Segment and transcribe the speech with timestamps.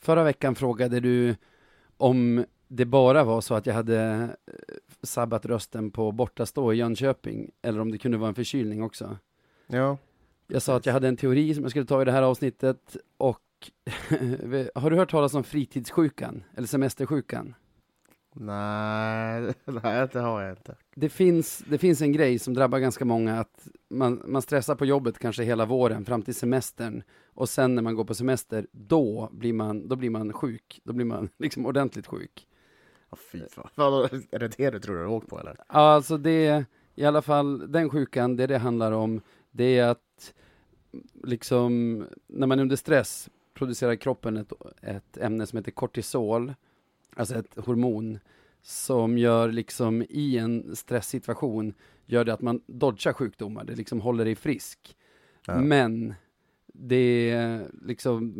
[0.00, 1.36] Förra veckan frågade du
[1.96, 4.52] om det bara var så att jag hade eh,
[5.02, 9.16] sabbat rösten på bortastå i Jönköping, eller om det kunde vara en förkylning också.
[9.66, 9.98] Ja.
[10.46, 12.96] Jag sa att jag hade en teori som jag skulle ta i det här avsnittet,
[13.16, 13.40] och
[14.74, 17.54] har du hört talas om fritidssjukan, eller semestersjukan?
[18.34, 20.76] Nej, nej, det har jag inte.
[20.94, 24.84] Det finns, det finns en grej som drabbar ganska många, att man, man stressar på
[24.84, 27.02] jobbet kanske hela våren fram till semestern,
[27.34, 30.80] och sen när man går på semester, då blir man, då blir man sjuk.
[30.84, 32.46] Då blir man liksom ordentligt sjuk.
[33.10, 33.70] Oh, fy fan.
[34.30, 35.56] Är det det du tror du har åkt på eller?
[35.68, 39.20] Ja, alltså det, i alla fall den sjukan, det det handlar om,
[39.50, 40.34] det är att
[41.24, 46.54] liksom, när man är under stress producerar kroppen ett, ett ämne som heter kortisol,
[47.16, 48.18] alltså ett hormon,
[48.62, 51.74] som gör liksom i en stresssituation,
[52.06, 54.96] gör det att man dodgar sjukdomar, det liksom håller dig frisk.
[55.46, 55.60] Ja.
[55.60, 56.14] Men
[56.66, 58.34] det är liksom,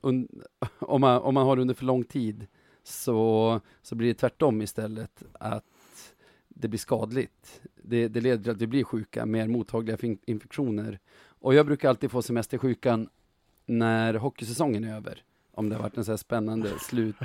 [0.00, 0.28] un,
[0.78, 2.46] om, man, om man har det under för lång tid,
[2.82, 5.64] så, så blir det tvärtom istället, att
[6.48, 7.62] det blir skadligt.
[7.82, 10.98] Det, det leder till att vi blir sjuka, mer mottagliga för in- infektioner.
[11.28, 13.08] Och jag brukar alltid få semestersjukan
[13.66, 15.22] när hockeysäsongen är över,
[15.56, 17.16] om det har varit en så här spännande slut.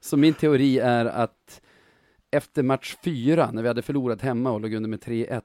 [0.00, 1.60] Så min teori är att
[2.30, 5.42] efter match fyra, när vi hade förlorat hemma och låg under med 3-1,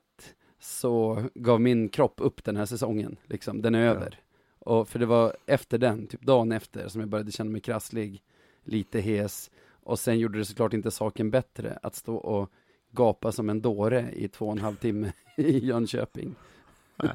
[0.60, 4.20] så gav min kropp upp den här säsongen, liksom, den är över.
[4.60, 8.24] Och för det var efter den, typ dagen efter, som jag började känna mig krasslig,
[8.64, 9.52] lite hes,
[9.84, 12.52] och sen gjorde det såklart inte saken bättre att stå och
[12.92, 16.36] gapa som en dåre i två och en halv timme i Jönköping.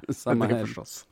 [0.09, 0.67] Samma det helg.
[0.67, 1.07] förstås.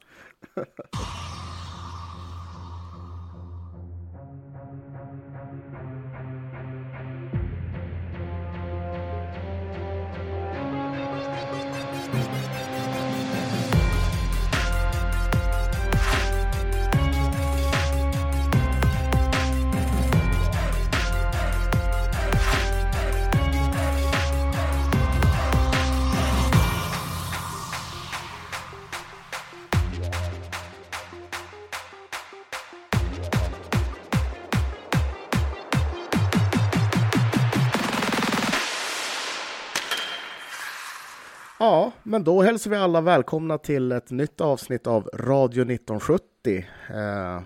[42.16, 46.66] Men då hälsar vi alla välkomna till ett nytt avsnitt av Radio 1970.
[46.90, 47.36] Eh,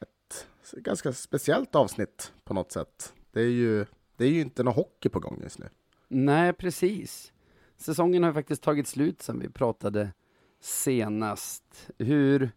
[0.00, 3.14] ett ganska speciellt avsnitt på något sätt.
[3.32, 5.68] Det är ju, det är ju inte någon hockey på gång just nu.
[6.08, 7.32] Nej, precis.
[7.76, 10.12] Säsongen har faktiskt tagit slut sen vi pratade
[10.60, 11.90] senast.
[11.98, 12.50] Hur,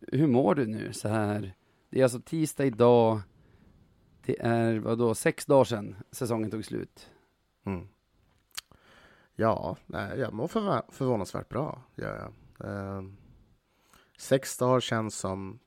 [0.00, 1.54] hur mår du nu så här?
[1.90, 3.20] Det är alltså tisdag idag.
[4.26, 7.10] Det är, vadå, sex dagar sedan säsongen tog slut.
[7.66, 7.88] Mm.
[9.36, 11.82] Ja, nej, jag mår förvä- förvånansvärt bra.
[11.94, 12.68] Gör jag.
[12.70, 13.02] Eh,
[14.18, 15.58] sex dagar känns som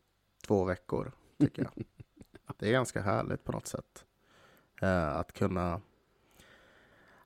[0.48, 1.86] två veckor, tycker jag.
[2.58, 4.06] det är ganska härligt på något sätt.
[4.82, 5.70] Eh, att kunna...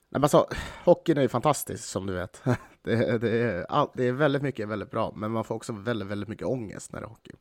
[0.08, 0.48] Nej, men alltså,
[0.84, 2.42] hockeyn är ju fantastisk som du vet.
[2.82, 6.08] det, det, är all, det är väldigt mycket väldigt bra, men man får också väldigt,
[6.08, 7.32] väldigt mycket ångest när det är hockey.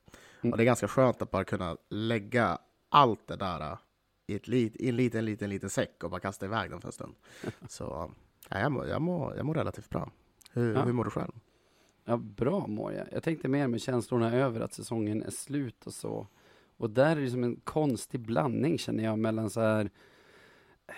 [0.42, 0.52] Mm.
[0.52, 2.58] Och det är ganska skönt att bara kunna lägga
[2.90, 3.78] allt det där
[4.28, 6.88] i, ett lit, i en liten, liten, liten säck och bara kasta iväg den för
[6.88, 7.16] en stund.
[7.68, 8.12] Så
[8.52, 10.12] ja, jag, mår, jag, mår, jag mår relativt bra.
[10.54, 10.84] Hur, Ja.
[10.84, 11.32] hur mår du själv?
[12.06, 13.08] Ja, bra mår jag.
[13.12, 16.28] Jag tänkte mer med känslorna över att säsongen är slut och så.
[16.78, 19.90] Och där är det som en konstig blandning känner jag mellan så här
[20.88, 20.94] eh,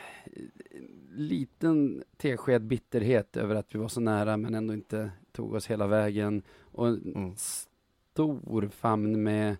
[1.15, 5.87] liten tesked bitterhet över att vi var så nära men ändå inte tog oss hela
[5.87, 7.33] vägen och en Mm.
[7.35, 9.55] stor famn med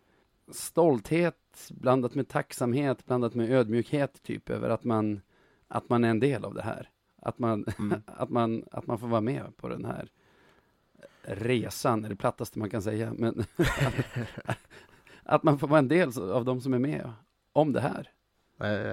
[0.51, 5.21] stolthet blandat med tacksamhet blandat med ödmjukhet typ över att man
[5.67, 6.89] att man är en del av det här.
[7.25, 8.01] Att man, Mm.
[8.17, 10.09] att man, att man får vara med på den här
[11.21, 13.45] resan, är det plattaste man kan säga, men
[15.23, 17.11] att man får vara en del av de som är med
[17.53, 18.09] om det här.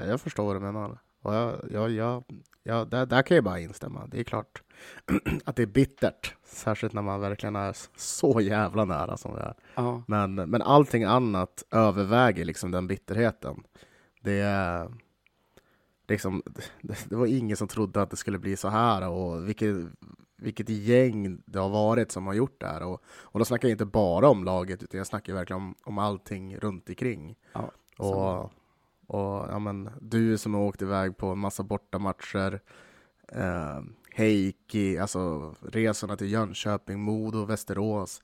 [0.09, 0.99] Jag förstår vad du menar.
[1.23, 2.25] Och jag, jag, jag,
[2.63, 4.07] jag, där, där kan jag bara instämma.
[4.07, 4.63] Det är klart
[5.45, 9.55] att det är bittert, särskilt när man verkligen är så jävla nära som vi är.
[9.75, 13.63] Ja, Men, men allting annat överväger liksom den bitterheten.
[14.23, 14.91] Det är
[16.11, 16.43] liksom,
[16.83, 19.77] det, var ingen som trodde att det skulle bli så här och vilket,
[20.37, 22.83] vilket gäng det har varit som har gjort det här.
[22.83, 25.99] Och, och då snackar jag inte bara om laget, utan jag snackar verkligen om, om
[25.99, 27.37] allting runt omkring.
[27.53, 28.53] ja, Och,
[29.07, 32.61] och ja, men, du som har åkt iväg på en massa bortamatcher,
[33.29, 33.81] eh,
[34.15, 38.23] Heikki, alltså resorna till Jönköping, Modo, Västerås.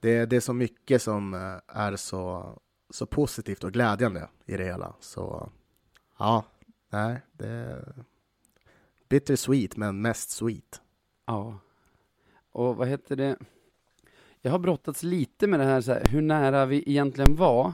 [0.00, 2.52] Det, det är så mycket som eh, är så,
[2.90, 4.94] så positivt och glädjande i det hela.
[5.00, 5.50] Så
[6.18, 6.44] ja,
[6.92, 7.94] nej, det är
[9.08, 10.80] bittersweet, men mest sweet.
[11.26, 11.58] ja.
[12.52, 13.36] Och vad heter det?
[14.40, 17.72] Jag har brottats lite med det här, så här hur nära vi egentligen var.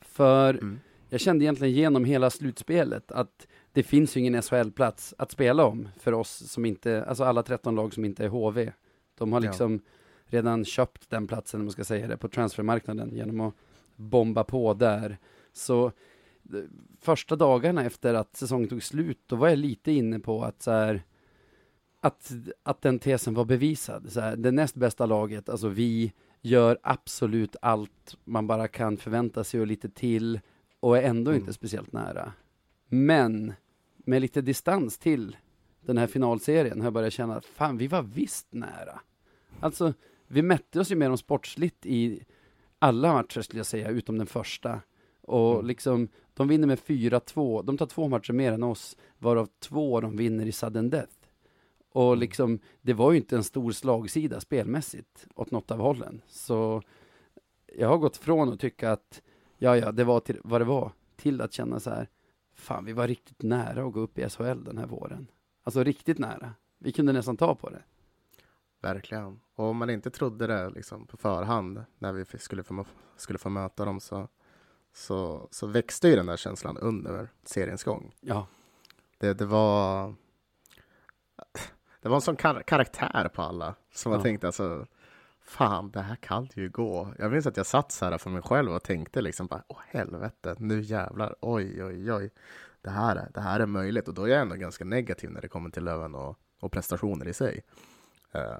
[0.00, 0.80] För Mm.
[1.08, 5.88] jag kände egentligen genom hela slutspelet att det finns ju ingen SHL-plats att spela om
[5.98, 8.72] för oss som inte, alltså alla 13 lag som inte är HV.
[9.18, 9.46] De har Ja.
[9.50, 9.80] liksom
[10.26, 13.54] redan köpt den platsen, om man ska säga det, på transfermarknaden genom att
[13.96, 15.18] bomba på där.
[15.52, 15.92] Så
[17.00, 20.70] första dagarna efter att säsongen tog slut, då var jag lite inne på att så
[20.70, 21.02] här,
[22.00, 22.32] att,
[22.62, 24.12] att den tesen var bevisad.
[24.12, 26.12] Så här, det näst bästa laget, alltså vi,
[26.42, 30.40] gör absolut allt man bara kan förvänta sig och lite till
[30.80, 31.40] och är ändå Mm.
[31.40, 32.32] inte speciellt nära.
[32.88, 33.52] Men
[33.96, 35.36] med lite distans till
[35.80, 39.00] den här finalserien har jag börjat känna att fan, vi var visst nära.
[39.60, 39.94] Alltså,
[40.26, 42.24] vi mätte oss ju med dem sportsligt i
[42.78, 44.80] alla matcher skulle jag säga, utom den första.
[45.22, 45.66] Och Mm.
[45.66, 47.62] liksom, de vinner med 4-2.
[47.62, 51.12] De tar två matcher mer än oss, varav två de vinner i sudden death.
[51.92, 52.18] Och Mm.
[52.18, 56.22] liksom, det var ju inte en stor slagsida spelmässigt åt något av hållen.
[56.28, 56.82] Så
[57.76, 59.22] jag har gått från att tycka att,
[59.58, 62.08] ja, ja, det var till, vad det var, till att känna så här,
[62.54, 65.26] fan, vi var riktigt nära att gå upp i SHL den här våren.
[65.62, 66.54] Alltså riktigt nära.
[66.78, 67.82] Vi kunde nästan ta på det.
[68.82, 69.40] Verkligen.
[69.54, 72.84] Och om man inte trodde det liksom, på förhand när vi skulle få,
[73.16, 74.28] skulle få möta dem så,
[74.94, 78.14] så, så växte ju den där känslan under seriens gång.
[78.20, 78.46] Ja,
[79.18, 80.14] Det, det var
[82.00, 84.18] det var en sån kar karaktär på alla som Ja.
[84.18, 84.86] jag tänkte alltså
[85.46, 87.14] Fan, det här kan ju gå.
[87.18, 89.78] Jag minns att jag satt så här för mig själv och tänkte liksom bara Åh
[89.88, 92.30] helvete, nu jävlar, oj oj oj
[92.82, 95.40] Det här är, det här är möjligt och då är jag ändå ganska negativ när
[95.40, 97.62] det kommer till Löven och, och prestationer i sig.
[98.32, 98.56] Eh,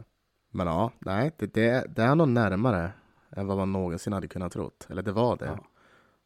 [0.50, 2.92] men ja, nej, det, det, det är nog närmare
[3.30, 4.86] än vad man någonsin hade kunnat trott.
[4.90, 5.46] Eller det var det.
[5.46, 5.58] Ja.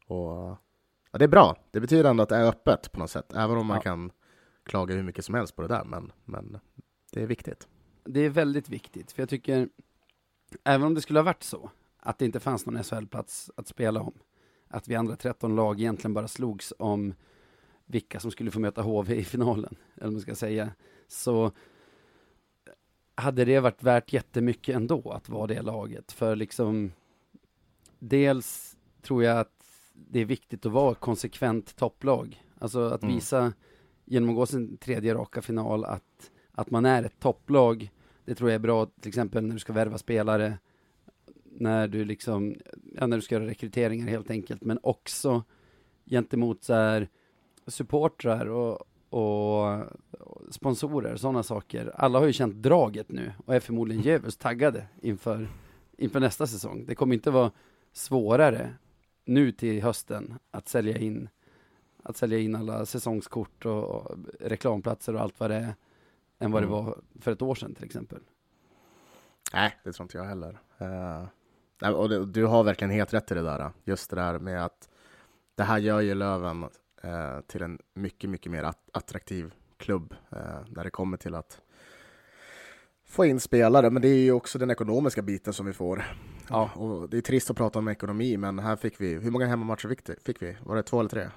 [0.09, 0.57] Och
[1.11, 1.55] ja, det är bra.
[1.71, 3.33] Det betyder ändå att det är öppet på något sätt.
[3.33, 3.81] Även om man Ja.
[3.81, 4.11] kan
[4.63, 5.83] klaga hur mycket som helst på det där.
[5.83, 6.59] Men, men
[7.11, 7.67] det är viktigt.
[8.03, 9.69] det är väldigt viktigt, för jag tycker,
[10.63, 11.69] även om det skulle ha varit så,
[11.99, 14.13] att det inte fanns någon SHL-plats att spela om,
[14.67, 17.13] att vi andra 13 lag egentligen bara slogs om
[17.85, 20.69] vilka som skulle få möta HV i finalen, eller vad man ska säga,
[21.07, 21.51] så
[23.15, 26.91] hade det varit värt jättemycket ändå att vara det laget, för liksom,
[27.99, 29.58] dels tror jag att
[30.07, 33.15] det är viktigt att vara konsekvent topplag, alltså att Mm.
[33.15, 33.53] visa
[34.05, 37.91] genom att gå sin tredje raka final att, att man är ett topplag.
[38.25, 40.57] Det tror jag är bra, till exempel när du ska värva spelare,
[41.43, 42.55] när du liksom,
[42.95, 45.43] ja, när du ska göra rekryteringar helt enkelt, men också
[46.05, 47.09] gentemot så här
[47.67, 49.81] supportrar och, och,
[50.19, 51.91] och sponsorer, sådana saker.
[51.95, 55.47] Alla har ju känt draget nu och är förmodligen djävulskt taggade inför,
[55.97, 56.85] inför nästa säsong.
[56.87, 57.51] Det kommer inte vara
[57.93, 58.73] svårare
[59.29, 61.29] nu till hösten att sälja in
[62.03, 65.75] att sälja in alla säsongskort och, och reklamplatser och allt vad det är
[66.39, 66.85] än vad det Mm.
[66.85, 68.19] var för ett år sedan till exempel.
[69.53, 70.59] Nej, det tror inte jag heller.
[71.81, 73.71] Nej, och det, du har verkligen helt rätt i det där.
[73.83, 74.89] Just det där med att
[75.55, 76.63] det här gör ju Löven
[77.03, 81.61] eh, till en mycket, mycket mer att, attraktiv klubb eh, när det kommer till att
[83.05, 83.89] få in spelare.
[83.89, 86.03] Men det är ju också den ekonomiska biten som vi får.
[86.49, 86.69] Ja.
[86.75, 90.15] Och det är trist att prata om ekonomi, men här fick vi, hur många hemmamatcher
[90.25, 90.57] fick, vi?
[90.63, 91.29] Var det två eller tre?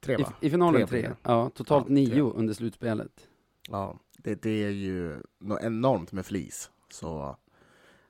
[0.00, 0.32] Tre I, va?
[0.40, 2.20] I finalen Tre tre, ja, totalt Ja, nio tre.
[2.20, 3.28] under slutspelet.
[3.70, 5.22] Ja, det, det är ju
[5.60, 6.70] enormt med flis.
[6.88, 7.36] Så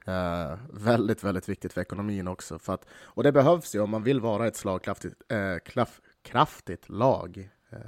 [0.06, 2.58] eh, väldigt, väldigt viktigt för ekonomin också.
[2.58, 6.88] För att, och det behövs ju om man vill vara ett slagkraftigt eh, klaff, kraftigt
[6.88, 7.78] lag eh,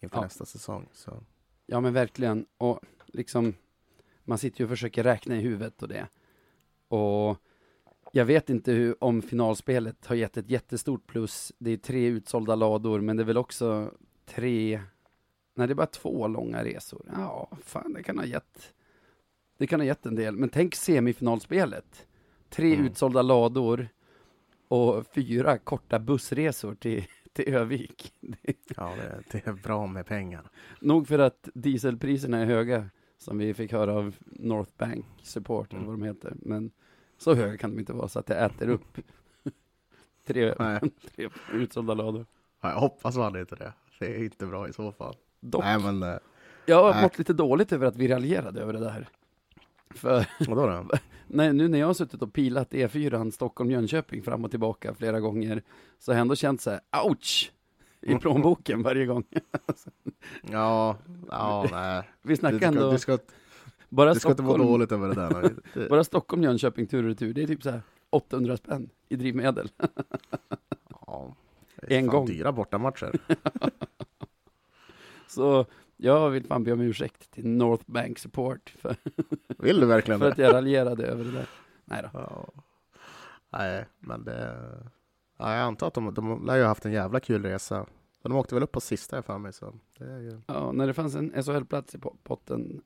[0.00, 0.22] inför Ja.
[0.22, 0.88] nästa säsong.
[0.92, 1.22] Så.
[1.66, 3.54] Ja men verkligen, och liksom
[4.24, 6.06] man sitter ju och försöker räkna i huvudet och det.
[6.88, 7.36] Och
[8.12, 11.52] jag vet inte hur, om finalspelet har gett ett jättestort plus.
[11.58, 13.90] Det är tre utsålda lador, men det är väl också
[14.26, 14.80] tre,
[15.54, 17.02] nej det är bara två långa resor.
[17.16, 18.74] Ja, fan det kan ha gett,
[19.58, 20.36] det kan ha gett en del.
[20.36, 22.06] Men tänk semifinalspelet.
[22.50, 22.86] Tre Mm.
[22.86, 23.88] utsålda lador
[24.68, 28.12] och fyra korta bussresor till, till Övik.
[28.76, 30.50] Ja, det, det är bra med pengar.
[30.80, 35.82] Nog för att dieselpriserna är höga, som vi fick höra av North Bank Support, eller
[35.82, 35.90] Mm.
[35.90, 36.34] vad de heter.
[36.36, 36.70] Men
[37.18, 38.98] så höga kan de inte vara så att det äter upp
[40.26, 40.80] tre, Nej.
[41.16, 42.26] tre utsålda lador.
[42.60, 43.72] Ja, jag hoppas man inte det.
[43.98, 45.16] Det är inte bra i så fall.
[45.40, 46.18] Dock, Nej, men eh,
[46.66, 47.02] jag har nej.
[47.02, 49.08] mått lite dåligt över att vi raljerade över det där.
[49.90, 50.98] För vadå då?
[51.26, 55.62] nej, nu när jag har suttit och pilat E4 Stockholm-Jönköping fram och tillbaka flera gånger,
[55.98, 57.52] så har jag ändå känt så här, ouch!
[58.00, 58.20] I Mm.
[58.20, 59.24] plånboken varje gång.
[60.42, 60.96] Ja,
[61.30, 62.02] ja, nej.
[62.22, 63.18] Vi Du snackar ska, ändå, du ska,
[63.96, 65.54] bara du ska inte må Stockholm, dåligt över det där.
[65.74, 69.16] Det- Bara Stockholm, Jönköping, tur och retur, det är typ så här 800 spänn i
[69.16, 69.68] drivmedel.
[71.06, 71.34] Ja,
[71.76, 72.26] det är En gång.
[72.26, 73.12] Dyra bortamatcher.
[75.28, 78.96] Så jag vill fan be om ursäkt till North Bank Support för,
[79.58, 80.32] Vill du verkligen för det?
[80.32, 81.46] att jag raljerade över det där.
[81.84, 82.08] Nej då.
[82.12, 82.48] Ja.
[83.50, 84.56] Nej, men det...
[85.38, 87.86] Ja, jag antar att de, de lär ju ha haft en jävla kul resa.
[88.22, 90.40] De åkte väl upp på sista för mig så det är ju...
[90.46, 92.82] Ja, när det fanns en SHL-plats i po- potten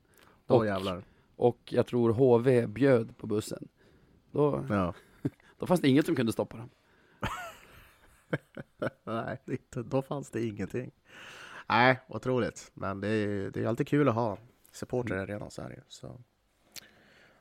[0.51, 1.03] Då Och- jävlar.
[1.35, 3.67] och jag tror HV bjöd på bussen.
[4.31, 4.93] Då, Ja.
[5.57, 6.69] då fanns det inget som kunde stoppa dem.
[9.03, 9.37] Nej,
[9.73, 10.91] då fanns det ingenting.
[11.69, 12.71] Nej, otroligt.
[12.73, 14.37] Men det är, det är alltid kul att ha
[14.71, 15.81] supportrar i arenan, så är det ju.
[15.87, 16.21] Så.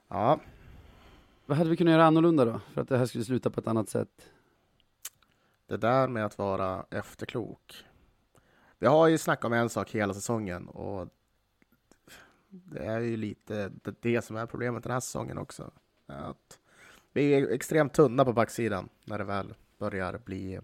[0.08, 0.40] Ja,
[1.46, 2.60] Vad hade vi kunnat göra annorlunda då?
[2.72, 4.28] För att det här skulle sluta på ett annat sätt.
[5.66, 7.84] det där med att vara efterklok.
[8.78, 11.08] Vi har ju snackat om en sak hela säsongen och
[12.50, 15.70] det är ju lite det, som är problemet den här säsongen också.
[16.06, 16.58] Att
[17.12, 20.60] vi är extremt tunna på backsidan när det väl börjar bli,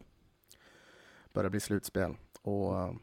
[1.33, 2.15] börjar bli slutspel.
[2.43, 2.95] Och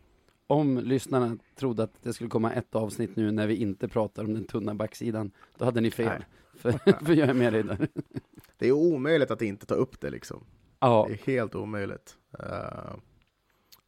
[0.47, 4.33] Om lyssnarna trodde att det skulle komma ett avsnitt nu när vi inte pratar om
[4.33, 6.25] den tunna backsidan, då hade ni fel.
[6.57, 6.71] För,
[7.05, 7.87] för jag är med dig där.
[8.57, 10.45] det är omöjligt att inte ta upp det liksom.
[10.79, 12.17] Ja, Det är helt omöjligt.
[12.39, 12.95] Eh,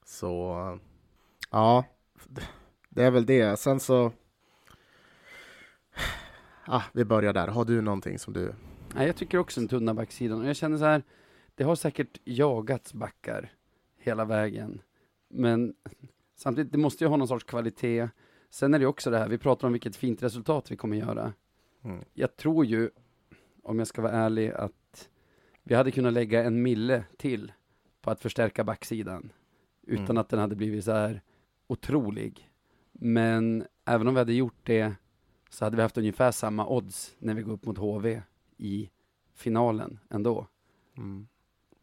[0.06, 0.80] så
[1.52, 1.86] ja,
[2.90, 3.60] det är väl det.
[3.60, 4.12] Sen så.
[6.68, 7.48] Ah, vi börjar där.
[7.48, 8.54] Har du någonting som du?
[8.96, 10.42] Nej, jag tycker också den tunna backsidan.
[10.42, 11.04] Och jag känner så här,
[11.56, 13.52] det har säkert jagats backar
[13.98, 14.82] hela vägen.
[15.30, 15.74] Men
[16.36, 18.10] samtidigt, det måste ju ha någon sorts kvalitet.
[18.50, 21.34] Sen är det också det här, vi pratar om vilket fint resultat vi kommer göra.
[21.84, 22.04] Mm.
[22.14, 22.90] Jag tror ju,
[23.64, 25.10] om jag ska vara ärlig, att
[25.64, 27.52] vi hade kunnat lägga en mille till
[28.02, 29.32] på att förstärka backsidan.
[29.88, 30.18] Utan Mm.
[30.18, 31.22] att den hade blivit så här
[31.68, 32.50] otrolig.
[32.92, 34.94] Men även om vi hade gjort det
[35.50, 38.22] så hade vi haft ungefär samma odds när vi går upp mot HV
[38.58, 38.90] i
[39.34, 40.48] finalen ändå.
[40.98, 41.28] Mm.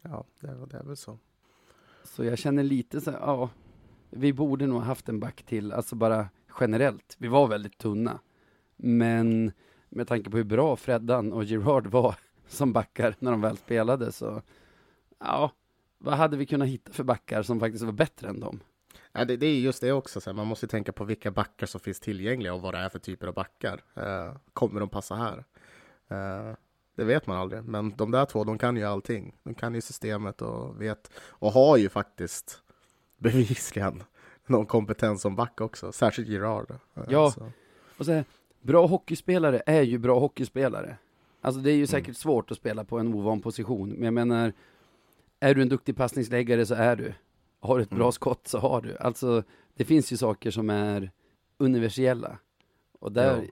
[0.02, 1.18] Ja, det är, det är väl så.
[2.04, 3.50] Så jag känner lite så här, ja,
[4.10, 6.28] vi borde nog ha haft en back till, alltså bara
[6.60, 7.16] generellt.
[7.18, 8.20] Vi var väldigt tunna.
[8.76, 9.52] Men
[9.88, 12.14] med tanke på hur bra Freddan och Gerard var
[12.46, 14.42] som backar när de väl spelade så,
[15.18, 15.50] ja,
[15.98, 18.60] vad hade vi kunnat hitta för backar som faktiskt var bättre än dem?
[19.12, 20.20] Ja, det, det är just det också.
[20.20, 22.88] Så man måste ju tänka på vilka backar som finns tillgängliga och vad det är
[22.88, 23.80] för typer av backar.
[23.94, 25.44] Eh, kommer de passa här?
[26.10, 26.54] Eh,
[26.96, 27.64] det vet man aldrig.
[27.64, 29.36] Men de där två, de kan ju allting.
[29.42, 32.62] De kan ju systemet och vet och har ju faktiskt
[33.18, 34.02] bevisligen
[34.46, 35.92] någon kompetens som back också.
[35.92, 36.70] Särskilt Gerard.
[36.70, 37.30] Eh, Ja.
[37.30, 37.50] så.
[37.98, 38.24] Och så här,
[38.60, 40.96] bra hockeyspelare är ju bra hockeyspelare.
[41.40, 44.52] Alltså det är ju säkert svårt att spela på en ovan position, men jag menar,
[45.40, 47.14] är du en duktig passningsläggare så är du.
[47.62, 48.12] Har du ett bra Mm.
[48.12, 48.96] skott så har du.
[48.96, 49.42] Alltså,
[49.74, 51.10] det finns ju saker som är
[51.58, 52.38] universella.
[52.98, 53.50] Och där,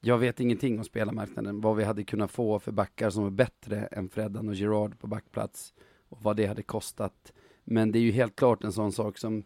[0.00, 3.86] jag vet ingenting om spelarmarknaden, vad vi hade kunnat få för backar som är bättre
[3.86, 5.74] än Freddan och Gerard på backplats,
[6.08, 7.32] och vad det hade kostat.
[7.64, 9.42] Men det är ju helt klart en sån sak som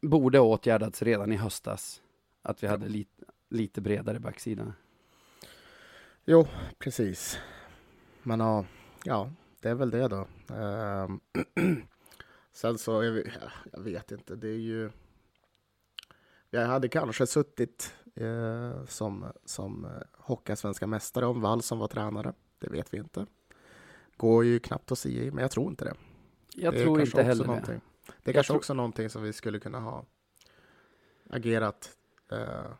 [0.00, 2.02] borde ha åtgärdats redan i höstas.
[2.42, 4.72] Att vi hade lite, lite bredare backsida.
[6.24, 6.46] Jo,
[6.78, 7.38] precis.
[8.22, 8.64] Men ja,
[9.04, 9.30] ja,
[9.60, 10.26] det är väl det då.
[10.54, 11.20] Ehm,
[12.52, 14.90] sen så, är vi, ja, jag vet inte, det är ju...
[16.50, 22.32] Jag hade kanske suttit eh, som, som eh, Hockeyallsvenska mästare om Wall som var tränare.
[22.58, 23.26] Det vet vi inte.
[24.16, 25.94] Går ju knappt att i, men jag tror inte det.
[26.54, 27.52] Jag det tror inte heller det.
[27.66, 27.80] Det är
[28.24, 30.04] Jag kanske tror- också någonting som vi skulle kunna ha
[31.30, 31.90] agerat
[32.32, 32.72] eh,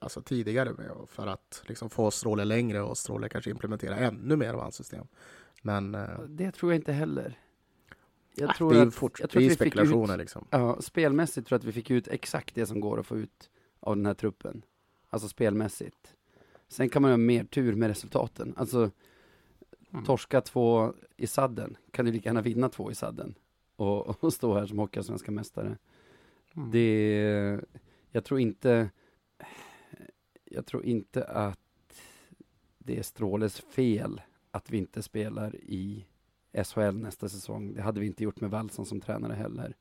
[0.00, 4.54] alltså tidigare med för att liksom få Stråle längre och Stråle kanske implementera ännu mer
[4.54, 5.06] av hans system.
[5.62, 7.38] Men eh, Det tror jag inte heller.
[8.40, 10.18] Jag ah, tror det är, att, fort, jag tror det är att vi spekulationer ut,
[10.18, 10.46] liksom.
[10.50, 13.50] ja, spelmässigt tror jag att vi fick ut exakt det som går att få ut
[13.80, 14.62] av den här truppen.
[15.10, 16.14] Alltså spelmässigt.
[16.68, 18.54] Sen kan man ju ha mer tur med resultaten.
[18.56, 18.90] Alltså,
[19.92, 20.04] Mm.
[20.04, 23.34] torska två i sadden, kan du lika gärna vinna två i sadden.
[23.76, 25.78] Och, och stå här som Hockeyallsvenska mästare.
[26.56, 26.70] Mm.
[26.70, 27.60] Det,
[28.10, 28.90] jag tror inte,
[30.44, 31.58] jag tror inte att
[32.78, 36.06] det är Stråles fel att vi inte spelar i
[36.52, 37.74] SHL nästa säsong.
[37.74, 39.76] Det hade vi inte gjort med Wallson som tränare heller.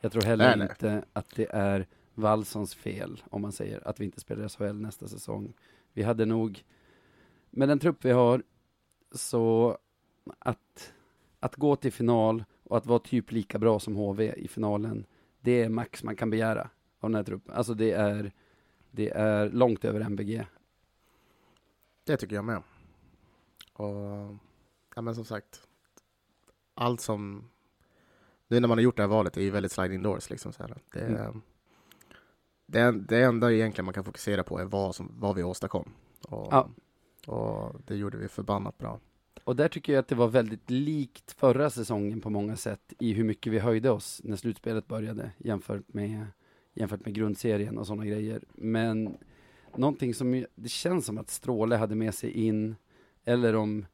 [0.00, 0.68] Jag tror heller Nej, nej.
[0.70, 5.08] inte att det är Wallsons fel, om man säger, att vi inte spelar SHL nästa
[5.08, 5.52] säsong.
[5.92, 6.64] Vi hade nog,
[7.50, 8.42] med den trupp vi har,
[9.12, 9.78] så
[10.38, 10.92] att,
[11.40, 15.06] att gå till final och att vara typ lika bra som HV i finalen,
[15.40, 16.70] det är max man kan begära
[17.00, 17.54] av den här truppen.
[17.54, 18.32] Alltså det är,
[18.90, 20.46] det är långt över MBG.
[22.04, 22.62] Det tycker jag med.
[23.72, 24.36] Och
[24.94, 25.65] ja, men som sagt,
[26.76, 27.48] allt som
[28.48, 30.30] nu när man har gjort det här valet är ju väldigt sliding doors.
[30.30, 30.76] Liksom, så här.
[30.92, 31.42] Det, Mm.
[32.66, 35.92] det, det enda egentligen man kan fokusera på är vad, som, vad vi åstadkom.
[36.28, 36.68] Och, Ja.
[37.26, 39.00] och det gjorde vi förbannat bra.
[39.44, 43.12] Och där tycker jag att det var väldigt likt förra säsongen på många sätt i
[43.12, 46.26] hur mycket vi höjde oss när slutspelet började jämfört med,
[46.74, 48.42] jämfört med grundserien och sådana grejer.
[48.54, 49.16] Men
[49.76, 52.76] någonting som, det känns som att Stråle hade med sig in,
[53.24, 53.86] eller om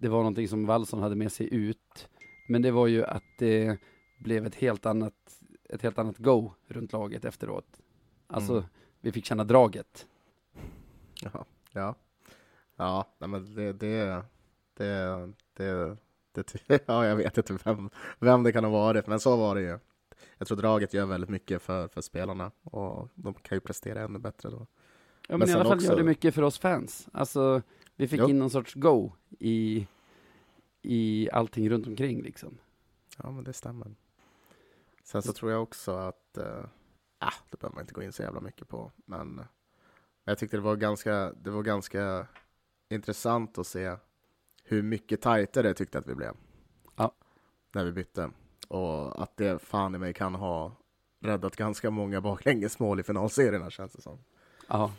[0.00, 2.08] det var någonting som Wallson hade med sig ut,
[2.48, 3.78] Men det var ju att det
[4.24, 7.80] blev ett helt annat, ett helt annat go runt laget efteråt.
[8.26, 8.64] Alltså, Mm.
[9.00, 10.06] vi fick känna draget.
[11.22, 11.94] Ja, ja,
[12.76, 14.22] ja nej, men det, det,
[14.74, 15.96] det, det,
[16.32, 19.60] det, ja, jag vet inte vem, vem det kan ha varit, men så var det
[19.60, 19.78] ju.
[20.38, 24.18] Jag tror draget gör väldigt mycket för, för spelarna och de kan ju prestera ännu
[24.18, 24.56] bättre då.
[24.58, 24.66] Ja,
[25.28, 27.08] Men men, i alla fall också- gör det mycket för oss fans.
[27.12, 27.62] Alltså,
[27.98, 28.28] vi fick Jo.
[28.28, 29.86] in någon sorts go i,
[30.82, 32.58] i allting runt omkring liksom.
[33.22, 33.94] Ja, men det stämmer.
[35.04, 36.64] Sen så tror jag också att, eh,
[37.18, 39.46] ah, det behöver man inte gå in så jävla mycket på, men, men
[40.24, 42.26] jag tyckte det var ganska, det var ganska
[42.88, 43.96] intressant att se
[44.64, 46.34] hur mycket tajtare jag tyckte att vi blev.
[46.96, 47.12] Ja.
[47.72, 48.30] När vi bytte.
[48.68, 50.72] Och att det fan i mig kan ha
[51.20, 54.18] räddat ganska många baklängesmål i finalserierna känns det som.
[54.68, 54.92] Ja,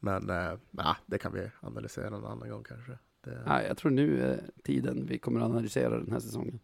[0.00, 0.22] Men
[0.70, 2.98] nah, det kan vi analysera en annan gång kanske.
[3.24, 6.60] Det, Nej, jag tror nu är tiden vi kommer att analysera den här säsongen.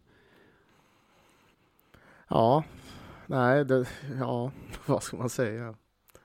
[2.29, 2.63] Ja,
[3.25, 3.87] nej, det,
[4.19, 4.51] ja,
[4.85, 5.75] vad ska man säga?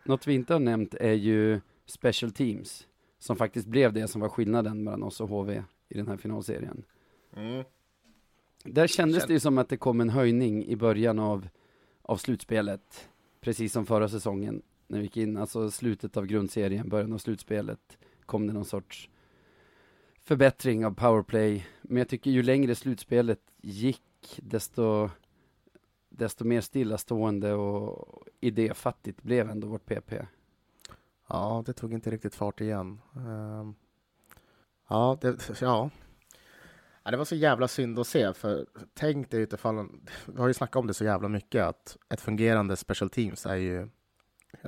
[0.05, 2.87] Något vi inte har nämnt är ju special teams,
[3.19, 6.85] som faktiskt blev det som var skillnaden mellan oss och HV i den här finalserien.
[7.37, 7.65] Mm.
[8.65, 11.49] Där kändes Känn- det ju som att det kom en höjning i början av,
[12.03, 13.09] av slutspelet,
[13.41, 17.99] precis som förra säsongen när vi gick in, alltså slutet av grundserien, början av slutspelet,
[18.27, 19.11] kom det någon sorts
[20.23, 21.67] förbättring av powerplay.
[21.83, 25.11] Men jag tycker ju längre slutspelet gick, desto,
[26.09, 30.13] desto mer stillastående och idéfattigt blev ändå vårt PP.
[31.29, 33.01] Ja, det tog inte riktigt fart igen.
[33.17, 33.75] Ehm,
[34.89, 35.91] ja, det, ja.
[37.03, 39.89] ja, det var så jävla synd att se, för tänk dig utifall,
[40.27, 43.57] vi har ju snackat om det så jävla mycket, att ett fungerande special teams är
[43.57, 43.89] ju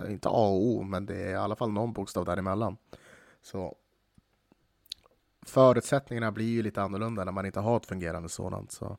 [0.09, 2.77] inte A och O, men det är i alla fall någon bokstav däremellan.
[3.43, 3.77] Så
[5.43, 8.73] förutsättningarna blir ju lite annorlunda när man inte har ett fungerande sådant.
[8.73, 8.99] Så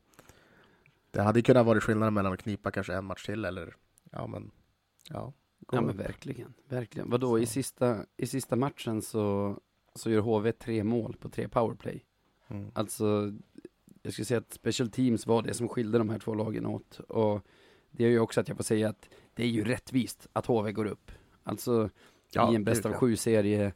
[1.12, 3.76] det hade kunnat vara skillnaden mellan att knipa kanske en match till eller
[4.12, 4.52] ja, men
[5.10, 5.34] ja.
[5.72, 7.10] Ja men verkligen, verkligen.
[7.10, 9.58] Vadå, i sista, i sista matchen så,
[9.96, 12.06] så gör HV tre mål på tre powerplay.
[12.48, 12.72] Mm.
[12.74, 13.34] Alltså,
[14.02, 17.00] jag skulle säga att special teams var det som skilde de här två lagen åt.
[17.00, 17.46] Och
[17.98, 20.72] det gör ju också att jag får säga att det är ju rättvist att HV
[20.72, 21.12] går upp.
[21.44, 21.90] Alltså,
[22.32, 23.74] Ja, i en bäst av sju-serie,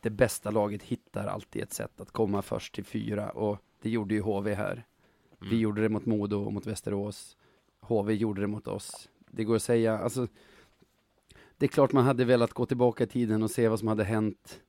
[0.00, 3.30] det bästa laget hittar alltid ett sätt att komma först till fyra.
[3.30, 4.86] Och det gjorde ju HV här.
[5.40, 5.58] Vi Mm.
[5.60, 7.36] gjorde det mot Modo och mot Västerås.
[7.80, 9.08] HV gjorde det mot oss.
[9.30, 10.26] Det går att säga, alltså,
[11.56, 14.04] det är klart man hade velat gå tillbaka i tiden och se vad som hade
[14.04, 14.60] hänt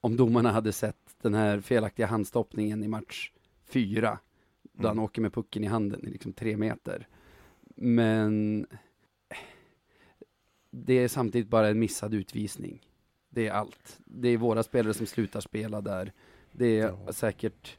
[0.00, 3.32] om domarna hade sett den här felaktiga handstoppningen i match
[3.64, 4.18] fyra,
[4.72, 5.04] då han Mm.
[5.04, 7.08] åker med pucken i handen i liksom tre meter.
[7.76, 8.66] Men
[10.70, 12.80] det är samtidigt bara en missad utvisning.
[13.28, 14.00] Det är allt.
[14.04, 16.12] Det är våra spelare som slutar spela där.
[16.52, 17.12] Det är Ja.
[17.12, 17.76] säkert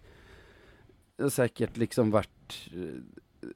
[1.30, 3.50] säkert liksom varit eh,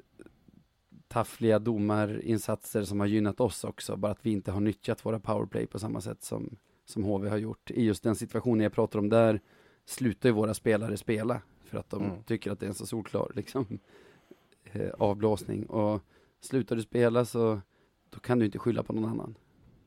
[1.07, 5.67] taffliga domarinsatser som har gynnat oss också, bara att vi inte har nyttjat våra powerplay
[5.67, 7.71] på samma sätt som, som HV har gjort.
[7.71, 9.39] I just den situationen jag pratar om där
[9.85, 12.23] slutar ju våra spelare spela för att de Mm.
[12.23, 13.79] tycker att det är en så solklar liksom,
[14.63, 15.65] eh, avblåsning.
[15.65, 16.01] Och
[16.47, 17.61] slutar du spela så
[18.09, 19.37] då kan du inte skylla på någon annan.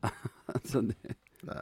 [0.45, 0.95] alltså det,
[1.41, 1.55] Nej.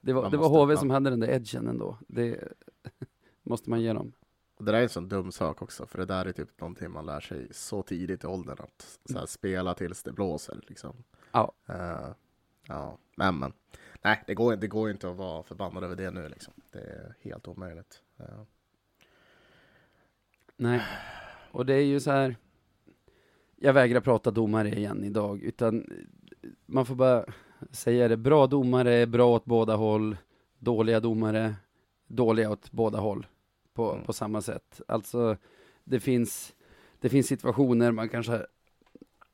[0.00, 1.98] det var, Man det var måste- HV man- som hade den där edgen ändå.
[2.08, 2.52] Det
[3.42, 4.12] måste man ge dem.
[4.58, 7.06] Det där är en sån dum sak också, för det där är typ någonting man
[7.06, 10.60] lär sig så tidigt i åldern, att så här, spela tills det blåser.
[10.68, 11.04] Liksom.
[11.32, 11.52] Ja.
[11.68, 12.08] Eh,
[12.68, 13.52] ja, men, men.
[14.04, 16.28] Nej, det går, det går inte att vara förbannad över det nu.
[16.28, 16.54] Liksom.
[16.70, 18.02] Det är helt omöjligt.
[18.18, 18.42] Eh,
[20.56, 20.82] Nej,
[21.52, 22.36] och det är ju så här.
[23.60, 25.86] Jag vägrar prata domare igen idag, utan
[26.66, 27.24] man får bara
[27.70, 28.16] säga det.
[28.16, 30.16] Bra domare är bra åt båda håll.
[30.58, 31.54] Dåliga domare,
[32.06, 33.26] dåliga åt båda håll.
[33.74, 34.04] På, Mm.
[34.04, 34.80] på samma sätt.
[34.88, 35.36] Alltså,
[35.84, 36.54] det finns,
[37.00, 38.46] det finns situationer man kanske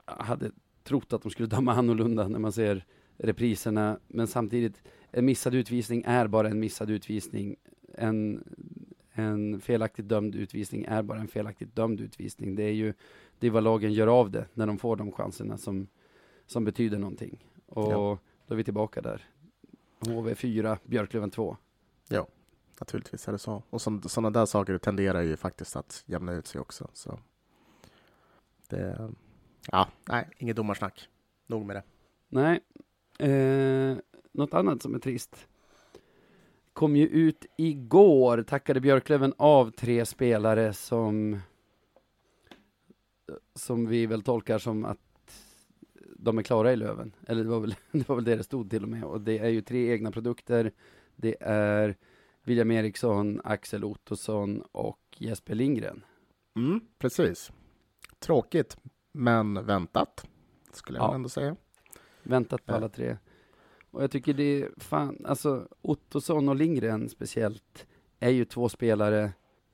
[0.05, 0.51] hade
[0.85, 2.85] trott att de skulle döma annorlunda när man ser
[3.19, 3.99] repriserna.
[4.09, 7.57] Men samtidigt, en missad utvisning är bara en missad utvisning.
[7.95, 8.45] En,
[9.13, 12.55] en felaktigt dömd utvisning är bara en felaktigt dömd utvisning.
[12.55, 12.95] Det är ju
[13.39, 15.87] det är vad lagen gör av det när de får de chanserna som,
[16.47, 17.47] som betyder någonting.
[17.67, 18.19] Och Ja.
[18.47, 19.25] då är vi tillbaka där.
[20.01, 21.57] HV 4, Björklöven 2.
[22.81, 23.63] naturligtvis är det så.
[23.71, 26.89] Och sådana där saker tenderar ju faktiskt att jämna ut sig också.
[26.93, 27.19] Så.
[28.69, 29.11] Det,
[29.71, 31.09] ja, nej, inget domarsnack.
[31.47, 31.83] Nog med det.
[32.29, 32.61] Nej,
[33.19, 33.97] eh,
[34.33, 35.49] något annat som är trist.
[36.73, 41.39] Kom ju ut igår, tackade Björklöven av tre spelare som
[43.55, 44.99] som vi väl tolkar som att
[46.17, 47.15] de är klara i Löven.
[47.27, 49.05] Eller det var väl det, var väl det det stod till och med.
[49.05, 50.73] Och det är ju tre egna produkter.
[51.17, 51.97] Det är
[52.45, 56.05] William Eriksson, Axel Ottosson och Jesper Lindgren.
[56.57, 57.53] Mm, precis.
[58.19, 58.77] tråkigt,
[59.13, 60.27] men väntat,
[60.73, 61.15] skulle jag Ja.
[61.15, 61.57] ändå säga.
[62.23, 62.77] Väntat på Ja.
[62.77, 63.17] alla tre.
[63.93, 67.87] Och jag tycker det är fan, alltså Ottosson och Lindgren speciellt
[68.19, 69.33] är ju två spelare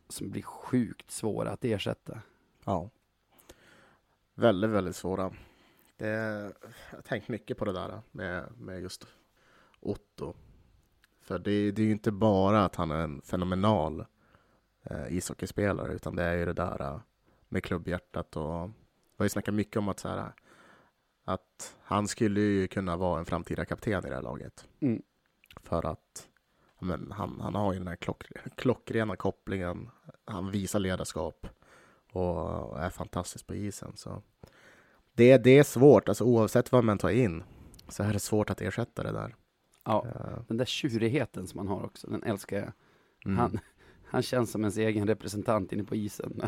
[0.09, 2.21] som blir sjukt svåra att ersätta.
[2.65, 2.91] Ja.
[4.35, 5.33] Väldigt, väldigt svåra.
[5.97, 6.07] Det,
[6.91, 9.07] jag har tänkt mycket på det där med, med just
[9.81, 10.35] Otto.
[11.21, 14.05] För det, det är ju inte bara att han är en fenomenal
[14.83, 17.01] eh, ishockeyspelare, utan det är ju det där eh,
[17.49, 20.33] med klubbhjärtat och vi har ju snackat mycket om att så här,
[21.29, 24.69] att han skulle ju kunna vara en framtida kapten i det här laget.
[24.81, 25.03] Mm.
[25.63, 26.29] För att
[26.81, 28.25] men han, han har ju den här klock,
[28.57, 29.91] klockrena kopplingen.
[30.25, 31.47] Han visar ledarskap
[32.13, 33.93] och är fantastisk på isen.
[33.97, 34.23] Så
[35.15, 37.43] det, det är svårt, alltså oavsett vad man tar in
[37.89, 39.35] så är det svårt att ersätta det där.
[39.85, 42.73] Ja, Eh, den där tjurigheten som han har också, den älskar jag.
[43.25, 43.39] mm.
[43.39, 43.59] Han,
[44.05, 46.41] han känns som ens egen representant inne på isen.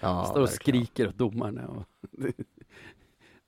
[0.00, 0.48] ja, Står och verkligen.
[0.86, 1.68] skriker åt domarna.
[1.68, 1.84] Och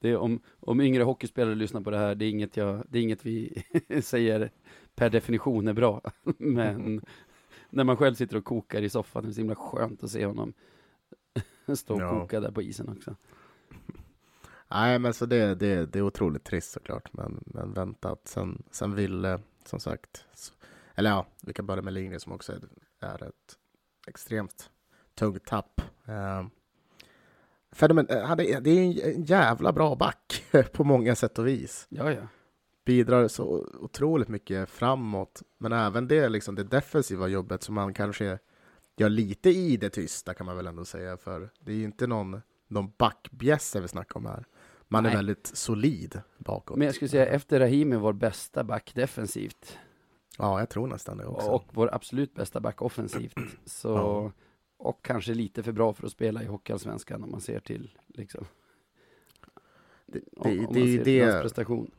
[0.01, 2.99] det är om, om yngre hockeyspelare lyssnar på det här, det är inget, jag, det
[2.99, 3.63] är inget vi
[4.03, 4.51] säger
[4.95, 6.01] per definition är bra.
[6.39, 7.05] Men
[7.71, 10.27] när man själv sitter och kokar i soffan, det är så himla skönt att se
[10.27, 10.53] honom
[11.75, 12.21] stå och Ja.
[12.21, 13.17] koka där på isen också.
[14.73, 18.29] Nej, men så det, det, det är otroligt trist såklart, men, men väntat.
[18.29, 20.53] Sen, sen ville, som sagt, s-
[20.95, 22.61] eller ja, vi kan börja med Lindgren som också är,
[23.01, 23.59] är ett
[24.07, 24.71] extremt
[25.15, 25.81] tungt tapp.
[26.07, 26.47] Eh,
[27.73, 31.87] fenomen, eh, hade, det är en- en jävla bra back på många sätt och vis.
[31.89, 32.23] Ja, ja.
[32.85, 38.39] Bidrar så otroligt mycket framåt, men även det, liksom, det defensiva jobbet som man kanske
[38.97, 42.07] gör lite i det tysta kan man väl ändå säga, för det är ju inte
[42.07, 44.45] någon, någon backbjässe vi snackar om här.
[44.89, 45.13] Man Nej.
[45.13, 46.77] är väldigt solid bakåt.
[46.79, 49.79] Men jag skulle säga efter Rahimi vår bästa back defensivt
[50.39, 51.49] Ja, jag tror nästan det också.
[51.51, 53.35] och vår absolut bästa back offensivt.
[53.65, 54.33] Så, Ja.
[54.83, 58.45] Och kanske lite för bra för att spela i Hockeyallsvenskan om man ser till liksom.
[60.07, 61.91] Det- om, det- om det är ju ser till det- hans prestation.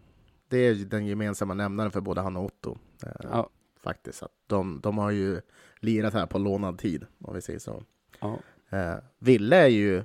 [0.47, 2.77] Det är den gemensamma nämnaren för både han och Otto.
[3.05, 4.23] Eh, Ja, Faktiskt.
[4.23, 5.41] Att de, de har ju
[5.79, 7.83] lirat här på lånad tid, om vi säger så.
[8.19, 8.39] ja.
[8.69, 10.03] Eh, Ville är ju,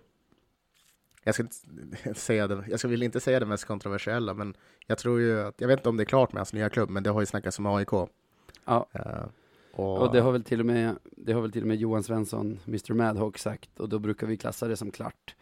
[1.23, 4.99] jag ska, inte säga det, jag ska vill inte säga det mest kontroversiella, men jag
[4.99, 7.03] tror ju att, jag vet inte om det är klart med hans nya klubb, men
[7.03, 7.89] det har ju snackats om AIK.
[8.65, 8.87] ja.
[8.93, 9.25] Eh,
[9.77, 12.03] och, Och det har väl till och med, det har väl till och med Johan
[12.03, 15.35] Svensson, Mr Madhawk sagt och då brukar vi klassa det som klart.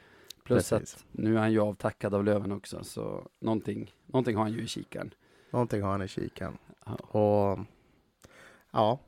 [0.45, 0.95] Plus Precis.
[0.95, 4.63] att nu är han ju avtackad av Löven också så någonting, någonting har han ju
[4.63, 5.15] i kikaren.
[5.51, 6.59] Någonting har han i kikan.
[6.87, 6.93] Ja.
[6.95, 7.59] Och
[8.73, 8.99] ja,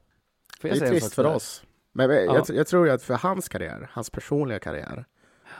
[0.62, 1.65] det jag är trist för oss.
[1.93, 2.35] Men men Ja.
[2.49, 5.05] jag, jag tror ju att för hans karriär, hans personliga karriär,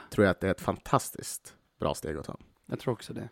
[0.09, 2.37] tror jag att det är ett fantastiskt bra steg att ta.
[2.65, 3.29] Jag tror också det.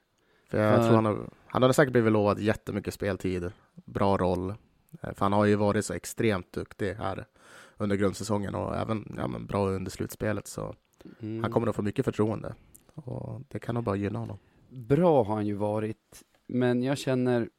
[0.50, 3.52] För jag För- tror han har, han hade säkert blivit lovad jättemycket speltid,
[3.86, 4.54] bra roll.
[5.02, 7.26] Eh, För han har ju varit så extremt duktig här
[7.78, 10.48] under grundsäsongen och även ja, men bra under slutspelet.
[10.48, 10.76] Så
[11.20, 11.44] Mm.
[11.44, 12.56] han kommer att få mycket förtroende.
[12.94, 14.38] Och det kan nog bara gynna honom.
[14.70, 17.50] Bra har han ju varit, men jag känner,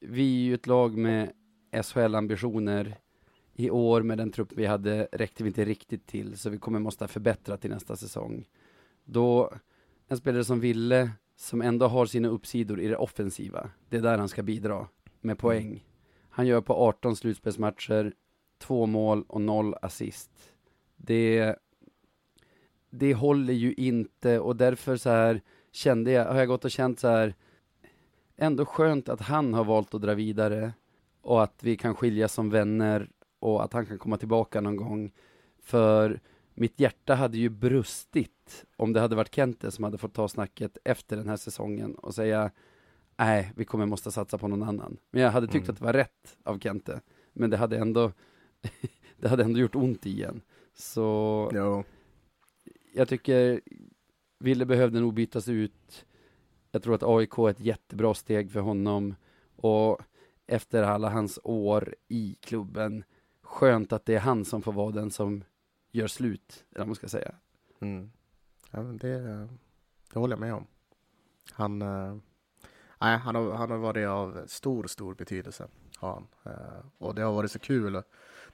[0.00, 1.32] vi är ju ett lag med
[1.72, 2.96] SHL-ambitioner.
[3.54, 6.78] I år med den trupp vi hade räckte vi inte riktigt till, så vi kommer
[6.78, 8.44] måste förbättra till nästa säsong.
[9.04, 9.50] Då,
[10.08, 14.18] en spelare som Ville, som ändå har sina uppsidor i det offensiva, det är där
[14.18, 14.88] han ska bidra
[15.20, 15.84] med poäng.
[16.36, 18.12] Han gör på 18 slutspelsmatcher,
[18.58, 20.30] två mål och noll assist.
[20.96, 21.56] Det,
[22.90, 25.40] det håller ju inte och därför så här
[25.72, 27.34] kände jag, har jag gått och känt så här,
[28.36, 30.72] ändå skönt att han har valt att dra vidare
[31.20, 35.12] och att vi kan skiljas som vänner och att han kan komma tillbaka någon gång.
[35.62, 36.20] För
[36.54, 40.78] mitt hjärta hade ju brustit om det hade varit Kente som hade fått ta snacket
[40.84, 42.50] efter den här säsongen och säga
[43.18, 44.98] nej, vi kommer måste satsa på någon annan.
[45.10, 45.70] Men jag hade tyckt Mm.
[45.72, 47.00] att det var rätt av Kente,
[47.32, 48.12] men det hade ändå
[49.16, 50.40] det hade ändå gjort ont igen.
[50.74, 51.84] Så Jo.
[52.94, 53.60] jag tycker
[54.38, 56.06] Ville behövde nog bytas ut.
[56.70, 59.14] Jag tror att AIK är ett jättebra steg för honom
[59.56, 59.98] och
[60.46, 63.04] efter alla hans år i klubben,
[63.42, 65.44] skönt att det är han som får vara den som
[65.92, 67.34] gör slut, eller vad man ska säga.
[67.80, 68.10] Mm.
[68.70, 69.18] Ja, det,
[70.12, 70.66] det håller jag med om.
[71.52, 72.16] Han, eh,
[73.00, 75.68] nej, han, har, han har varit av stor, stor betydelse.
[75.96, 76.26] Har han.
[76.44, 77.92] Eh, och det har varit så kul.
[77.92, 78.02] Det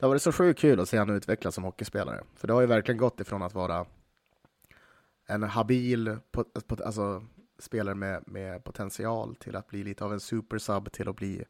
[0.01, 2.23] har varit så sjukt kul att se honom utvecklas som hockeyspelare.
[2.35, 3.87] För det har ju verkligen gått ifrån att vara
[5.27, 6.17] en habil
[6.85, 7.25] alltså,
[7.59, 11.45] spelare med, med potential till att bli lite av en supersub till att bli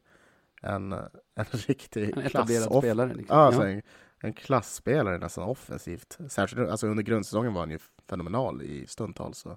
[0.61, 0.93] en,
[1.35, 3.13] en riktig En klass spelare.
[3.13, 3.37] Liksom.
[3.37, 3.81] Ja, alltså en,
[4.19, 6.17] en klassspelare nästan offensivt.
[6.29, 7.79] Särskilt alltså under grundsäsongen var han ju
[8.09, 9.37] fenomenal i stundtals.
[9.37, 9.49] Så.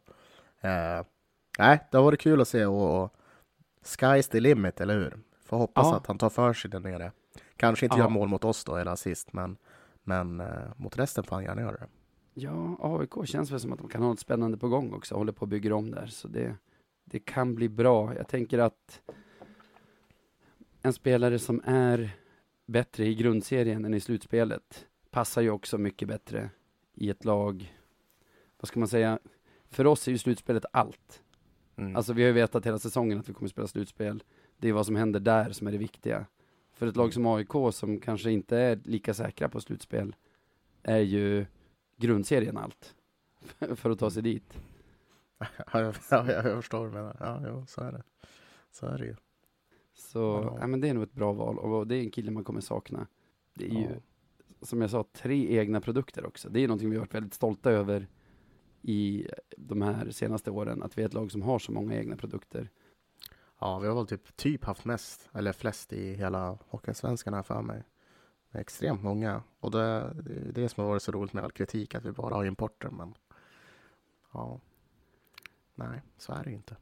[0.61, 1.03] Eh,
[1.59, 3.17] nej, det har varit kul att se och, och
[3.87, 5.19] sky's the limit, eller hur?
[5.45, 5.97] Får hoppas Ja.
[5.97, 7.13] att han tar för sig där nere.
[7.57, 8.03] Kanske inte Ja.
[8.05, 9.57] gör mål mot oss då, eller assist, men,
[10.03, 11.87] men eh, mot resten får han gärna göra det.
[12.35, 15.33] Ja, AIK känns väl som att de kan ha något spännande på gång också, håller
[15.33, 16.57] på att bygga om där, så det,
[17.05, 18.15] det kan bli bra.
[18.15, 19.01] Jag tänker att
[20.83, 22.11] en spelare som är
[22.67, 26.51] bättre i grundserien än i slutspelet passar ju också mycket bättre
[26.95, 27.77] i ett lag.
[28.61, 29.19] Vad ska man säga?
[29.71, 31.23] För oss är ju slutspelet allt.
[31.77, 31.97] Mm.
[31.97, 34.23] Alltså vi har ju vetat hela säsongen att vi kommer spela slutspel.
[34.59, 36.27] Det är vad som händer där som är det viktiga.
[36.73, 40.17] För ett lag som AIK som kanske inte är lika säkra på slutspel
[40.83, 41.47] är ju
[41.97, 42.95] grundserien allt.
[43.77, 44.61] för att ta sig dit.
[45.73, 47.17] ja, jag, ja, jag förstår vad du menar.
[47.21, 48.03] Ja, jo, så är det.
[48.73, 49.17] Så är det ju.
[49.95, 50.59] Så, Ja.
[50.61, 50.67] ja.
[50.67, 53.07] men det är nog ett bra val och det är en kille man kommer sakna.
[53.55, 54.01] Det är ju, Ja.
[54.63, 56.49] som jag sa, tre egna produkter också.
[56.49, 58.07] Det är någonting vi har varit väldigt stolta över
[58.89, 62.17] i de här senaste åren, att vi är ett lag som har så många egna
[62.17, 62.71] produkter.
[63.59, 67.63] Ja, vi har väl typ, typ haft mest, eller flest i hela Hockeysvenskan här för
[67.63, 67.83] mig.
[68.53, 69.43] Extremt många.
[69.61, 70.15] Och det, är
[70.53, 72.91] det som har varit så roligt med all kritik, att vi bara har importer.
[72.91, 73.15] Men
[74.33, 74.61] ja,
[75.75, 76.77] nej, så är det ju inte.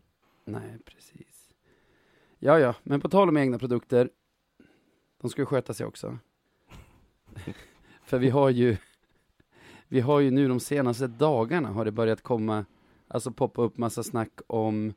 [0.44, 1.54] Nej, precis.
[2.38, 4.10] Ja, ja, men på tal om egna produkter,
[5.20, 6.18] de ska ju sköta sig också.
[8.04, 8.76] För vi har ju,
[9.94, 12.64] vi har ju nu de senaste dagarna har det börjat komma,
[13.08, 14.92] alltså poppa upp massa snack om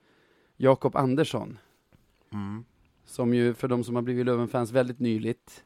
[0.56, 1.58] Jakob Andersson,
[2.34, 2.66] Mm.
[3.06, 5.64] som ju för de som har blivit Löven-fans väldigt nyligt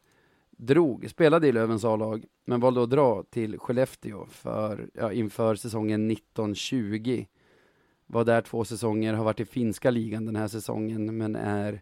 [0.49, 6.11] drog, spelade i Lövens A-lag, men valde att dra till Skellefteå för, ja, inför säsongen
[6.11, 7.25] 1920.
[8.07, 11.81] Var där två säsonger, har varit i finska ligan den här säsongen, men är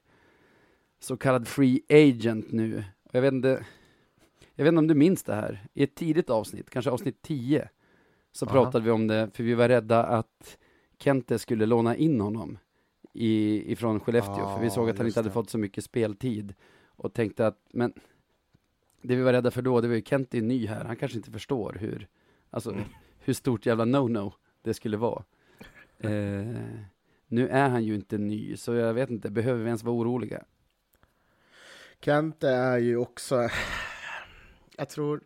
[1.00, 2.84] så kallad free agent nu.
[3.12, 3.66] Jag vet inte,
[4.60, 7.70] jag vet inte om du minns det här, i ett tidigt avsnitt, kanske avsnitt 10,
[8.32, 8.54] så Aha.
[8.54, 10.58] pratade vi om det, för vi var rädda att
[10.98, 12.58] Kente skulle låna in honom
[13.14, 15.34] i, ifrån Skellefteå, för vi såg att han inte hade det.
[15.34, 16.54] fått så mycket speltid
[16.88, 17.94] och tänkte att, men
[19.02, 21.18] det vi var rädda för då, det var ju Kent är ny här, han kanske
[21.18, 22.08] inte förstår hur,
[22.50, 22.84] alltså Mm.
[23.20, 25.24] hur stort jävla no-no det skulle vara.
[26.00, 26.56] Eh,
[27.28, 30.44] nu är han ju inte ny, så jag vet inte, behöver vi ens vara oroliga?
[32.02, 33.50] Kente är ju också,
[34.80, 35.22] jag tror,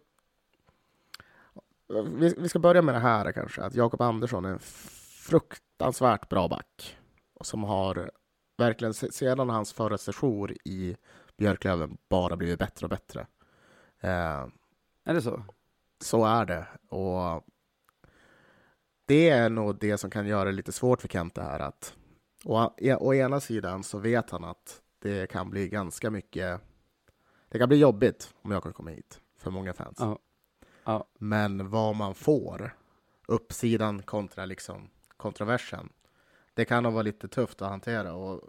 [2.06, 6.48] vi, vi ska börja med det här kanske, att Jakob Andersson är en fruktansvärt bra
[6.48, 6.98] back.
[7.34, 8.12] Och som har
[8.58, 10.98] verkligen se- sedan hans förra sejour i
[11.38, 13.28] Björklöven bara blivit bättre och bättre.
[14.00, 14.48] Eh,
[15.06, 15.44] Är det så?
[16.04, 16.68] så är det.
[16.90, 17.44] Och
[19.06, 21.60] det är nog det som kan göra det lite svårt för Kente här.
[21.60, 21.96] Att,
[22.46, 26.62] å, e- å ena sidan så vet han att det kan bli ganska mycket
[27.50, 29.98] det kan bli jobbigt om jag kan komma hit för många fans.
[30.00, 30.20] Ja.
[30.84, 31.08] Ja.
[31.18, 32.76] Men vad man får,
[33.28, 35.90] uppsidan kontra liksom kontroversen,
[36.54, 38.14] det kan nog vara lite tufft att hantera.
[38.14, 38.42] Och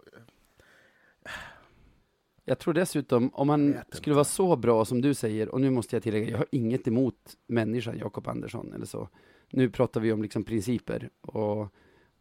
[2.45, 5.95] Jag tror dessutom, om vet skulle vara så bra som du säger, och nu måste
[5.95, 9.09] jag tillägga, jag har inget emot människan Jakob Andersson eller så.
[9.49, 11.67] Nu pratar vi om liksom principer och,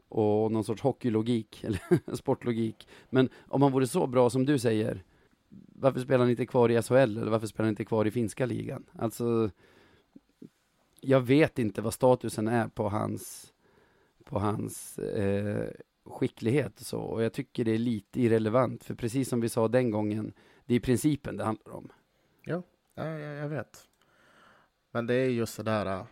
[0.09, 1.83] och någon sorts hockeylogik, eller
[2.17, 2.89] sportlogik.
[3.11, 5.03] Men om han vore så bra som du säger,
[5.67, 8.47] varför spelar han inte kvar i SHL, eller varför spelar han inte kvar i finska
[8.47, 8.87] ligan?
[8.93, 9.51] Alltså,
[11.01, 13.53] jag vet inte vad statusen är på hans,
[14.25, 15.71] på hans eh,
[16.05, 17.01] skicklighet och så.
[17.01, 20.33] Och jag tycker det är lite irrelevant, för precis som vi sa den gången,
[20.67, 21.93] det är principen det handlar om.
[22.95, 23.89] ja, jag, jag vet.
[24.91, 26.07] Men det är just det där äh,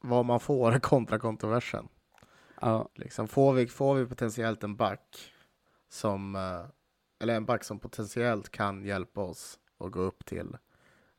[0.00, 1.88] vad man får kontra kontroversen.
[2.60, 5.32] Ja, Liksom, får, vi, får vi potentiellt en back
[5.88, 6.64] som, eh,
[7.18, 10.56] eller en back som potentiellt kan hjälpa oss att gå upp till,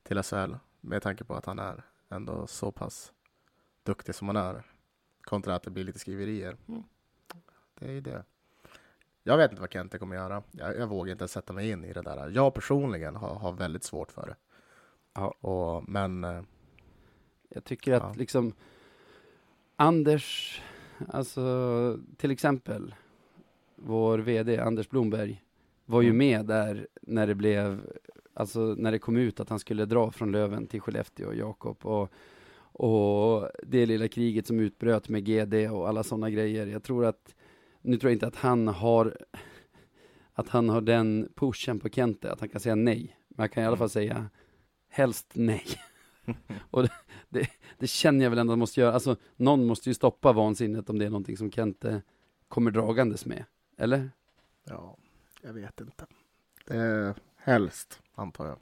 [0.04, 3.14] till SHL med tanke på att han är ändå så pass
[3.84, 4.64] duktig som han är
[5.22, 6.58] kontra att det blir lite skriverier.
[6.68, 6.84] Mm.
[7.80, 8.24] Det är ju det.
[9.24, 10.44] Jag vet inte vad Kente kommer göra.
[10.52, 12.30] Jag, jag vågar inte sätta mig in i det där.
[12.30, 14.36] Jag personligen har, har väldigt svårt för det.
[15.14, 15.28] Ja.
[15.28, 16.42] Och, men eh,
[17.50, 18.14] jag tycker att Ja.
[18.18, 18.54] liksom
[19.76, 20.62] Anders,
[21.08, 22.96] alltså till exempel
[23.76, 25.44] vår VD Anders Blomberg
[25.90, 26.18] var ju Mm.
[26.18, 27.82] med där när det blev,
[28.34, 32.12] alltså när det kom ut att han skulle dra från Löven till Skellefteå, Jakob och,
[32.72, 36.68] och det lilla kriget som utbröt med GD och alla sådana grejer.
[36.68, 37.36] Jag tror att,
[37.82, 39.18] nu tror jag inte att han har
[40.34, 43.16] att han har den pushen på Kente, att han kan säga nej.
[43.30, 43.80] Men han kan i alla Mm.
[43.80, 44.30] fall säga
[44.90, 45.64] helst nej.
[46.72, 46.92] och det,
[47.30, 48.94] det, det känner jag väl ändå måste göra.
[48.94, 52.02] Alltså, någon måste ju stoppa vansinnet om det är någonting som Kente
[52.48, 53.44] kommer dragandes med.
[53.78, 54.12] Eller?
[54.66, 54.98] ja,
[55.42, 56.06] jag vet inte.
[56.68, 58.58] Eh, helst, antar jag.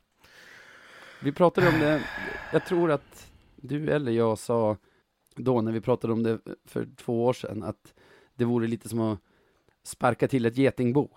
[1.23, 2.03] Vi pratade om det,
[2.53, 4.77] jag tror att du eller jag sa
[5.35, 7.93] då när vi pratade om det för två år sedan att
[8.35, 9.19] det vore lite som att
[9.83, 11.09] sparka till ett getingbo.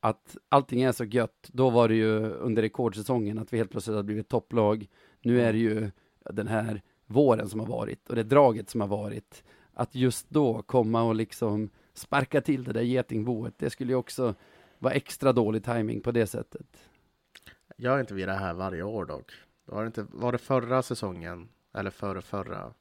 [0.00, 1.50] Att allting är så gött.
[1.52, 4.88] Då var det ju under rekordsäsongen att vi helt plötsligt hade blivit topplag.
[5.22, 5.90] Nu är det ju
[6.24, 9.44] den här våren som har varit och det draget som har varit,
[9.74, 14.34] att just då komma och liksom sparka till det där getingboet, det skulle ju också
[14.80, 16.66] vara extra dålig timing på det sättet.
[17.76, 19.32] Gör inte vi det här varje år dock?
[19.64, 22.72] Var det, inte, var det förra säsongen, eller förra, förra,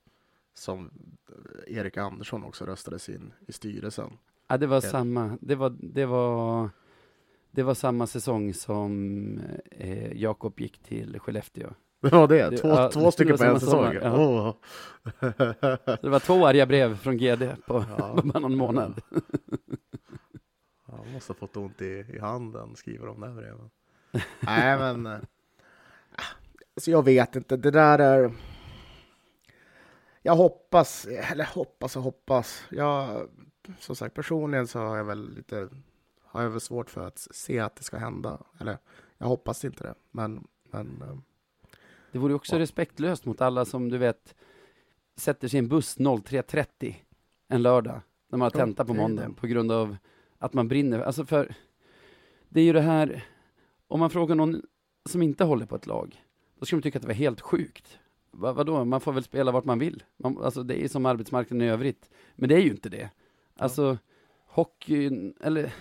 [0.54, 0.92] som
[1.68, 4.18] Erik Andersson också röstades in i styrelsen?
[4.48, 6.70] Ja, det var samma, det var, det var,
[7.52, 9.40] det var samma säsong som
[9.72, 11.70] eh, Jakob gick till Skellefteå.
[12.02, 12.58] Det var det?
[12.58, 13.94] Två, ja, två stycken på en säsong?
[14.02, 14.12] Ja.
[14.12, 14.56] Oh.
[16.02, 18.22] det var två arga brev från GD på ja.
[18.24, 19.02] bara någon månad.
[20.92, 23.70] Han måste ha fått ont i, i handen, skriver de där breven.
[24.40, 25.06] Nej, men...
[25.06, 25.20] Äh,
[26.76, 28.32] alltså jag vet inte, det där är...
[30.22, 32.64] Jag hoppas, eller hoppas och hoppas.
[32.70, 33.28] Jag,
[33.80, 35.70] som sagt, personligen så har jag väl lite...
[36.24, 38.40] Har jag väl svårt för att se att det ska hända.
[38.60, 38.78] Eller,
[39.18, 40.48] jag hoppas inte det, men...
[40.64, 41.18] men äh,
[42.12, 42.60] det vore också ja.
[42.60, 44.36] respektlöst mot alla som, du vet,
[45.16, 46.96] sätter sin buss 03.30
[47.48, 49.98] en lördag, när man har tenta på måndag, på grund av
[50.40, 51.00] att man brinner.
[51.00, 51.56] Alltså för,
[52.50, 53.26] det är ju det här,
[53.88, 54.62] om man frågar någon
[55.06, 56.24] som inte håller på ett lag,
[56.60, 58.00] då skulle de tycka att det var helt sjukt.
[58.32, 60.04] Va, vadå, man får väl spela vart man vill.
[60.18, 62.10] Man, alltså det är som arbetsmarknaden i övrigt.
[62.36, 63.10] Men det är ju inte det.
[63.58, 63.98] Alltså, ja.
[64.46, 65.74] hockeyn, eller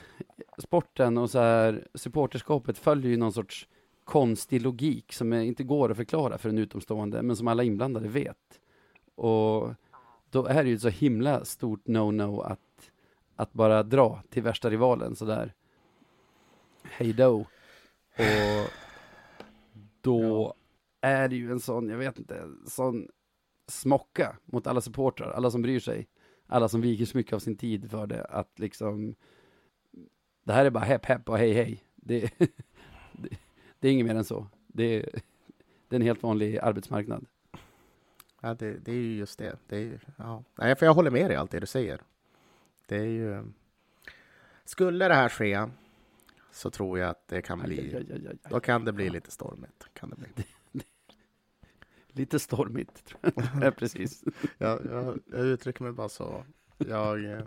[0.58, 3.68] sporten och så här, supporterskapet följer ju någon sorts
[4.04, 8.60] konstig logik som inte går att förklara för en utomstående, men som alla inblandade vet.
[9.14, 9.74] Och
[10.30, 12.60] då är det ju så himla stort no-no att,
[13.38, 15.54] att bara dra till värsta rivalen sådär.
[16.82, 17.34] Hej då.
[17.34, 18.70] Och
[20.00, 20.54] då
[21.00, 21.08] ja.
[21.08, 23.08] är det ju en sån, jag vet inte, sån
[23.66, 26.08] smocka mot alla supportrar, alla som bryr sig,
[26.46, 29.14] alla som viker så mycket av sin tid för det, att liksom
[30.44, 31.84] det här är bara hepp hepp och hej hej.
[31.94, 32.20] Det,
[33.12, 33.38] det,
[33.78, 34.46] det är inget mer än så.
[34.66, 35.10] Det är,
[35.88, 37.26] det är en helt vanlig arbetsmarknad.
[38.40, 39.58] Ja, det, det är ju just det.
[39.68, 40.44] det är, ja.
[40.54, 42.00] Nej, för jag håller med dig i allt det du säger.
[42.88, 43.44] Det är ju...
[44.64, 45.66] Skulle det här ske
[46.50, 47.94] så tror jag att det kan bli...
[47.96, 49.86] Aj, aj, aj, då kan det bli lite stormigt.
[49.92, 50.44] Kan det bli.
[52.12, 53.44] lite stormigt, tror jag.
[53.62, 54.24] ja, precis.
[54.58, 56.44] jag, jag, jag uttrycker mig bara så.
[56.78, 57.42] Jag...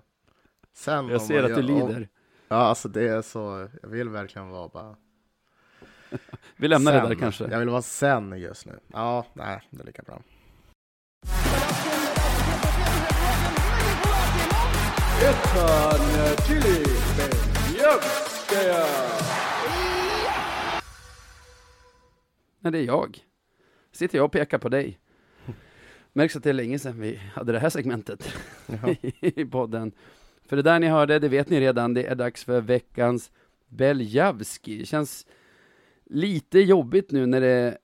[0.74, 2.10] Sen jag ser att du lider.
[2.48, 3.70] Ja, alltså det är så.
[3.82, 4.96] Jag vill verkligen vara bara
[6.56, 7.04] Vi lämnar sen.
[7.04, 7.48] det där kanske.
[7.48, 8.80] Jag vill vara sen just nu.
[8.88, 10.22] Ja, nej, det är lika bra.
[22.60, 23.18] Nej, det är jag.
[23.92, 25.00] Sitter jag och pekar på dig.
[26.14, 28.34] Märks att det är länge sedan vi hade det här segmentet
[29.20, 29.92] i podden.
[30.46, 33.32] För det där ni hörde, det vet ni redan, det är dags för veckans
[33.68, 34.86] Beljavski.
[34.86, 35.28] Känns
[36.06, 37.78] lite jobbigt nu när det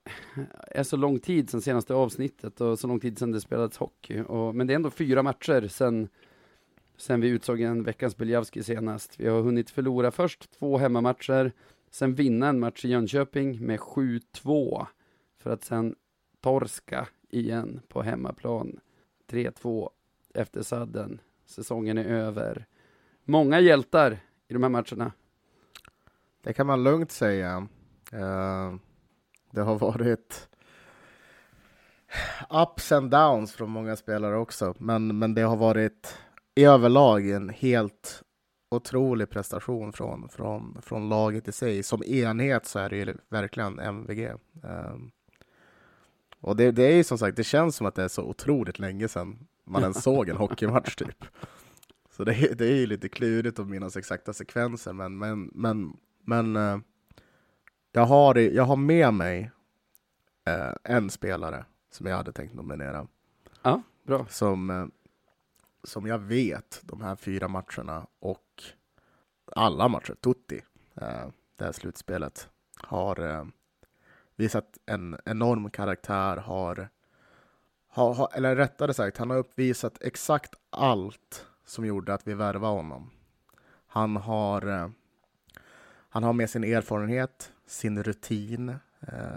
[0.66, 4.20] är så lång tid sedan senaste avsnittet och så lång tid sedan det spelats hockey.
[4.20, 6.08] Och, men det är ändå fyra matcher sedan,
[6.98, 9.20] sen vi utsåg en veckans Beljavski senast.
[9.20, 11.52] Vi har hunnit förlora först två hemmamatcher,
[11.90, 14.86] sen vinna en match i Jönköping med 7-2
[15.38, 15.94] för att sen
[16.40, 18.80] torska igen på hemmaplan.
[19.30, 19.90] 3-2
[20.34, 21.20] efter sadden.
[21.46, 22.66] Säsongen är över.
[23.24, 25.12] Många hjältar i de här matcherna.
[26.42, 27.68] Det kan man lugnt säga.
[28.12, 28.76] Uh,
[29.50, 30.48] det har varit
[32.50, 36.18] ups and downs från många spelare också, men, men det har varit
[36.58, 38.22] i överlag en helt
[38.70, 41.82] otrolig prestation från, från, från laget i sig.
[41.82, 44.28] Som enhet så är det ju verkligen MVG.
[44.28, 45.10] Um, ehm,
[46.40, 48.78] och det, det är ju som sagt, det känns som att det är så otroligt
[48.78, 51.24] länge sedan man ens såg en hockeymatch typ.
[52.10, 56.56] Så det, det är ju lite klurigt att minnas exakta sekvenser, men, men, men, men
[56.56, 56.78] uh,
[57.92, 59.50] jag har, jag har med mig
[60.46, 63.06] eh, en spelare som jag hade tänkt nominera.
[63.62, 64.26] Ja, bra.
[64.28, 64.86] Som, eh,
[65.84, 68.62] som jag vet, de här fyra matcherna och
[69.56, 70.62] alla matcher, Tutti,
[70.94, 73.44] eh, det här slutspelet, har eh,
[74.36, 76.88] visat en enorm karaktär, har,
[77.88, 83.10] har, eller rättare sagt, han har uppvisat exakt allt som gjorde att vi värvade honom.
[83.86, 84.88] Han har, eh,
[86.08, 88.76] han har med sin erfarenhet, sin rutin,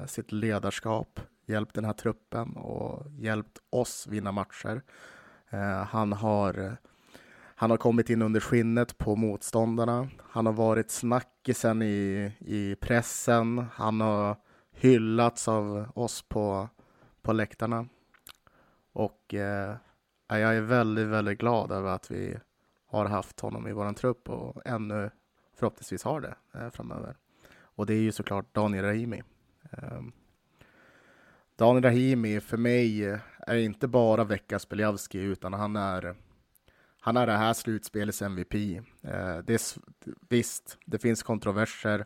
[0.07, 4.81] sitt ledarskap hjälpt den här truppen och hjälpt oss vinna matcher.
[5.51, 6.77] Eh, han, har,
[7.55, 10.09] han har kommit in under skinnet på motståndarna.
[10.23, 13.65] Han har varit snackisen i, i pressen.
[13.73, 14.35] Han har
[14.71, 16.69] hyllats av oss på,
[17.21, 17.87] på läktarna.
[18.93, 19.75] Och eh,
[20.27, 22.37] jag är väldigt, väldigt glad över att vi
[22.87, 25.09] har haft honom i vår trupp och ännu
[25.55, 27.15] förhoppningsvis har det eh, framöver.
[27.61, 29.23] Och det är ju såklart Daniel Rahimi.
[29.71, 30.01] Eh,
[31.55, 36.15] Daniel Rahimi för mig eh, är inte bara Vekas Beliavski utan han är
[37.03, 38.53] han är det här slutspelets MVP.
[38.55, 39.61] Eh, det är,
[40.29, 42.05] visst, det finns kontroverser.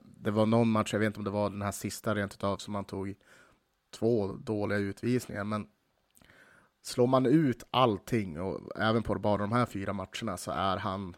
[0.00, 2.56] det var någon match, jag vet inte om det var den här sista rent utav,
[2.56, 3.14] som han tog
[3.90, 5.66] två dåliga utvisningar, men
[6.82, 11.16] slår man ut allting och även på bara de här fyra matcherna så är han,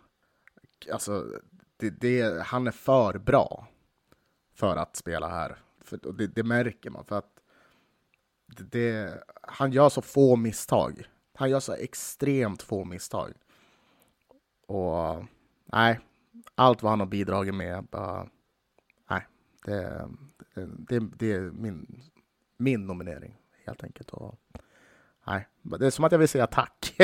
[0.93, 1.27] alltså,
[1.77, 3.67] det, det, han är för bra
[4.55, 5.59] för att spela här.
[5.85, 7.40] För det, det märker man för att
[8.57, 11.05] det, han gör så få misstag.
[11.35, 13.33] Han gör så extremt få misstag.
[14.67, 15.25] Och
[15.65, 16.01] nej,
[16.55, 18.29] allt vad han har bidragit med, bara,
[19.11, 19.27] nej,
[19.65, 20.09] det,
[20.65, 22.03] det, det är min,
[22.57, 23.37] min nominering
[23.67, 24.11] helt enkelt.
[24.11, 24.39] Och,
[25.27, 26.97] nej, det är som att jag vill säga tack.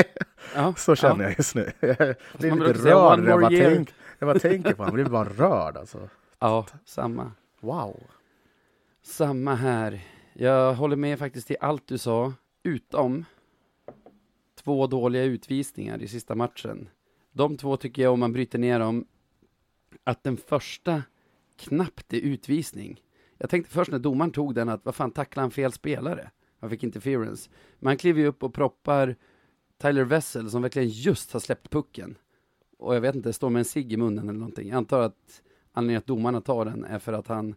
[0.54, 1.30] Ja, så känner ja.
[1.30, 1.72] jag just nu.
[1.80, 3.24] Jag blir lite rörd.
[3.24, 6.08] Jag bara, tänk, jag bara tänker på honom, jag blir bara rörd alltså.
[6.38, 7.32] Ja, samma.
[7.60, 8.00] Wow.
[9.02, 10.00] Samma här.
[10.38, 12.32] Jag håller med faktiskt till allt du sa,
[12.62, 13.24] utom
[14.54, 16.88] två dåliga utvisningar i sista matchen.
[17.32, 19.06] De två tycker jag, om man bryter ner dem,
[20.04, 21.02] att den första
[21.56, 23.00] knappt är utvisning.
[23.38, 26.30] Jag tänkte först när domaren tog den att vad fan tacklade han fel spelare?
[26.60, 27.50] Han fick interference.
[27.78, 29.16] Men han kliver ju upp och proppar
[29.78, 32.18] Tyler Wessel som verkligen just har släppt pucken.
[32.78, 34.68] Och jag vet inte, står med en cigg i munnen eller någonting.
[34.68, 37.54] Jag antar att anledningen att domarna tar den är för att han,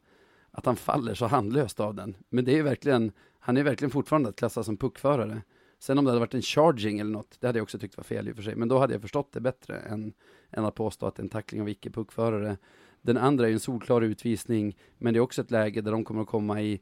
[0.52, 2.16] att han faller så handlöst av den.
[2.30, 5.42] Men det är verkligen, han är verkligen fortfarande att klassa som puckförare.
[5.80, 8.04] Sen om det hade varit en charging eller något, det hade jag också tyckt var
[8.04, 8.56] fel i och för sig.
[8.56, 10.14] Men då hade jag förstått det bättre än,
[10.52, 12.58] än att påstå att en tackling av icke-puckförare.
[13.02, 16.22] Den andra är en solklar utvisning, men det är också ett läge där de kommer
[16.22, 16.82] att komma i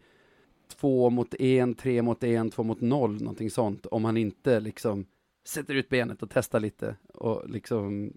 [0.67, 3.85] två mot en, tre mot en, två mot noll, någonting sånt.
[3.85, 5.05] Om han inte liksom
[5.45, 8.13] sätter ut benet och testar lite och liksom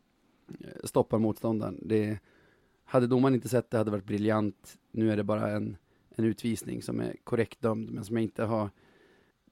[0.48, 1.78] eh, stoppar motståndaren.
[1.82, 2.18] Det,
[2.90, 4.78] hade domaren inte sett det hade det varit briljant.
[4.90, 5.76] Nu är det bara en,
[6.16, 8.70] en utvisning som är korrekt dömd, men som jag inte har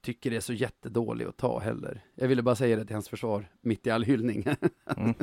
[0.01, 2.05] tycker det är så jättedålig att ta heller.
[2.15, 4.45] Jag ville bara säga det till hans försvar, mitt i all hyllning.
[4.97, 5.15] Mm.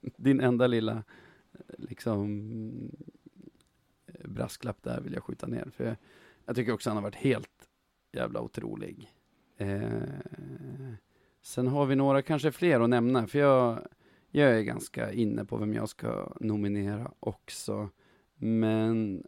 [0.16, 1.02] Din enda lilla
[1.78, 2.90] liksom
[4.24, 5.70] brasklapp där vill jag skjuta ner.
[5.76, 5.96] För jag,
[6.46, 7.68] jag tycker också han har varit helt
[8.12, 9.12] jävla otrolig.
[9.56, 9.78] Eh,
[11.42, 13.88] sen har vi några, kanske fler att nämna, för jag,
[14.36, 17.90] jag är ganska inne på vem jag ska nominera också.
[18.34, 19.24] Men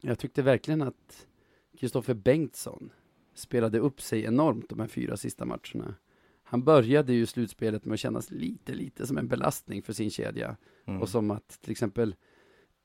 [0.00, 1.26] jag tyckte verkligen att
[1.78, 2.92] Kristoffer Bengtsson
[3.34, 5.94] spelade upp sig enormt de här fyra sista matcherna.
[6.42, 10.56] Han började ju slutspelet med att kännas lite, lite som en belastning för sin kedja.
[10.84, 11.02] Mm.
[11.02, 12.14] Och som att till exempel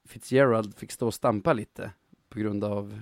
[0.06, 1.92] Fitzgerald fick stå och stampa lite
[2.30, 3.00] på grund av,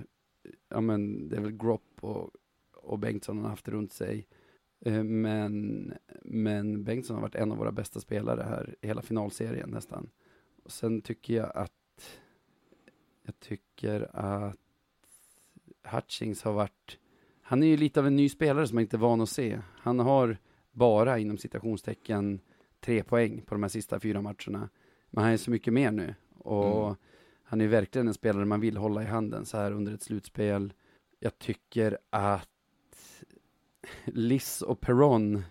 [0.70, 2.32] ja men det är väl Gropp och,
[2.74, 4.28] och Bengtsson har haft runt sig.
[4.86, 10.10] Eh, men, men Bengtsson har varit en av våra bästa spelare här hela finalserien nästan.
[10.64, 12.20] Och sen tycker jag att,
[13.24, 14.58] jag tycker att
[15.84, 17.00] Hutchings har varit
[17.48, 19.60] han är ju lite av en ny spelare som man inte är van att se.
[19.78, 20.38] Han har
[20.72, 22.40] bara inom citationstecken
[22.80, 24.70] tre poäng på de här sista fyra matcherna.
[25.10, 26.96] Men han är så mycket mer nu och mm.
[27.44, 30.74] han är verkligen en spelare man vill hålla i handen så här under ett slutspel.
[31.20, 32.50] Jag tycker att
[34.06, 35.44] Liss och Perron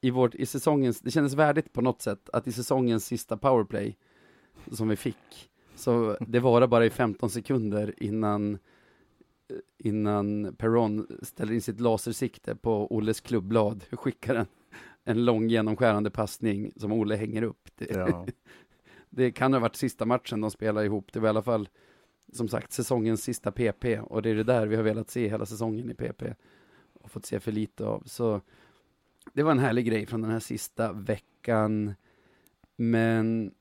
[0.00, 3.96] i, vårt, i säsongens, det kändes värdigt på något sätt att i säsongens sista powerplay
[4.72, 8.58] som vi fick, så det var bara i 15 sekunder innan
[9.78, 14.46] innan Perron ställer in sitt lasersikte på Olles klubblad, skickar en,
[15.04, 17.68] en lång genomskärande passning som Olle hänger upp.
[17.76, 18.26] Det, ja.
[19.10, 21.68] det kan ha varit sista matchen de spelar ihop, det var i alla fall
[22.32, 25.46] som sagt säsongens sista PP och det är det där vi har velat se hela
[25.46, 26.22] säsongen i PP
[27.06, 28.02] och fått se för lite av.
[28.06, 28.40] Så
[29.32, 31.94] det var en härlig grej från den här sista veckan.
[32.76, 33.54] Men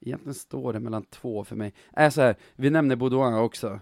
[0.00, 1.74] egentligen står det mellan två för mig.
[1.96, 3.80] Äh, så här, vi nämner Baudouin också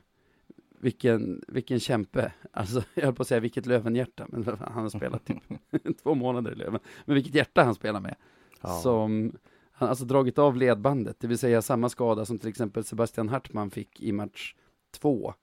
[0.79, 2.33] vilken, vilken kämpe.
[2.53, 5.39] Alltså, jag höll på att säga vilket Lövenhjärta, men han har spelat typ
[6.03, 6.81] två månader i Löven.
[7.05, 8.15] Men vilket hjärta han spelar med.
[8.61, 8.81] Ja.
[8.83, 9.33] Som,
[9.73, 13.29] han har alltså dragit av ledbandet, det vill säga samma skada som till exempel Sebastian
[13.29, 14.55] Hartman fick i match
[14.91, 15.35] två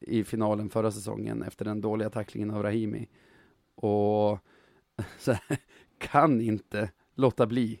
[0.00, 3.08] i finalen förra säsongen efter den dåliga tacklingen av Rahimi.
[3.74, 4.38] Och
[5.26, 5.58] här,
[5.98, 7.80] kan inte låta bli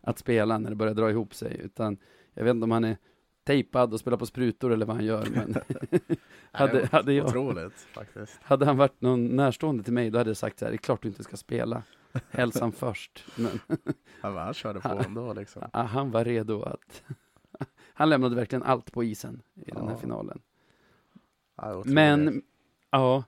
[0.00, 1.98] att spela när det börjar dra ihop sig, utan
[2.34, 2.96] jag vet inte om han är
[3.44, 5.26] tejpad och spelar på sprutor eller vad han gör.
[5.30, 5.54] Men
[6.52, 8.38] hade, hade, jag, otroligt, faktiskt.
[8.42, 10.78] hade han varit någon närstående till mig, då hade jag sagt så här, det är
[10.78, 11.82] klart du inte ska spela.
[12.30, 13.24] Hälsan först.
[13.36, 13.60] Men
[14.20, 15.62] han, han körde på ändå liksom.
[15.72, 17.02] Han var redo att...
[17.94, 19.74] han lämnade verkligen allt på isen i ja.
[19.74, 20.40] den här finalen.
[21.84, 22.42] Men,
[22.90, 23.24] ja,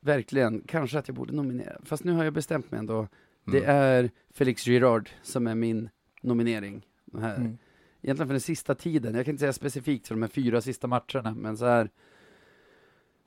[0.00, 0.62] verkligen.
[0.66, 1.80] Kanske att jag borde nominera.
[1.84, 3.08] Fast nu har jag bestämt mig ändå.
[3.44, 3.76] Det mm.
[3.76, 5.88] är Felix Girard som är min
[6.22, 6.86] nominering.
[7.04, 7.58] Den här mm
[8.04, 9.14] egentligen för den sista tiden.
[9.14, 11.90] Jag kan inte säga specifikt för de här fyra sista matcherna, men så här.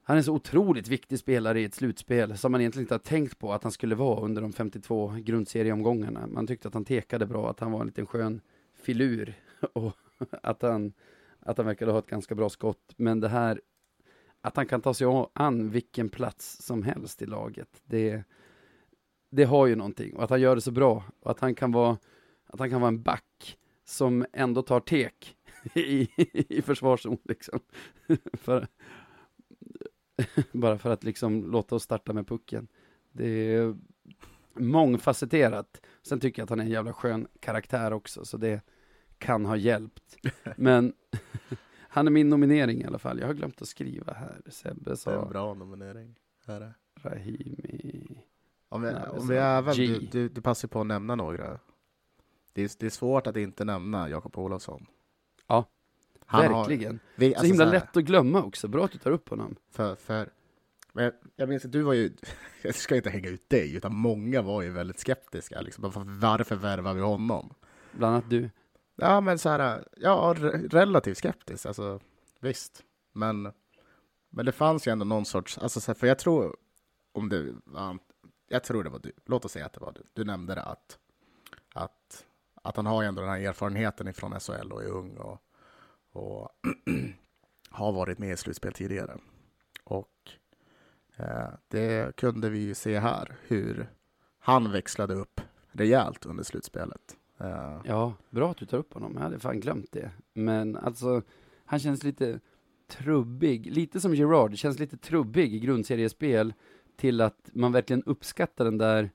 [0.03, 3.39] han är så otroligt viktig spelare i ett slutspel som man egentligen inte har tänkt
[3.39, 6.27] på att han skulle vara under de 52 grundserieomgångarna.
[6.27, 8.41] Man tyckte att han tekade bra, att han var en liten skön
[8.75, 9.33] filur
[9.73, 9.97] och
[10.43, 10.93] att han,
[11.39, 12.93] att han verkade ha ett ganska bra skott.
[12.97, 13.61] Men det här,
[14.47, 18.23] att han kan ta sig an vilken plats som helst i laget, det,
[19.29, 20.15] det har ju någonting.
[20.15, 21.97] Och att han gör det så bra och att han kan vara,
[22.45, 25.37] att han kan vara en back som ändå tar tek
[25.73, 26.09] i,
[26.57, 27.59] i försvarszon liksom.
[28.33, 28.67] för,
[30.51, 32.67] bara för att liksom låta oss starta med pucken.
[33.11, 33.75] Det är
[34.53, 35.81] mångfacetterat.
[36.03, 38.61] Sen tycker jag att han är en jävla skön karaktär också, så det
[39.17, 40.17] kan ha hjälpt.
[40.55, 40.93] Men
[41.89, 43.19] han är min nominering i alla fall.
[43.19, 44.41] Jag har glömt att skriva här.
[44.49, 45.11] Sebbe sa...
[45.11, 46.15] Det är en bra nominering.
[46.45, 46.73] Här är.
[47.03, 48.23] Rahimi.
[48.69, 51.59] Om vi, Nej, om vi även, du, du, du passar på att nämna några.
[52.53, 54.85] Det är, det är svårt att inte nämna Jakob Olofsson.
[55.47, 55.65] Ja,
[56.25, 56.99] Han har- Verkligen.
[57.15, 58.67] vi, så alltså himla så lätt att glömma också.
[58.67, 59.55] Bra att du tar upp honom.
[59.71, 60.29] För, för,
[60.93, 62.11] men jag, jag minns att du var ju,
[62.61, 65.61] jag ska inte hänga ut dig, utan många var ju väldigt skeptiska.
[65.61, 67.53] Liksom, varför, varför värvar vi honom?
[67.91, 68.49] Bland annat du.
[68.99, 70.35] Ja, men så här, ja,
[70.69, 71.99] relativt skeptisk, alltså
[72.39, 72.83] visst.
[73.13, 73.53] Men,
[74.29, 76.57] men det fanns ju ändå någon sorts, alltså så här, för jag tror,
[77.11, 77.99] om det var,
[78.47, 80.61] jag tror det var du, låt oss säga att det var du, du nämnde det
[80.61, 80.99] att,
[81.73, 82.25] att,
[82.63, 85.41] att han har ju ändå den här erfarenheten ifrån SHL och är ung och,
[86.11, 86.49] och
[87.69, 89.17] har varit med i slutspel tidigare.
[89.83, 90.31] Och
[91.15, 93.89] eh, det kunde vi ju se här, hur
[94.39, 95.41] han växlade upp
[95.71, 97.16] rejält under slutspelet.
[97.37, 99.11] Eh, Ja, bra att du tar upp honom.
[99.15, 100.11] Jag hade fan glömt det.
[100.33, 101.21] Men alltså,
[101.65, 102.39] han känns lite
[102.87, 103.65] trubbig.
[103.65, 106.53] Lite som Gerard, känns lite trubbig i grundseriespel
[106.95, 109.09] till att man verkligen uppskattar den där,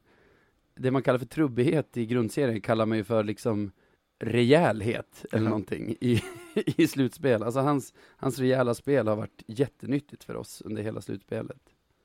[0.74, 3.72] det man kallar för trubbighet i grundserien kallar man ju för liksom
[4.18, 6.22] rejälhet eller någonting i,
[6.54, 7.42] i slutspel.
[7.42, 11.62] Alltså hans, hans rejäla spel har varit jättenyttigt för oss under hela slutspelet.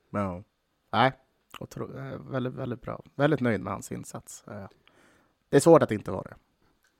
[0.09, 0.43] Ja.
[0.91, 1.11] Nej,
[1.59, 1.87] otro,
[2.31, 3.03] väldigt, väldigt bra.
[3.15, 4.43] Väldigt nöjd med hans insats.
[4.47, 4.67] Eh,
[5.49, 6.35] Det är svårt att inte vara det.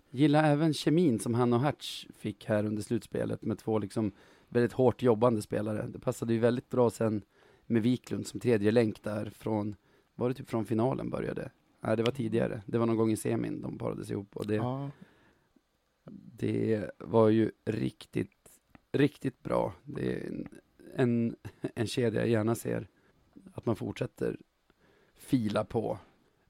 [0.10, 4.12] Gillar även kemin som han och Hertz fick här under slutspelet med två liksom
[4.50, 5.88] väldigt hårt jobbande spelare.
[5.88, 7.22] Det passade ju väldigt bra sen
[7.66, 9.76] med Wiklund som tredje länk där från,
[10.16, 11.52] var det typ från finalen började?
[11.82, 12.62] Nej, det var tidigare.
[12.66, 14.90] Det var någon gång i semin de parades ihop och det, Ja.
[16.38, 18.60] det var ju riktigt,
[18.92, 19.74] riktigt bra.
[19.84, 20.48] Det är en,
[20.96, 21.36] en,
[21.76, 22.88] en kedja jag gärna ser
[23.54, 24.38] att man fortsätter
[25.16, 26.00] fila på.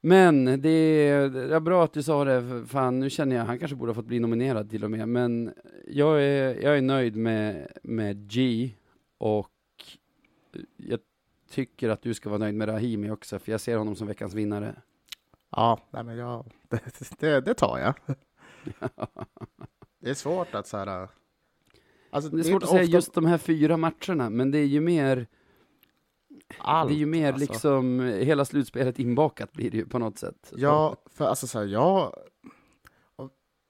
[0.01, 3.43] Men det är, det är bra att du sa det, för fan nu känner jag,
[3.43, 5.53] han kanske borde ha fått bli nominerad till och med, men
[5.87, 8.71] jag är, jag är nöjd med, med G
[9.17, 9.51] och
[10.77, 10.99] jag
[11.49, 14.33] tycker att du ska vara nöjd med Rahimi också, för jag ser honom som veckans
[14.33, 14.75] vinnare.
[15.51, 16.81] Ja, nej men jag, det,
[17.19, 17.93] det, det tar jag.
[19.99, 21.07] Det är svårt att så här...
[22.09, 24.81] Alltså, Det är svårt att säga just de här fyra matcherna, men det är ju
[24.81, 25.27] mer,
[26.57, 27.51] allt, det är ju mer alltså.
[27.51, 30.53] liksom hela slutspelet inbakat blir det ju på något sätt.
[30.55, 32.13] Ja, för alltså så här, jag...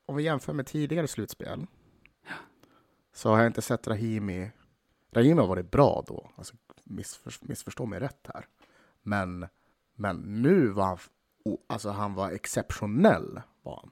[0.06, 1.66] Om, vi jämför med tidigare slutspel
[3.14, 4.52] så har jag inte sett Rahimi...
[5.12, 8.46] Rahimi har varit bra då, alltså missför, missförstå mig rätt här.
[9.02, 9.48] Men,
[9.96, 10.98] men nu var han...
[11.68, 13.92] Alltså han var exceptionell, var han.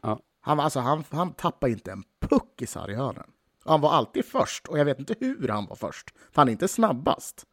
[0.00, 0.20] Ja.
[0.40, 3.30] Han, alltså, han, han tappade inte en puck i sarghörnen.
[3.64, 6.10] Han var alltid först, och jag vet inte hur han var först.
[6.10, 7.46] För han är inte snabbast.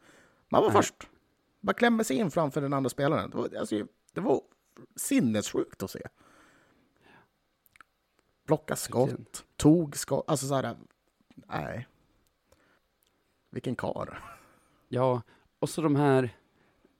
[0.53, 0.83] Men han var Nej.
[0.83, 1.09] först.
[1.61, 3.29] Bara klämmer sig in framför den andra spelaren.
[3.29, 4.41] Det var, alltså, det var
[4.95, 6.01] sinnessjukt att se.
[8.45, 10.77] Blocka skott, tog skott, alltså så här,
[11.35, 11.87] nej.
[13.49, 14.23] Vilken kar.
[14.89, 15.21] Ja,
[15.59, 16.29] och så de här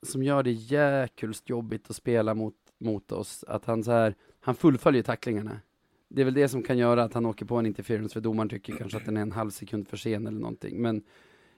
[0.02, 4.56] som gör det jäkulst jobbigt att spela mot, mot oss, att han så här, han
[4.56, 5.62] fullföljer tacklingarna.
[6.08, 8.50] Det är väl det som kan göra att han åker på en interference, för domaren
[8.50, 11.04] tycker kanske att den är en halv sekund för sen eller någonting, men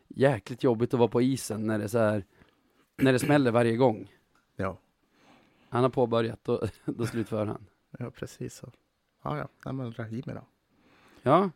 [0.07, 2.25] jäkligt jobbigt att vara på isen när det så här,
[2.97, 4.11] när det smäller varje gång.
[4.55, 4.77] Ja,
[5.69, 7.65] Han har påbörjat, då, då slutför han.
[7.99, 8.71] ja precis så.
[9.23, 10.45] Ja, ja, nej men Rahimi då.
[11.21, 11.49] Ja,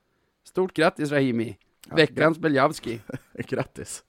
[0.43, 1.57] stort grattis Rahimi!
[1.89, 3.01] Ja, Veckans Beljavski!
[3.33, 4.03] gra- Grattis.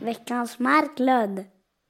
[0.00, 1.44] Veckans Marklund.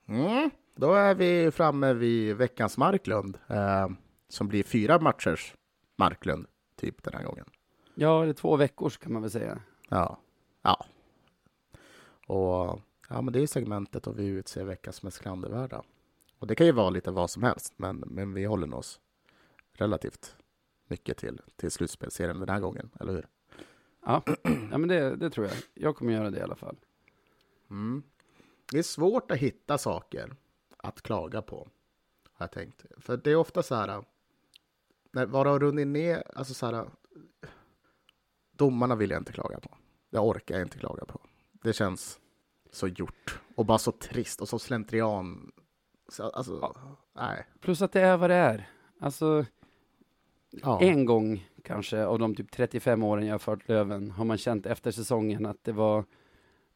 [0.08, 0.50] Mm.
[0.74, 3.88] Då är vi framme vid veckans Marklund, eh,
[4.28, 5.54] som blir fyra matchers
[5.96, 6.46] Marklund,
[6.76, 7.46] typ den här gången.
[7.94, 9.58] Ja, det är två veckors kan man väl säga.
[9.88, 10.18] Ja.
[10.62, 10.86] Ja.
[12.26, 15.82] Och ja, men det är segmentet då vi utser veckans mest klandervärda.
[16.38, 19.00] Och det kan ju vara lite vad som helst, men, men vi håller oss
[19.72, 20.36] relativt
[20.88, 23.26] mycket till, till slutspelserien den här gången, eller hur?
[24.06, 24.22] Ja,
[24.70, 25.56] ja men det, det tror jag.
[25.74, 26.76] Jag kommer göra det i alla fall.
[27.70, 28.02] Mm.
[28.70, 30.36] Det är svårt att hitta saker
[30.84, 31.68] att klaga på,
[32.32, 32.84] har jag tänkt.
[32.98, 34.04] För det är ofta så här,
[35.12, 36.86] när, var det har runnit ner, alltså så här,
[38.52, 39.76] domarna vill jag inte klaga på.
[40.10, 41.20] Det orkar jag inte klaga på.
[41.52, 42.20] Det känns
[42.72, 45.52] så gjort och bara så trist och så slentrian.
[46.08, 46.74] Så, alltså,
[47.12, 47.46] nej.
[47.60, 48.68] Plus att det är vad det är.
[49.00, 49.44] Alltså,
[50.62, 50.80] Ja.
[50.80, 54.66] en gång kanske av de typ 35 åren jag har fört Löven har man känt
[54.66, 56.04] efter säsongen att det var,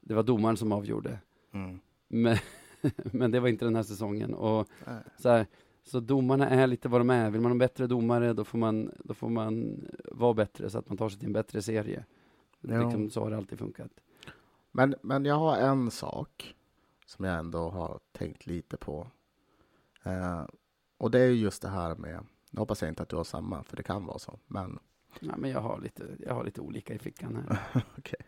[0.01, 1.19] det var domaren som avgjorde.
[1.53, 1.81] Mm.
[2.09, 2.37] Men,
[3.13, 4.35] men det var inte den här säsongen.
[4.35, 5.03] Och Nej.
[5.19, 5.47] så, här,
[5.85, 7.31] så domarna är lite vad de är.
[7.31, 10.89] Vill man ha bättre domare, då får man, då får man vara bättre så att
[10.89, 12.05] man tar sig till en bättre serie.
[12.61, 12.83] Ja.
[12.83, 13.91] Liksom, så har det alltid funkat.
[14.73, 16.55] Men, men jag har en sak
[17.07, 19.07] som jag ändå har tänkt lite på.
[20.03, 20.45] Eh,
[20.99, 23.63] och det är just det här med, nu hoppas jag inte att du har samma,
[23.63, 24.79] för det kan vara så, men
[25.21, 27.83] Ja, men jag har, lite, jag har lite olika i fickan här.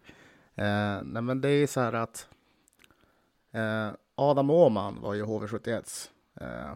[0.55, 2.29] Eh, nej men det är så här att
[3.51, 3.91] eh,
[4.21, 6.09] Adam Åhman var ju HV71
[6.41, 6.75] eh,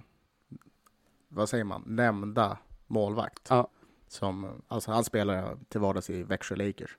[1.29, 3.47] vad säger man, nämnda målvakt.
[3.51, 3.69] Ja.
[4.09, 6.99] Som, alltså han spelar till vardags i Växjö Lakers.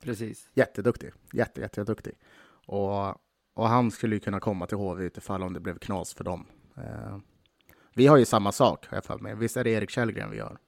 [0.00, 0.50] Precis.
[0.54, 2.12] Jätteduktig, jätte, jätte, jätteduktig.
[2.66, 3.08] Och,
[3.54, 6.46] och han skulle ju kunna komma till HV utifall om det blev knas för dem.
[6.76, 7.18] Eh,
[7.94, 9.34] vi har ju samma sak, har jag för mig.
[9.34, 10.58] Visst är det Erik Källgren vi gör?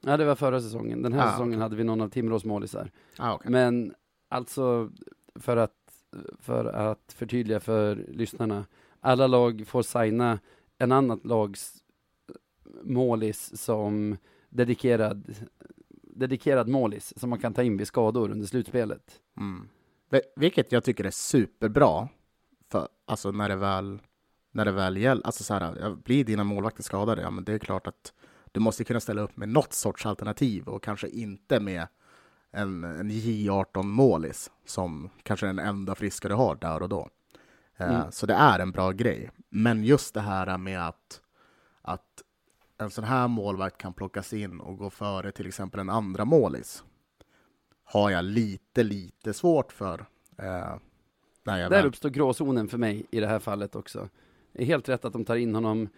[0.00, 1.02] Ja, det var förra säsongen.
[1.02, 1.62] Den här Ah, säsongen okej.
[1.62, 2.90] hade vi någon av Timrås målisar.
[3.18, 3.50] Ah, okay.
[3.50, 3.94] Men
[4.28, 4.90] alltså,
[5.34, 5.72] för att,
[6.40, 8.66] för att förtydliga för lyssnarna.
[9.00, 10.38] Alla lag får signa
[10.78, 11.84] en annat lags
[12.82, 14.16] målis som
[14.48, 15.34] dedikerad,
[16.02, 19.20] dedikerad målis som man kan ta in vid skador under slutspelet.
[19.36, 19.68] Mm.
[20.36, 22.08] Vilket jag tycker är superbra.
[22.68, 23.98] För, alltså när det väl,
[24.50, 25.26] när det väl gäller.
[25.26, 28.12] Alltså så här, blir dina målvakter skadade, ja men det är klart att
[28.52, 31.86] du måste kunna ställa upp med något sorts alternativ och kanske inte med
[32.54, 37.08] en, en J18-målis som kanske är den enda friska du har där och då.
[37.76, 38.12] Eh, Mm.
[38.12, 39.30] Så det är en bra grej.
[39.48, 41.20] Men just det här med att,
[41.82, 42.22] att
[42.78, 46.84] en sån här målvakt kan plockas in och gå före till exempel en andra målis
[47.84, 50.06] har jag lite, lite svårt för.
[50.38, 50.76] Eh,
[51.44, 51.86] Där väl...
[51.86, 54.08] uppstår gråzonen för mig i det här fallet också.
[54.52, 55.88] Det är helt rätt att de tar in honom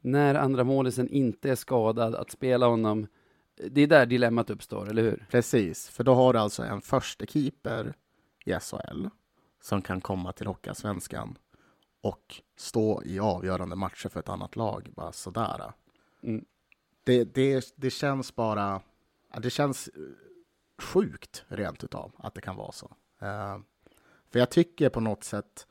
[0.00, 3.06] när andra målisen inte är skadad, att spela honom.
[3.70, 5.26] Det är där dilemmat uppstår, eller hur?
[5.30, 7.94] Precis, för då har du alltså en första keeper
[8.44, 9.06] i SHL
[9.62, 11.38] som kan komma till Hockeyallsvenskan
[12.00, 14.90] och stå i avgörande matcher för ett annat lag.
[14.96, 15.72] Bara sådär.
[16.22, 16.44] Mm.
[17.04, 18.80] Det, det, det känns bara...
[19.38, 20.02] Det känns eh,
[20.82, 22.96] sjukt rent utav att det kan vara så.
[23.20, 23.58] Eh,
[24.30, 25.66] för jag tycker på något sätt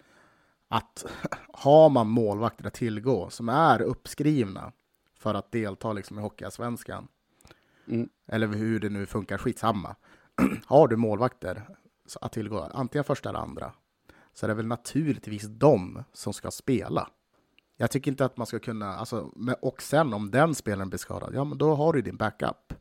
[0.67, 1.05] att
[1.53, 4.71] har man målvakter att tillgå som är uppskrivna
[5.15, 7.07] för att delta liksom i Hockeyallsvenskan
[7.89, 8.09] Mm.
[8.27, 9.95] eller hur det nu funkar, skitsamma.
[10.65, 11.67] Har du målvakter
[12.21, 13.73] att tillgå, antingen första eller andra,
[14.33, 17.09] så är det väl naturligtvis de som ska spela.
[17.77, 19.31] Jag tycker inte att man ska kunna, alltså,
[19.61, 22.73] och sen om den spelaren blir skadad, ja men då har du din backup.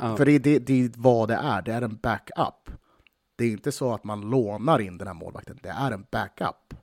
[0.00, 0.16] Ja.
[0.16, 2.70] För det är det, det är vad det är, det är en backup.
[3.36, 6.74] Det är inte så att man lånar in den här målvakten, det är en backup.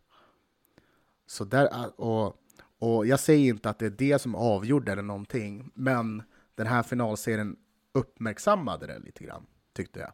[1.27, 2.35] Så där, är- och,
[2.79, 6.23] och jag säger inte att det är det som avgjorde eller någonting, men
[6.56, 7.58] den här finalserien
[7.93, 10.12] uppmärksammade det lite grann, tyckte jag.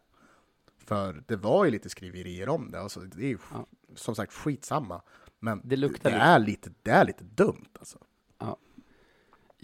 [0.78, 3.66] För det var ju lite skriverier om det, alltså, det är ju Ja.
[3.94, 5.02] som sagt skitsamma.
[5.38, 6.24] Men Det luktar det lite.
[6.26, 7.98] är lite, det är lite dumt alltså.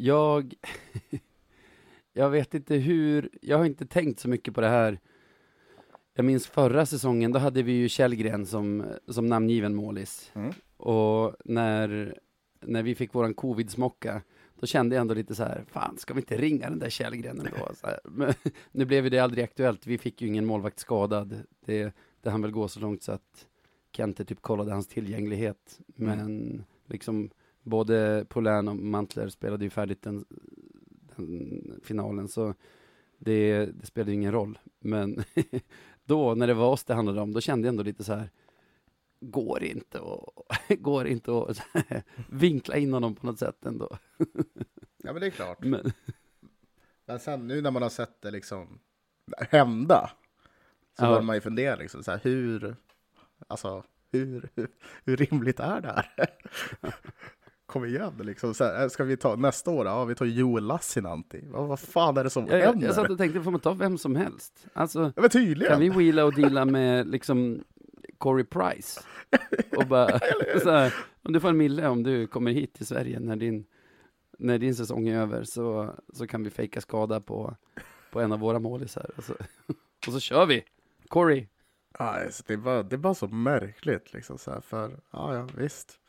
[0.00, 0.54] Jag,
[2.12, 4.98] jag vet inte hur, jag har inte tänkt så mycket på det här.
[6.14, 10.30] Jag minns förra säsongen, då hade vi ju Källgren som, som namngiven målis.
[10.34, 10.52] Mm.
[10.76, 12.18] Och när,
[12.60, 14.22] när vi fick våran covid-smocka,
[14.60, 17.40] då kände jag ändå lite så här, fan ska vi inte ringa den där Källgren
[17.40, 17.68] ändå?
[18.04, 18.34] Men,
[18.72, 21.42] nu blev ju det aldrig aktuellt, vi fick ju ingen målvakt skadad.
[21.64, 23.46] Det, det hann väl gå så långt så att
[23.92, 25.80] Kente typ kollade hans tillgänglighet.
[25.86, 27.30] Men liksom
[27.62, 30.24] både Polän och Mantler spelade ju färdigt den,
[31.16, 32.54] den finalen, så
[33.18, 34.58] det, det spelade ju ingen roll.
[34.80, 35.24] Men
[36.04, 38.30] då, när det var oss det handlade om, då kände jag ändå lite så här,
[39.20, 40.46] går inte och
[40.78, 41.62] går inte att
[42.30, 43.98] vinkla in honom på något sätt ändå.
[45.02, 45.58] Ja men det är klart.
[45.60, 45.92] Men,
[47.06, 48.78] Men sen nu när man har sett det liksom
[49.50, 50.10] hända
[50.98, 51.20] så Ja.
[51.20, 52.76] man ju fundera liksom så här, hur,
[53.46, 54.68] alltså hur, hur,
[55.04, 56.26] hur rimligt är det här?
[57.66, 59.86] Kom igen liksom, så här, ska vi ta nästa år?
[59.86, 61.44] Ja, vi tar Joel Lassinantti.
[61.50, 62.86] Vad, vad fan är det som jag, händer?
[62.86, 64.66] jag satt och tänkte, får man ta vem som helst?
[64.72, 65.72] Alltså, ja, men tydligen.
[65.72, 67.64] kan vi wheela och deala med liksom
[68.18, 69.00] Corey Price?
[69.76, 70.18] Och bara,
[70.62, 73.66] så här, om du får en mille om du kommer hit till Sverige när din,
[74.38, 77.56] när din säsong är över så, så kan vi fejka skada på,
[78.10, 79.10] på en av våra målisar.
[79.16, 79.32] Och så,
[80.06, 80.64] och så kör vi!
[81.08, 81.46] Corey!
[81.98, 85.34] Ja, alltså, det, är bara, det är bara så märkligt liksom så här, för, ja,
[85.34, 86.00] ja visst.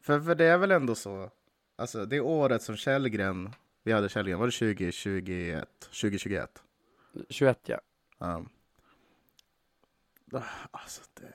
[0.00, 1.30] För, för det är väl ändå så,
[1.76, 3.50] alltså det året som Källgren,
[3.82, 5.68] vi hade Källgren, var det 2021?
[5.80, 6.62] 2021?
[7.28, 7.80] 21 ja.
[8.18, 8.48] Um,
[10.70, 11.34] alltså det,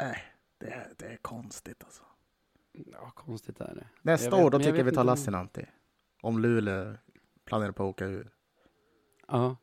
[0.00, 0.22] nej,
[0.58, 2.02] det, är, det är konstigt alltså.
[2.72, 3.86] Ja, konstigt är det.
[4.02, 5.66] Nästa Jag vet- år, då tycker jag vi tar Lassinantti.
[6.22, 6.94] Om Luleå
[7.44, 8.30] planerar på att åka ur.
[9.28, 9.56] Ja,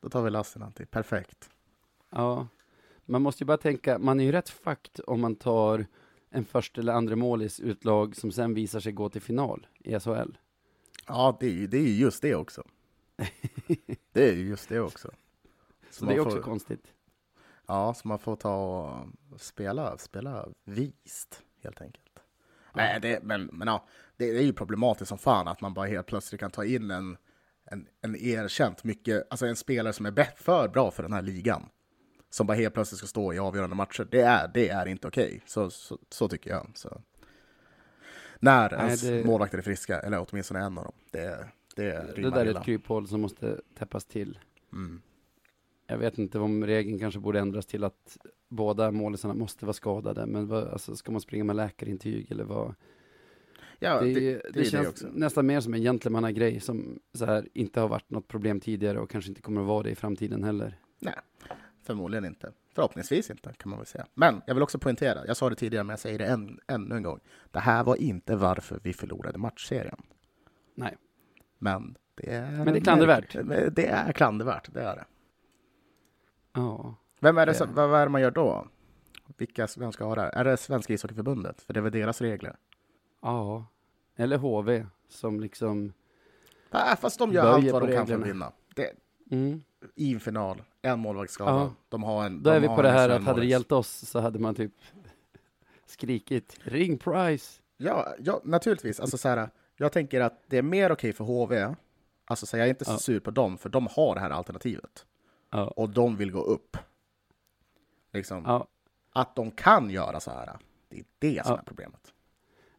[0.00, 1.50] Då tar vi Lassinantti, perfekt.
[2.10, 2.48] ja.
[3.04, 5.86] Man måste ju bara tänka, man är ju rätt fucked om man tar
[6.30, 10.38] en första eller andra målis utlag som sen visar sig gå till final i SHL.
[11.06, 12.62] Ja, det är ju det är ju just det också.
[14.12, 15.10] Det är ju just det också.
[15.90, 16.92] Så man det är också får- konstigt.
[17.68, 18.56] Ja, så man får ta
[19.30, 22.04] och spela, spela vist, helt enkelt.
[22.74, 26.06] Nej, det, men, men ja, det är ju problematiskt som fan att man bara helt
[26.06, 27.16] plötsligt kan ta in en,
[27.64, 31.68] en, en erkänt mycket, alltså en spelare som är för bra för den här ligan.
[32.30, 34.08] Som bara helt plötsligt ska stå i avgörande matcher.
[34.10, 35.42] Det är, det är inte okej.
[35.46, 36.70] Så, så, så tycker jag.
[36.74, 37.02] Så.
[38.38, 40.94] När Nej, ens det- målvakter är friska, eller åtminstone en av dem.
[41.10, 44.38] Det, det Det där är ett kryphål som måste täppas till.
[44.72, 45.02] Mm.
[45.90, 48.18] Jag vet inte om regeln kanske borde ändras till att
[48.48, 52.74] båda målisarna måste vara skadade, men vad, alltså, ska man springa med läkarintyg eller vad?
[53.78, 55.08] Ja, det, det, det, det, känns också.
[55.12, 59.10] nästan mer som en gentlemannagrej som så här, inte har varit något problem tidigare och
[59.10, 60.78] kanske inte kommer att vara det i framtiden heller.
[61.82, 62.52] Förmodligen inte.
[62.74, 64.06] Förhoppningsvis inte, kan man väl säga.
[64.14, 66.96] Men jag vill också poängtera, jag sa det tidigare, men jag säger det än, ännu
[66.96, 67.20] en gång.
[67.50, 70.02] Det här var inte varför vi förlorade matchserien.
[70.74, 70.96] Nej.
[71.58, 72.50] Men det är...
[72.50, 73.36] Men det är klandervärt.
[73.72, 75.04] Det är klandervärt, det är det.
[76.52, 78.68] Ja, Vem är det som, vad, är det man gör då?
[79.36, 80.20] Vilka, vem ska ha det?
[80.20, 80.30] här?
[80.30, 81.60] Är det Svenska ishockeyförbundet?
[81.62, 82.56] För det är väl deras regler?
[83.22, 83.66] ja.
[84.16, 85.92] Eller HV som liksom,
[86.70, 88.52] Ah, fast de gör allt vad de kan för att vinna.
[88.74, 88.92] Det,
[89.30, 89.62] mm.
[89.94, 91.50] I en final, en målvaktsskada.
[91.50, 91.72] Ja.
[91.88, 94.20] De har en, då är vi på det här att hade det gällt oss så
[94.20, 94.72] hade man typ
[95.86, 97.60] skrikit ring price.
[97.76, 99.00] Ja, ja naturligtvis.
[99.00, 101.74] Alltså, så här, jag tänker att det är mer okej för HV.
[102.24, 102.98] Alltså, så jag är inte så Ja.
[102.98, 105.06] sur på dem, för de har det här alternativet.
[105.50, 106.76] Ja, Och de vill gå upp.
[108.12, 108.66] Liksom, ja.
[109.10, 111.58] Att de kan göra så här, det är det som Ja.
[111.58, 112.14] är problemet.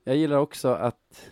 [0.03, 1.31] Jag gillar också att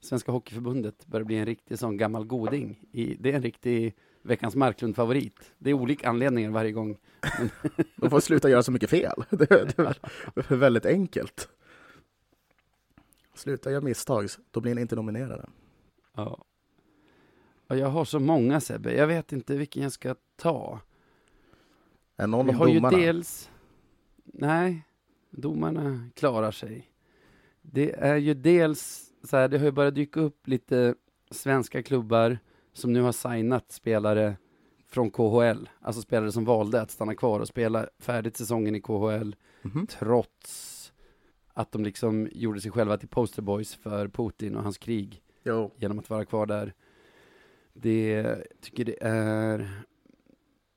[0.00, 2.84] Svenska Hockeyförbundet börjar bli en riktig sån gammal goding.
[2.92, 5.54] I, det är en riktig veckans Marklund-favorit.
[5.58, 6.96] Det är olika anledningar varje gång.
[7.96, 9.24] De får sluta göra så mycket fel.
[9.30, 9.94] Det, det,
[10.34, 11.48] det är väldigt enkelt.
[13.34, 15.48] Sluta göra misstag, då blir ni inte nominerade.
[16.14, 16.44] Ja.
[17.70, 20.80] Jag har så många Sebbe, jag vet inte vilken jag ska ta.
[22.16, 22.98] Är någon Vi av har domarna?
[22.98, 23.50] ju dels...
[24.24, 24.82] Nej,
[25.30, 26.90] domarna klarar sig.
[27.62, 30.94] Det är ju dels så här, det har ju börjat dyka upp lite
[31.30, 32.38] svenska klubbar
[32.72, 34.36] som nu har signat spelare
[34.90, 39.36] från KHL, alltså spelare som valde att stanna kvar och spela färdigt säsongen i KHL,
[39.62, 39.86] Mhm.
[39.86, 40.92] trots
[41.52, 45.72] att de liksom gjorde sig själva till posterboys för Putin och hans krig Jo.
[45.76, 46.74] genom att vara kvar där.
[47.80, 49.84] Det jag tycker det är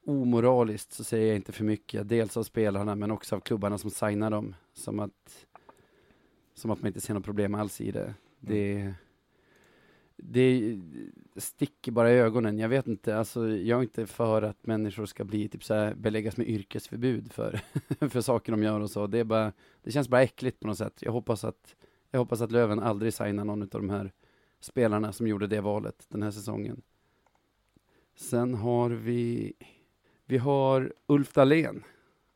[0.05, 2.09] omoraliskt, så säger jag inte för mycket.
[2.09, 4.55] Dels av spelarna, men också av klubbarna som signar dem.
[4.73, 5.47] Som att,
[6.53, 8.13] som att man inte ser något problem alls i det.
[8.39, 8.93] Det,
[10.17, 10.79] det
[11.35, 12.59] sticker bara i ögonen.
[12.59, 15.93] Jag vet inte, alltså, jag är inte för att människor ska bli typ så här,
[15.93, 17.61] beläggas med yrkesförbud för,
[18.09, 19.07] för saker de gör och så.
[19.07, 20.97] Det, är bara, det känns bara äckligt på något sätt.
[21.01, 21.75] Jag hoppas att,
[22.11, 24.11] jag hoppas att Löven aldrig signar någon av de här
[24.59, 26.81] spelarna som gjorde det valet den här säsongen.
[28.21, 29.53] Sen har vi,
[30.25, 31.83] vi har Ulf Dahlén,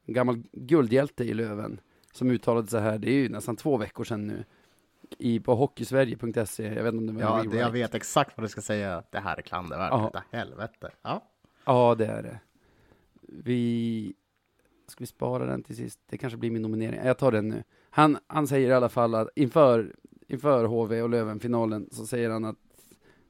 [0.06, 1.80] gammal guldhjälte i Löven,
[2.14, 4.44] som uttalade så här, det är ju nästan två veckor sedan nu,
[5.18, 8.44] i, på hockeysverige.se, jag vet inte om det var Ja, det, jag vet exakt vad
[8.44, 9.04] du ska säga.
[9.12, 10.24] Det här är klandervärt.
[10.32, 10.92] Helvete.
[11.02, 11.32] Ja.
[11.66, 12.40] Ja, det är det.
[13.22, 14.14] Vi,
[14.88, 16.00] ska vi spara den till sist?
[16.10, 17.00] Det kanske blir min nominering.
[17.06, 17.64] Jag tar den nu.
[17.90, 19.96] Han, han säger i alla fall att inför,
[20.28, 22.58] inför HV och Löven-finalen så säger han att,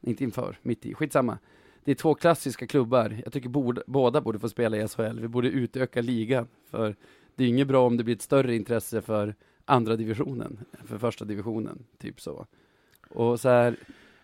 [0.02, 1.38] inte inför, mitt i, skitsamma.
[1.86, 3.22] Det är två klassiska klubbar.
[3.24, 5.20] Jag tycker borde, båda borde få spela i SHL.
[5.20, 6.48] Vi borde utöka ligan.
[6.70, 6.96] För
[7.36, 11.26] det är inget bra om det blir ett större intresse för andra divisionen, för första
[11.26, 12.46] divisionen, typ så.
[13.10, 13.76] Och så här,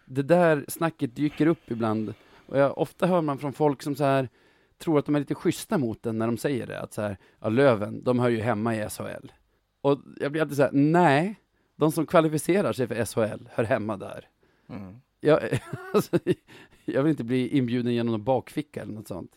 [0.05, 2.14] det där snacket dyker upp ibland.
[2.47, 4.30] Och jag, ofta hör man från folk som så här
[4.78, 6.80] tror att de är lite schyssta mot den när de säger det.
[6.80, 9.32] Att så här, ja, Löven, de hör ju hemma i SHL.
[9.82, 11.36] Och jag blir alltid så här, nej,
[11.76, 14.28] de som kvalificerar sig för SHL hör hemma där.
[14.70, 15.01] Mm.
[15.22, 15.59] Jag,
[15.93, 16.19] alltså,
[16.86, 19.32] jag vill inte bli inbjuden genom någon bakficka eller något sånt.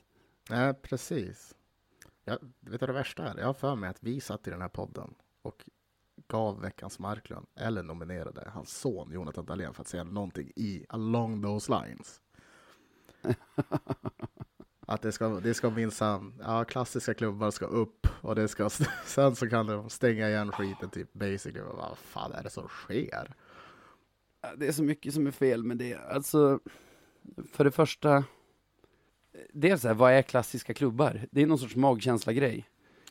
[0.50, 1.54] Nej, precis.
[2.24, 3.38] Jag, vet du det värsta är?
[3.38, 5.64] Jag har för mig att vi satt i den här podden och
[6.28, 11.42] gav veckans Marklund, eller nominerade hans son Jonathan Dahlén för att säga någonting i along
[11.42, 12.20] those lines.
[14.86, 18.70] Att det ska, det ska minsann, ja klassiska klubbar ska upp och det ska,
[19.04, 21.60] sen så kan de stänga igen skiten typ basically.
[21.60, 23.34] Vad fan är det som sker?
[24.56, 25.94] Det är så mycket som är fel med det.
[25.94, 26.60] Alltså,
[27.52, 28.24] för det första,
[29.52, 31.26] dels så här, vad är klassiska klubbar?
[31.30, 32.68] Det är någon sorts magkänsla-grej.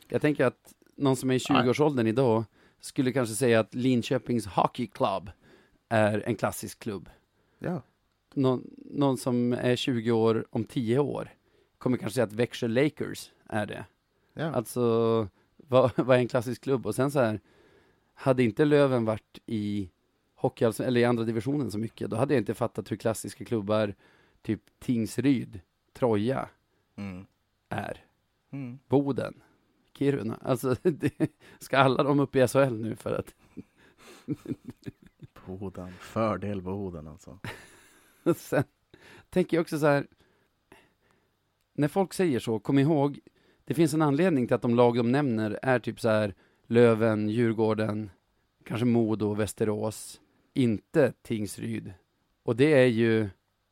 [0.08, 2.44] Jag tänker att någon som är i 20-årsåldern idag
[2.80, 5.30] skulle kanske säga att Linköpings Hockey Club
[5.88, 7.10] är en klassisk klubb.
[7.58, 7.82] Ja.
[8.34, 11.34] Någon, någon som är 20 år om 10 år
[11.78, 13.84] kommer kanske säga att Växjö Lakers är det.
[14.34, 14.44] ja.
[14.44, 14.80] Alltså,
[15.56, 16.86] vad, vad är en klassisk klubb?
[16.86, 17.40] Och sen så här,
[18.14, 19.90] hade inte Löven varit i
[20.44, 23.94] hockey, eller i andra divisionen så mycket, då hade jag inte fattat hur klassiska klubbar,
[24.42, 25.60] typ Tingsryd,
[25.92, 26.48] Troja,
[26.96, 27.26] Mm.
[27.68, 28.04] är.
[28.50, 28.78] Mm.
[28.88, 29.34] Boden,
[29.92, 30.38] Kiruna.
[30.42, 31.12] Alltså, det,
[31.58, 33.34] ska alla de upp i SHL nu för att
[35.46, 35.92] Boden.
[35.92, 37.38] Fördel Boden alltså.
[38.36, 38.64] Sen
[39.30, 40.06] tänker jag också så här,
[41.74, 43.20] när folk säger så, kom ihåg,
[43.64, 46.34] det finns en anledning till att de lag de nämner är typ så här
[46.66, 48.10] Löven, Djurgården,
[48.64, 50.20] kanske Modo, Västerås,
[50.54, 51.92] inte Tingsryd.
[52.42, 53.28] Och det är ju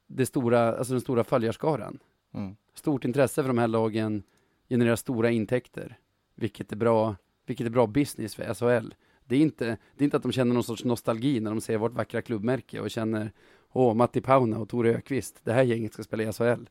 [0.07, 1.99] det stora, alltså den stora följarskaran.
[2.35, 2.57] Mm.
[2.74, 4.22] Stort intresse för de här lagen
[4.68, 5.99] genererar stora intäkter,
[6.35, 7.16] vilket är bra,
[7.47, 8.95] vilket är bra business för SHL.
[9.24, 11.78] Det är, inte, det är inte att de känner någon sorts nostalgi när de ser
[11.78, 13.33] vårt vackra klubbmärke och känner
[13.72, 16.64] Åh, Matti Pauna och Tore Ökvist, det här gänget ska spela i SHL.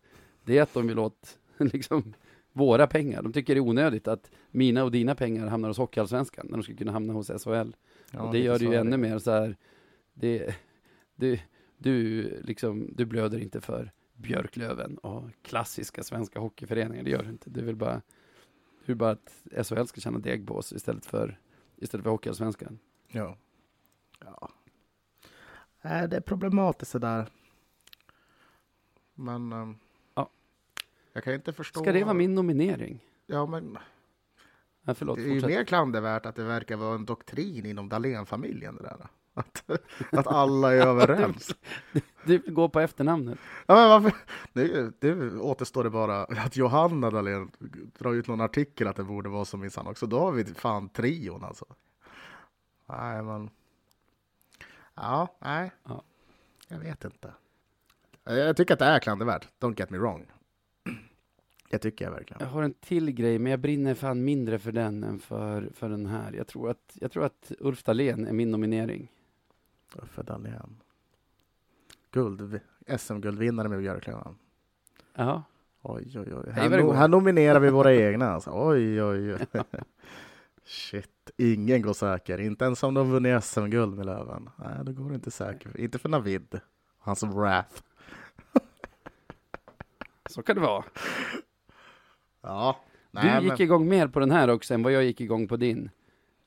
[0.44, 2.14] Det är att de vill åt liksom,
[2.54, 3.22] våra pengar.
[3.22, 6.64] De tycker det är onödigt att mina och dina pengar hamnar hos Hockeyallsvenskan när de
[6.64, 7.76] skulle kunna hamna hos SHL.
[8.12, 9.58] Ja, och det gör det ju ännu mer så här,
[10.22, 10.56] det,
[11.16, 11.40] du,
[11.78, 17.50] du, liksom, du blöder inte för Björklöven och klassiska svenska hockeyföreningar, det gör du inte.
[17.50, 18.02] Du vill bara,
[18.80, 21.40] du vill bara att SHL ska tjäna deg på oss istället för,
[21.78, 22.80] istället för Hockeyallsvenskan.
[23.08, 23.38] Ja.
[24.20, 24.52] ja.
[25.82, 27.30] Nej, det är problematiskt det där.
[29.14, 29.52] Men...
[29.52, 29.76] ehm,
[30.14, 30.30] Ja.
[31.14, 31.80] Jag kan inte förstå...
[31.80, 33.06] Ska det vara min nominering?
[33.26, 33.78] Ja, men
[34.84, 38.76] Ja, förlåt, det är ju mer klandervärt att det verkar vara en doktrin inom Dahlén-familjen
[38.76, 39.08] det där.
[39.34, 39.70] Att,
[40.12, 41.56] att alla är överens.
[42.26, 43.40] Du vill gå på efternamnet.
[43.66, 44.20] Ja, men varför?
[44.54, 47.52] Nu, nu återstår det bara att Johanna Dahlén
[48.00, 50.06] drar ut någon artikel att det borde vara som minsann också.
[50.06, 51.66] Då har vi fan trion alltså.
[52.86, 53.50] Nej, men...
[54.96, 55.72] Ja, nej.
[55.84, 56.04] Ja.
[56.68, 57.34] Jag vet inte.
[58.24, 59.48] Jag tycker att det är klandervärt.
[59.60, 60.26] Don't get me wrong.
[61.70, 62.42] Det tycker jag verkligen.
[62.42, 65.90] Jag har en till grej, men jag brinner fan mindre för den än för, för
[65.90, 66.34] den här.
[66.34, 69.12] Jag tror, att, jag tror att Ulf Dahlén är min nominering.
[69.96, 70.82] Uffe Dahlén.
[72.12, 72.60] Guld,
[72.98, 74.36] SM-guldvinnare med Björklöven.
[75.16, 75.44] Ja,
[75.84, 76.52] Oj, oj, oj.
[76.52, 78.30] Här, no här nominerar vi våra egna.
[78.30, 78.52] Alltså.
[78.54, 79.40] Oj, oj, oj.
[80.64, 82.38] Shit, ingen går säker.
[82.42, 84.50] Inte ens om de vunnit SM-guld med Löven.
[84.56, 85.80] Nej, då går det inte säker.
[85.80, 86.60] Inte för Navid.
[87.00, 87.82] Hans wrath.
[90.30, 90.84] så kan det vara.
[92.42, 92.80] Ja.
[93.12, 95.90] du gick igång mer på den här också än vad jag gick igång på din.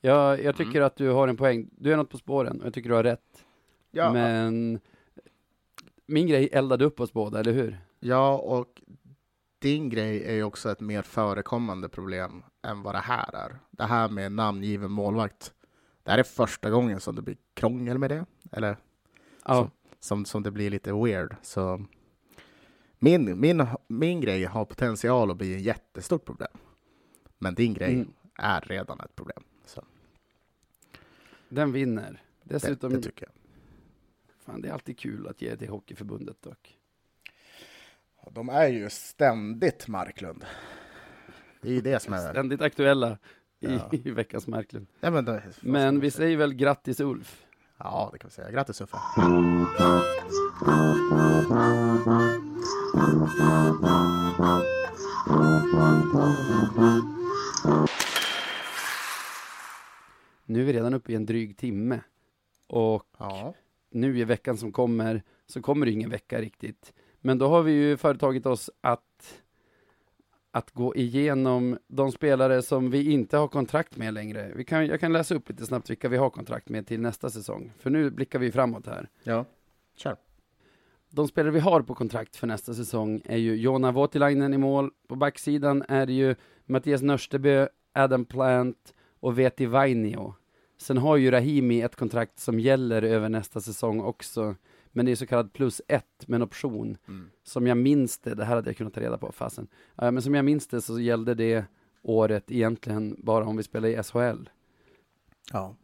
[0.05, 1.69] Jag, jag tycker att du har en poäng.
[1.71, 3.45] Du är något på spåren och jag tycker du har rätt.
[3.91, 4.79] ja, Men
[6.05, 7.79] min grej eldade upp oss båda, eller hur?
[7.99, 8.81] ja, och
[9.59, 13.59] din grej är ju också ett mer förekommande problem än vad det här är.
[13.71, 15.53] Det här med namngiven målvakt.
[16.03, 18.25] Det här är första gången som det blir krångel med det.
[18.51, 18.77] Eller
[19.45, 21.35] Ja, som, som det blir lite weird.
[21.41, 21.85] Så
[22.99, 26.51] min, min, min grej har potential att bli ett jättestort problem.
[27.37, 28.07] Men din grej Mm.
[28.35, 29.43] är redan ett problem.
[31.49, 32.21] Den vinner.
[32.43, 33.33] det, Dessutom, det tycker jag.
[34.45, 36.77] fan, det är alltid kul att ge till Hockeyförbundet dock.
[38.31, 40.45] De är ju ständigt Marklund.
[41.61, 42.31] Det är ju det som är...
[42.31, 43.17] Ständigt aktuella
[43.59, 43.89] i, Ja.
[43.91, 44.87] i veckans Marklund.
[44.99, 47.45] Ja, men, det, Men vi säger väl grattis Ulf.
[47.77, 48.51] Ja, det kan vi säga.
[48.51, 48.97] Grattis Uffe.
[60.45, 61.99] Nu är vi redan uppe i en dryg timme.
[62.67, 63.53] Och Ja.
[63.89, 66.93] nu i veckan som kommer så kommer det ingen vecka riktigt.
[67.21, 69.41] Men då har vi ju företagit oss att,
[70.51, 74.51] att gå igenom de spelare som vi inte har kontrakt med längre.
[74.55, 77.29] Vi kan, jag kan läsa upp lite snabbt vilka vi har kontrakt med till nästa
[77.29, 77.71] säsong.
[77.79, 79.09] För nu blickar vi framåt här.
[79.23, 79.45] ja.
[79.97, 80.15] Kör.
[81.09, 84.91] De spelare vi har på kontrakt för nästa säsong är ju Jona Voutilainen i mål.
[85.07, 86.35] På backsidan är det ju
[86.65, 88.93] Mattias Nörstebö, Adam Plant
[89.25, 90.33] och Veti Vainio.
[90.77, 94.55] Sen har ju Rahimi ett kontrakt som gäller över nästa säsong också.
[94.91, 96.97] Men det är så kallad plus ett med en option.
[97.07, 97.29] Mm.
[97.43, 99.67] Som jag minns det, det här hade jag kunnat ta reda på, fasen.
[99.95, 101.65] Ja, men som jag minns det så gällde det
[102.01, 104.49] året egentligen bara om vi spelar i SHL
[105.51, 105.75] Ja.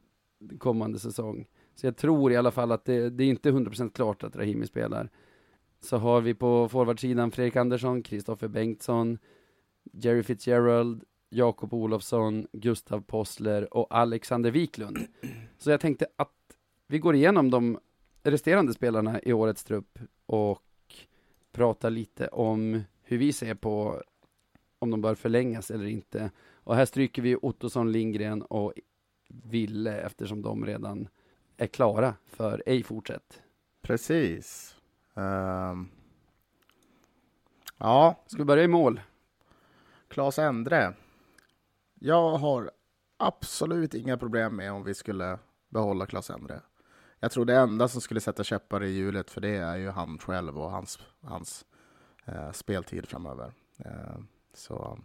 [0.59, 1.47] kommande säsong.
[1.75, 4.67] Så jag tror i alla fall att det, det är inte 100% klart att Rahimi
[4.67, 5.09] spelar.
[5.79, 9.17] Så har vi på forwardsidan Fredrik Andersson, Kristoffer Bengtsson,
[9.91, 11.03] Jerry Fitzgerald,
[11.33, 14.97] Jakob Olofsson, Gustav Possler och Alexander Wiklund.
[15.57, 16.57] Så jag tänkte att
[16.87, 17.79] vi går igenom dem
[18.23, 20.63] resterande spelarna i årets trupp och
[21.51, 24.03] prata lite om hur vi ser på
[24.79, 26.31] om de bör förlängas eller inte.
[26.53, 28.73] Och här stryker vi Ottosson, Lindgren och
[29.27, 31.07] Ville eftersom de redan
[31.57, 33.41] är klara för ej fortsätt.
[33.81, 34.75] Precis.
[35.13, 35.89] Ehm.
[37.77, 39.01] ja, Ska vi börja i mål?
[40.07, 40.93] Claes Endre.
[42.03, 42.71] Jag har
[43.17, 45.39] absolut inga problem med om vi skulle
[45.69, 46.61] behålla Claes Endre.
[47.19, 50.17] Jag tror det enda som skulle sätta käppar i hjulet för det är ju han
[50.17, 51.65] själv och hans, hans
[52.25, 53.53] eh, speltid framöver.
[53.77, 54.17] Eh,
[54.53, 54.99] så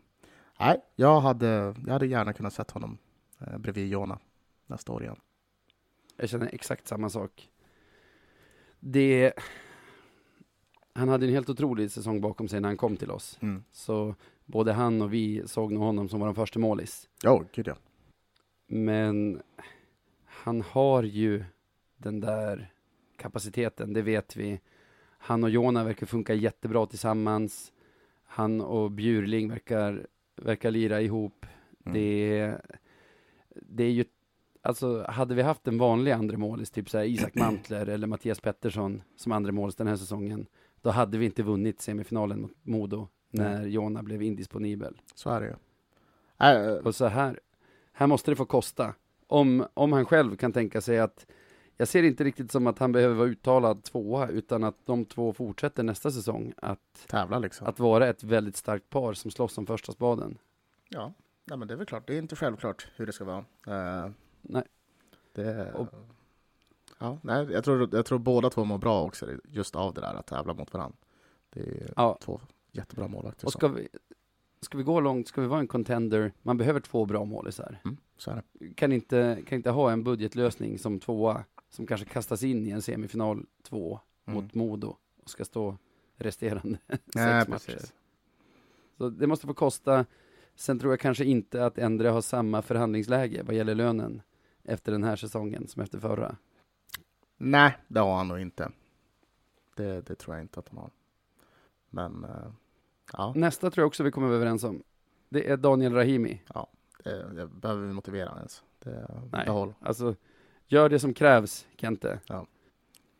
[0.61, 2.99] nej, jag hade, jag hade gärna kunnat sett honom
[3.41, 4.19] eh, bredvid Jona
[4.67, 5.21] nästa år igen.
[6.17, 7.51] Jag känner exakt samma sak.
[8.81, 9.33] Det...
[10.93, 13.39] Han hade en helt otrolig säsong bakom sig när han kom till oss.
[13.41, 13.65] Mm.
[13.73, 14.15] Så
[14.47, 17.09] både han och vi såg nog honom som vår första målis.
[17.23, 17.77] Ja, gud ja.
[18.67, 19.43] Men
[20.25, 21.45] han har ju
[21.97, 22.73] den där
[23.17, 24.61] kapaciteten, det vet vi.
[25.19, 27.73] Han och Jona verkar funka jättebra tillsammans.
[28.25, 31.47] Han och Bjurling verkar, verkar lira ihop.
[31.87, 31.95] Mm.
[31.95, 32.55] Det,
[33.49, 34.05] det är ju,
[34.63, 38.41] alltså hade vi haft en vanlig andra målis, typ så här Isak Mantler eller Mattias
[38.41, 40.47] Pettersson som andra målis den här säsongen,
[40.83, 45.01] då hade vi inte vunnit semifinalen mot Modo när Jona blev indisponibel.
[45.15, 45.55] Så är det ju.
[46.47, 47.41] Äh, Och så här,
[47.93, 48.95] här måste det få kosta.
[49.27, 51.27] Om, om han själv kan tänka sig att,
[51.77, 55.33] jag ser inte riktigt som att han behöver vara uttalad tvåa, utan att de två
[55.33, 57.67] fortsätter nästa säsong att, tävla liksom.
[57.67, 60.39] att vara ett väldigt starkt par som slåss om första spaden.
[60.89, 61.13] Ja,
[61.45, 62.07] nej, men det är väl klart.
[62.07, 63.45] Det är inte självklart hur det ska vara.
[63.67, 64.11] Eh,
[64.43, 64.65] Nej.
[65.33, 65.89] det, Och-
[66.99, 70.15] ja, nej, jag, tror, jag tror båda två mår bra också, just av det där
[70.15, 70.97] att tävla mot varandra.
[71.51, 72.19] Det är Ja.
[72.21, 72.41] två
[72.77, 73.47] jättebra målvakter.
[73.47, 73.89] Och ska vi,
[74.61, 77.81] ska vi gå långt, ska vi vara en contender, man behöver två bra målisar.
[77.85, 78.75] Mm, så är det.
[78.75, 82.83] Kan inte, kan inte ha en budgetlösning som tvåa, som kanske kastas in i en
[82.83, 84.43] semifinal två Mm.
[84.45, 85.77] mot Modo och ska stå
[86.17, 86.99] resterande Nej,
[87.41, 87.67] sex matcher.
[87.73, 87.95] precis.
[88.99, 90.07] Så det måste få kosta.
[90.55, 94.23] Sen tror jag kanske inte att Endre har samma förhandlingsläge vad gäller lönen
[94.65, 96.37] efter den här säsongen som efter förra.
[97.37, 98.73] Nej, det har han nog inte.
[99.77, 100.91] Det, det tror jag inte att han har.
[101.91, 102.53] Men eh,
[103.13, 104.83] ja, Nästa tror jag också vi kommer överens om.
[105.29, 106.43] Det är Daniel Rahimi.
[107.05, 108.63] det, det behöver vi motivera ens.
[108.79, 109.47] Det, Nej.
[109.47, 109.75] behåll.
[109.81, 110.15] Alltså,
[110.67, 112.21] gör det som krävs, Kente.
[112.27, 112.47] Ja.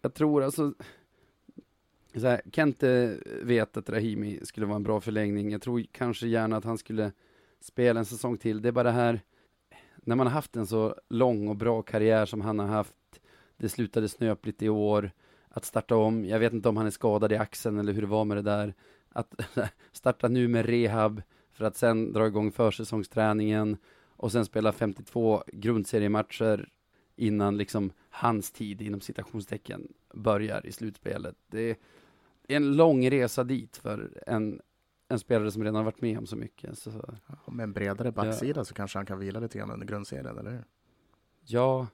[0.03, 0.75] Jag tror alltså,
[2.15, 5.51] så här, Kente vet att Rahimi skulle vara en bra förlängning.
[5.51, 7.13] Jag tror kanske gärna att han skulle
[7.61, 8.63] spela en säsong till.
[8.63, 9.21] Det är bara det här,
[9.97, 12.95] när man har haft en så lång och bra karriär som han har haft,
[13.57, 15.11] det slutade snöpligt i år,
[15.49, 18.09] att starta om, jag vet inte om han är skadad i axeln eller hur det
[18.09, 18.75] var med det där,
[19.17, 19.35] att
[19.93, 23.77] starta nu med rehab för att sen dra igång försäsongsträningen
[24.09, 26.69] och sen spela 52 grundseriematcher
[27.17, 31.37] innan liksom hans tid inom citationstecken börjar i slutspelet.
[31.47, 31.77] Det är
[32.57, 34.61] en lång resa dit för en,
[35.09, 36.79] en spelare som redan har varit med om så mycket.
[36.79, 36.91] Så,
[37.29, 40.51] Ja, Med en bredare backsida så kanske han kan vila lite grann under grundserien, eller
[40.51, 40.65] hur?
[41.47, 41.87] ja,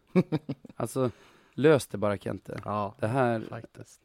[0.76, 1.10] alltså
[1.54, 2.60] lös det bara Kente.
[2.64, 4.00] Ja, Det här, faktiskt.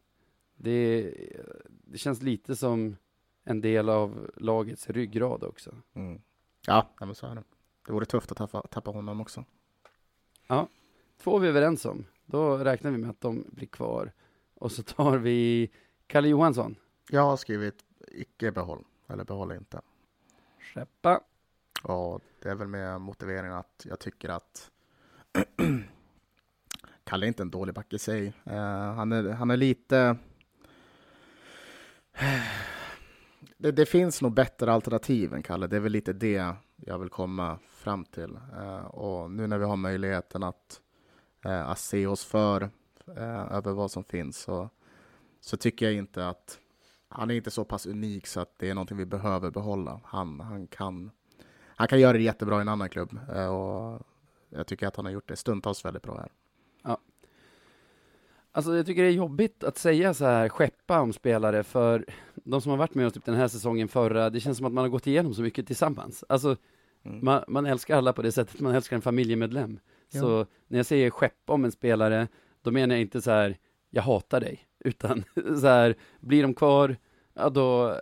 [0.55, 1.13] det,
[1.67, 2.95] det känns lite som
[3.47, 5.75] en del av lagets ryggrad också.
[5.93, 6.21] Mm.
[6.67, 7.43] Ja, men så är det.
[7.85, 9.45] Det vore tufft att tappa, tappa honom också.
[11.17, 12.05] Två är vi överens om.
[12.25, 14.11] Då räknar vi med att de blir kvar.
[14.53, 15.69] Och så tar vi
[16.07, 16.75] Kalle Johansson.
[17.09, 19.81] Jag har skrivit icke behåll, eller behåll inte.
[20.59, 21.21] Skeppa.
[21.83, 24.71] Och det är väl med motiveringen att jag tycker att
[27.03, 28.33] Kalle är inte en dålig back i sig.
[28.45, 30.17] Eh, han, är, han är lite...
[33.57, 35.67] Det, det finns nog bättre alternativ än Kalle.
[35.67, 38.39] Det är väl lite det jag vill komma fram till.
[38.57, 40.81] Eh, och nu när vi har möjligheten att,
[41.45, 42.61] eh, att se oss för
[43.17, 44.69] eh, över vad som finns så,
[45.41, 46.59] så tycker jag inte att
[47.09, 49.99] han är inte så pass unik så att det är någonting vi behöver behålla.
[50.03, 51.11] Han, han kan
[51.77, 54.01] han kan göra det jättebra i en annan klubb eh, och
[54.49, 56.31] jag tycker att han har gjort det stundtals väldigt bra här.
[58.57, 62.05] Alltså jag tycker det är jobbigt att säga så här, skeppa om spelare, för
[62.35, 64.73] de som har varit med oss typ den här säsongen, förra, det känns som att
[64.73, 66.23] man har gått igenom så mycket tillsammans.
[66.29, 66.55] Alltså,
[67.03, 67.25] Mm.
[67.25, 69.79] man, man älskar alla på det sättet, man älskar en familjemedlem.
[70.11, 70.19] Ja.
[70.21, 72.27] Så när jag säger skeppa om en spelare,
[72.61, 73.57] då menar jag inte så här,
[73.89, 76.97] jag hatar dig, utan så här, blir de kvar,
[77.33, 77.95] ja då,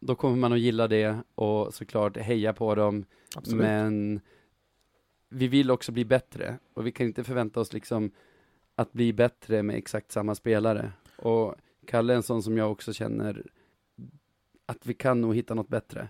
[0.00, 3.04] då kommer man att gilla det och såklart heja på dem,
[3.36, 3.60] Absolut.
[3.62, 4.20] men
[5.28, 8.10] vi vill också bli bättre och vi kan inte förvänta oss liksom
[8.78, 10.92] att bli bättre med exakt samma spelare.
[11.16, 11.54] Och
[11.86, 13.46] Kalle är en sån som jag också känner
[14.66, 16.08] att vi kan nog hitta något bättre.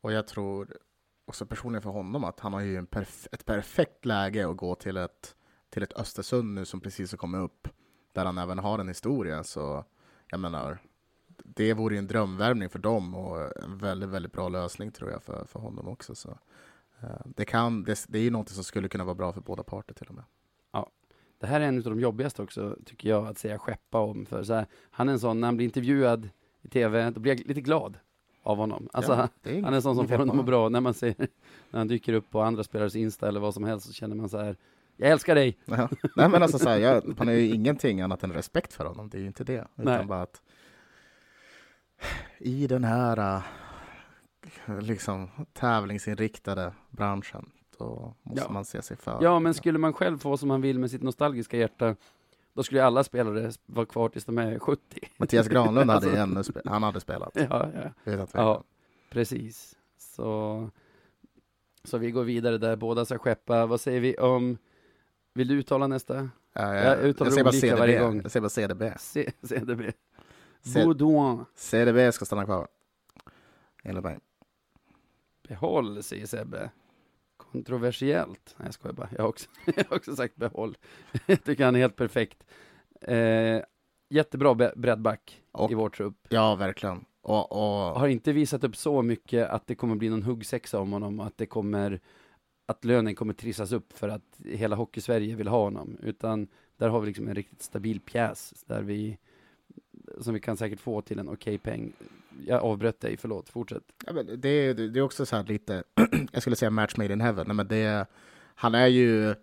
[0.00, 0.76] Och jag tror
[1.24, 4.74] också personligen för honom att han har ju en perf- ett perfekt läge att gå
[4.74, 5.36] till ett,
[5.70, 7.68] till ett Östersund nu som precis har kommit upp.
[8.12, 9.44] där han även har en historia.
[9.44, 9.84] Så
[10.30, 10.78] jag menar,
[11.44, 15.22] det vore ju en drömvärvning för dem och en väldigt, väldigt bra lösning tror jag
[15.22, 16.14] för, för honom också.
[16.14, 16.38] Så,
[17.00, 19.62] eh, det, kan, det, det är ju någonting som skulle kunna vara bra för båda
[19.62, 20.24] parter till och med.
[21.42, 24.26] Det här är en av de jobbigaste också, tycker jag, att säga skeppa om.
[24.26, 26.28] För så här, han är en sån, när han blir intervjuad
[26.62, 27.98] i TV, då blir jag lite glad
[28.42, 28.88] av honom.
[28.92, 30.68] Alltså, Ja, är han är en sån som får honom att må bra.
[30.68, 31.14] När man ser,
[31.70, 34.28] när han dyker upp på andra spelares Insta eller vad som helst, så känner man
[34.28, 34.56] så här,
[34.96, 35.58] jag älskar dig!
[35.64, 35.88] Ja.
[36.16, 39.08] Nej men alltså så här, jag, man har ju ingenting annat än respekt för honom,
[39.08, 39.66] det är ju inte det.
[39.74, 39.94] Nej.
[39.94, 40.42] Utan bara att
[42.38, 43.42] i den här
[44.66, 47.50] äh, liksom tävlingsinriktade branschen,
[47.82, 48.52] då måste Ja.
[48.52, 49.18] man se sig för.
[49.22, 51.96] Ja, men skulle man själv få som man vill med sitt nostalgiska hjärta,
[52.54, 54.82] då skulle alla spelare vara kvar tills de är 70.
[55.16, 57.30] Mattias Granlund hade Alltså- ännu spe- han hade spelat.
[57.34, 57.70] Ja,
[58.04, 58.26] ja.
[58.32, 58.64] Ja,
[59.10, 59.76] precis.
[59.98, 60.70] Så,
[61.84, 63.66] så vi går vidare där, båda ska skeppa.
[63.66, 64.58] Vad säger vi om,
[65.34, 66.30] vill du uttala nästa?
[66.52, 67.78] Ja, Jag uttalar säger bara olika CDB.
[67.78, 68.20] varje gång.
[68.22, 68.82] Jag säger bara CDB.
[68.98, 69.92] C- CDB.
[70.62, 71.44] C- Baudouin.
[71.54, 72.68] CDB ska stanna kvar.
[73.84, 74.18] Enligt mig.
[75.48, 76.70] Behåll, säger Sebbe.
[77.52, 78.54] Kontroversiellt.
[78.58, 79.08] Nej, jag skojar bara.
[79.16, 80.76] Jag har också, jag har också sagt behåll.
[81.26, 82.44] Jag tycker han är helt perfekt.
[83.00, 83.60] Eh,
[84.10, 86.16] jättebra breddback Och- i vår trupp.
[86.28, 87.04] Ja, verkligen.
[87.22, 90.92] Och, och Har inte visat upp så mycket att det kommer bli någon huggsexa om
[90.92, 92.00] honom, att det kommer
[92.66, 97.00] att lönen kommer trissas upp för att hela Hockeysverige vill ha honom, utan där har
[97.00, 99.18] vi liksom en riktigt stabil pjäs där vi
[100.20, 101.92] som vi kan säkert få till en okej peng.
[102.46, 103.82] Jag avbröt dig, förlåt, fortsätt.
[104.06, 105.82] Ja, men det, är- det är också så här lite,
[106.32, 107.46] jag skulle säga match made in heaven.
[107.46, 108.06] Nej, men det,
[108.54, 109.34] han är ju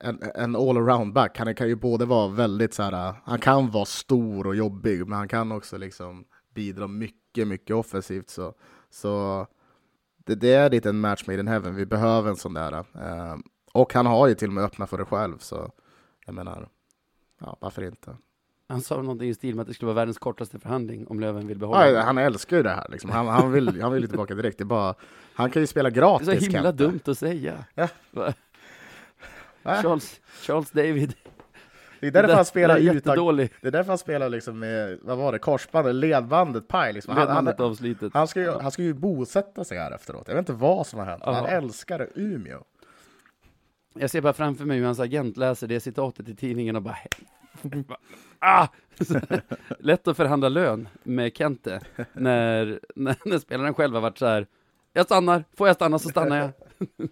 [0.00, 1.38] en, en all-around back.
[1.38, 5.18] Han kan ju både vara väldigt så här, han kan vara stor och jobbig, men
[5.18, 6.24] han kan också liksom
[6.54, 8.30] bidra mycket, mycket offensivt.
[8.30, 8.54] Så,
[8.90, 9.46] så
[10.16, 11.74] det, det är lite en match made in heaven.
[11.74, 12.72] Vi behöver en sån där.
[12.72, 13.36] Eh,
[13.72, 15.72] och han har ju till och med öppnat för det själv, så
[16.26, 16.68] jag menar,
[17.40, 18.16] ja, varför inte?
[18.72, 21.46] Han sa någonting i stil med att det skulle vara världens kortaste förhandling om Löven
[21.46, 22.02] vill behålla honom.
[22.04, 22.86] han älskar ju det här.
[22.88, 23.10] Liksom.
[23.10, 24.58] Han, han, vill, han vill ju tillbaka direkt.
[24.58, 24.94] Det bara,
[25.34, 26.26] han kan ju spela Det är gratis.
[26.26, 26.72] så himla Kenta.
[26.72, 27.64] dumt att säga.
[27.74, 27.88] Ja.
[29.64, 31.14] Charles, Charles David.
[32.00, 33.36] Det är därför han spelar det utan.
[33.36, 36.92] Det är därför han spelar liksom med, vad var det, korsbandet, ledbandet, paj.
[36.92, 37.16] Liksom.
[37.16, 37.54] Han, han,
[38.12, 40.28] han, ska ju, han ska ju bosätta sig här efteråt.
[40.28, 41.22] Jag vet inte vad som har hänt.
[41.26, 41.32] Ja.
[41.32, 42.58] Han älskar Umeå.
[43.94, 46.98] Jag ser bara framför mig hur hans agent läser det citatet i tidningen och bara
[48.38, 48.68] ah!
[49.78, 51.80] Lätt att förhandla lön med Kente
[52.12, 54.46] när, när, när spelaren själv har varit så här
[54.92, 56.50] Jag stannar, får jag stanna så stannar jag.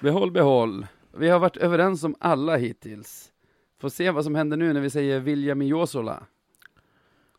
[0.00, 0.86] behåll, behåll.
[1.16, 3.32] Vi har varit överens om alla hittills.
[3.78, 6.26] Får se vad som händer nu när vi säger William Josola.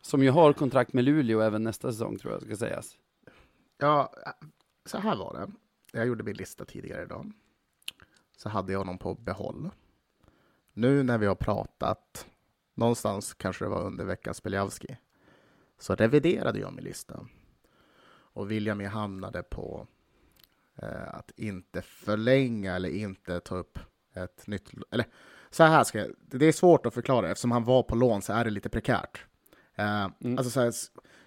[0.02, 2.96] Som ju har kontrakt med Luleå även nästa säsong tror jag ska sägas.
[3.78, 4.12] Ja,
[4.86, 5.52] så här var det.
[5.98, 7.32] Jag gjorde min lista tidigare idag.
[8.36, 9.70] Så hade jag honom på behåll.
[10.78, 12.26] Nu när vi har pratat,
[12.74, 14.96] någonstans kanske det var under veckans Beljavski,
[15.78, 17.26] så reviderade jag min lista.
[18.10, 19.86] Och William hamnade på
[20.76, 23.78] eh, att inte förlänga eller inte ta upp
[24.14, 24.70] ett nytt...
[24.90, 25.06] Eller
[25.50, 28.32] så här ska jag, det är svårt att förklara, eftersom han var på lån så
[28.32, 29.24] är det lite prekärt.
[29.74, 30.72] Eh, alltså så här,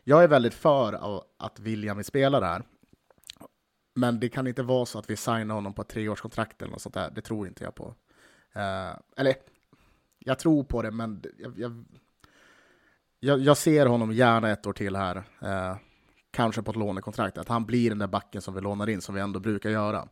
[0.04, 2.64] jag är väldigt för att William vill spela där.
[3.94, 6.82] Men det kan inte vara så att vi signar honom på ett treårskontrakt eller något
[6.82, 7.12] sånt där.
[7.12, 7.96] Det tror inte jag på.
[8.54, 9.36] Eh, eller,
[10.20, 11.86] jag tror på det, men jag,
[13.20, 15.24] jag, jag, ser honom gärna ett år till här.
[15.42, 15.76] Eh,
[16.32, 17.38] kanske på ett lånekontrakt.
[17.38, 20.08] Att han blir den där backen som vi lånar in, som vi ändå brukar göra.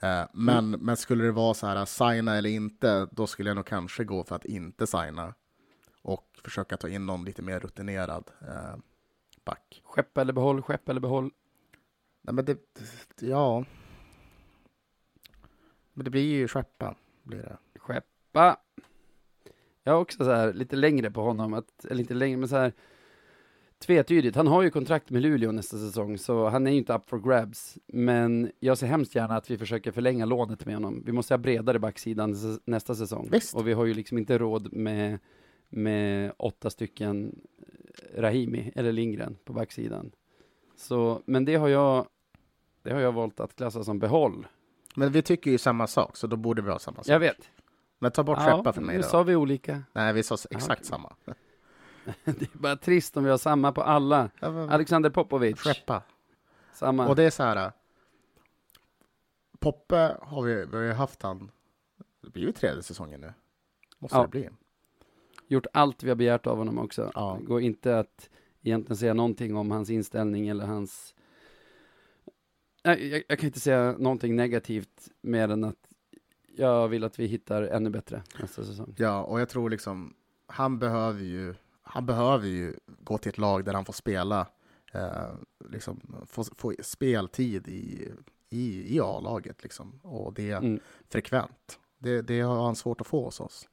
[0.00, 3.66] Eh, men, men skulle det vara så här, signa eller inte, då skulle jag nog
[3.66, 5.34] kanske gå för att inte signa.
[6.02, 8.76] Och försöka ta in någon lite mer rutinerad eh,
[9.44, 9.82] back.
[9.84, 11.30] Skepp eller behåll, skepp eller behåll.
[12.22, 12.58] Nej, men det,
[13.20, 13.64] ja.
[15.92, 16.94] Men det blir ju skeppa,
[17.26, 17.56] blir det.
[17.78, 18.56] Skeppa.
[19.82, 22.56] Jag har också så här lite längre på honom, att, eller inte längre, men så
[22.56, 22.72] här
[23.78, 24.36] tvetydigt.
[24.36, 27.18] Han har ju kontrakt med Luleå nästa säsong, så han är ju inte up for
[27.18, 27.78] grabs.
[27.86, 31.02] Men jag ser hemskt gärna att vi försöker förlänga lånet med honom.
[31.06, 33.28] Vi måste ha bredare backsidan nästa säsong.
[33.32, 33.54] Visst.
[33.54, 35.18] Och vi har ju liksom inte råd med,
[35.68, 40.10] med åtta stycken eh, Rahimi eller Lindgren på backsidan.
[40.76, 42.06] Så, men det har jag,
[42.82, 44.46] det har jag valt att klassa som behåll.
[44.96, 47.08] Men vi tycker ju samma sak, så då borde vi ha samma sak.
[47.08, 47.50] Jag vet.
[47.98, 49.08] Men ta bort skeppa för mig nu då.
[49.08, 49.82] sa vi olika.
[49.92, 50.84] Nej, vi sa exakt okej.
[50.86, 51.12] samma.
[52.24, 54.30] Det är bara trist om vi har samma på alla.
[54.40, 56.02] Ja, men- Alexander Popovic, Skeppa.
[56.72, 57.08] samma.
[57.08, 57.72] Och det är så här.
[59.58, 61.50] Poppe har vi, vi har ju haft han.
[62.22, 63.32] Det blir ju tredje säsongen nu.
[63.98, 64.22] Måste Ja.
[64.22, 64.48] det bli.
[65.48, 67.10] Gjort allt vi har begärt av honom också.
[67.14, 67.36] Ja.
[67.40, 68.30] Det går inte att
[68.62, 71.14] egentligen säga någonting om hans inställning eller hans...
[72.86, 75.88] Nej, jag, jag kan inte säga någonting negativt mer än att
[76.56, 78.94] jag vill att vi hittar ännu bättre nästa säsong.
[78.98, 80.14] Ja, och jag tror liksom,
[80.46, 84.46] han behöver ju, han behöver ju gå till ett lag där han får spela,
[84.92, 85.34] eh,
[85.70, 88.08] liksom, få, få speltid i,
[88.50, 90.80] i, i A-laget liksom, och det är Mm.
[91.08, 91.78] frekvent.
[91.98, 93.68] Det, det har han svårt att få hos oss.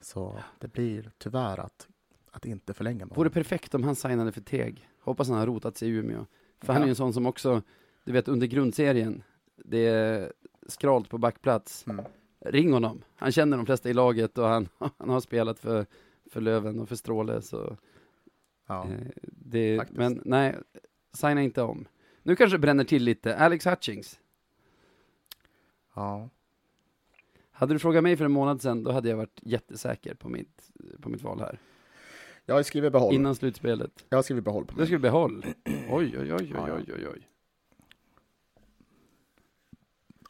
[0.00, 1.88] Så det blir tyvärr att,
[2.30, 4.88] att inte förlänga Vore perfekt om han signade för Teg.
[5.00, 6.26] Hoppas han har rotat sig i Umeå.
[6.60, 6.84] För han Ja.
[6.84, 7.62] är ju en sån som också,
[8.06, 9.22] du vet under grundserien,
[9.56, 10.32] det är
[10.66, 11.86] skralt på backplats.
[11.86, 12.04] Mm.
[12.40, 13.02] Ring honom.
[13.16, 14.68] Han känner de flesta i laget och han,
[14.98, 15.86] han har spelat för,
[16.30, 17.42] för Löven och för Stråle.
[17.42, 17.76] Så,
[18.66, 18.84] Ja.
[18.84, 19.98] eh, det, faktiskt.
[19.98, 20.54] men nej,
[21.12, 21.88] signa inte om.
[22.22, 23.36] Nu kanske det bränner till lite.
[23.36, 24.20] Alex Hutchings.
[25.94, 26.28] ja.
[27.50, 30.70] Hade du frågat mig för en månad sedan, då hade jag varit jättesäker på mitt,
[31.00, 31.58] på mitt val här.
[32.44, 33.14] Jag har skrivit behåll.
[33.14, 34.04] Innan slutspelet.
[34.08, 34.86] Jag har skrivit behåll på Du mig.
[34.86, 35.44] skulle behåll.
[35.64, 37.28] Oj, oj, oj, oj, oj, oj, oj.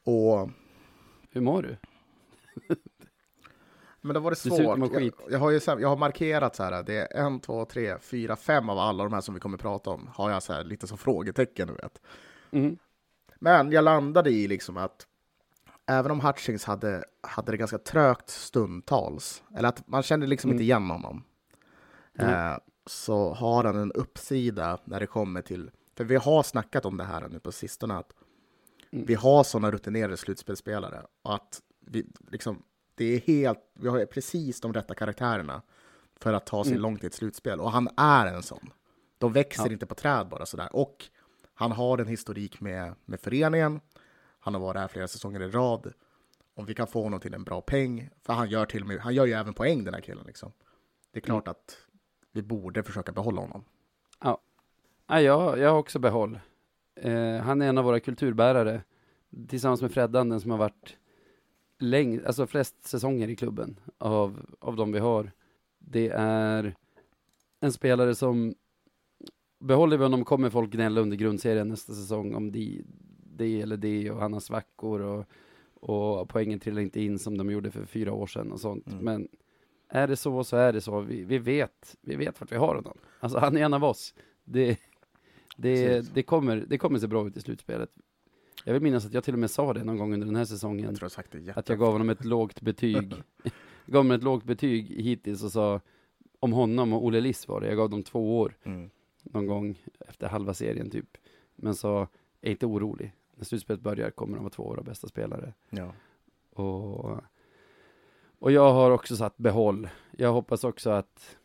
[0.07, 0.51] Och,
[1.31, 1.77] Hur mår du?
[4.01, 4.61] men det var det svårt.
[4.61, 5.15] Jag, skit.
[5.31, 7.99] jag, har ju, så här- jag har markerat så här, det är en, två, tre,
[7.99, 10.65] fyra, fem av alla de här som vi kommer prata om, har jag så här,
[10.65, 12.01] lite som frågetecken, du vet.
[12.51, 12.79] Mm.
[13.39, 15.07] Men jag landade i liksom att
[15.87, 20.55] även om Hutchings hade, hade det ganska trögt stundtals, eller att man kände liksom Mm.
[20.57, 21.25] inte igen honom,
[22.13, 22.35] Nej.
[22.53, 26.97] eh, så har han en uppsida när det kommer till, för vi har snackat om
[26.97, 28.13] det här nu på sistone, att
[28.91, 29.07] Mm.
[29.07, 32.63] vi har sådana rutinerade slutspelsspelare och att vi liksom,
[32.95, 35.63] det är helt, vi har precis de rätta karaktärerna
[36.17, 36.83] för att ta sig Mm.
[36.83, 38.71] långt i ett slutspel och han är en sån.
[39.19, 39.73] De växer Ja.
[39.73, 40.69] inte på träd bara sådär.
[40.77, 41.05] Och
[41.55, 43.81] han har en historik med, med föreningen.
[44.41, 45.93] Han har varit här flera säsonger i rad.
[46.55, 48.99] Om vi kan få honom till en bra peng, för han gör till och med,
[49.01, 50.53] han gör ju även poäng den här killen liksom.
[51.13, 51.77] Det är klart att
[52.33, 53.65] vi borde försöka behålla honom.
[54.21, 56.41] Ja, jag, jag har också behåll.
[56.97, 58.83] Eh, han är en av våra kulturbärare.
[59.49, 60.97] Tillsammans med Freddan, den som har varit
[61.79, 65.33] läng, alltså flest säsonger i klubben av, av de vi har.
[65.79, 66.75] Det är
[67.61, 68.55] en spelare som
[69.59, 72.83] behåller vi honom kommer folk gnälla under grundserien nästa säsong om det,
[73.37, 75.25] det eller det och han har svackor och,
[75.75, 78.87] och poängen trillar inte in som de gjorde för fyra år sedan och sånt.
[78.93, 79.05] Mm.
[79.05, 79.29] Men
[79.89, 81.01] är det så så är det så.
[81.01, 82.99] Vi, vi vet, vi vet vart vi har honom.
[83.21, 84.15] Alltså han är en av oss.
[84.45, 84.79] Det,
[85.57, 87.91] det, det, kommer, det kommer se bra ut i slutspelet.
[88.65, 90.45] Jag vill minnas att jag till och med sa det någon gång under den här
[90.45, 90.85] säsongen.
[90.85, 91.57] Jag tror jag sagt det.
[91.57, 93.15] Att jag gav honom ett lågt betyg.
[93.89, 95.81] Jag gav honom ett lågt betyg hittills och sa
[96.41, 97.67] om honom och Olle Liss var det.
[97.67, 98.91] Jag gav dem två år Mm.
[99.23, 99.79] någon gång
[100.09, 101.17] efter halva serien typ.
[101.57, 102.09] Men sa,
[102.41, 103.13] är inte orolig.
[103.35, 105.55] När slutspelet börjar kommer de vara två våra bästa spelare.
[105.71, 105.93] Ja.
[106.53, 107.21] Och,
[108.39, 109.89] och jag har också satt behåll.
[110.11, 111.37] Jag hoppas också att,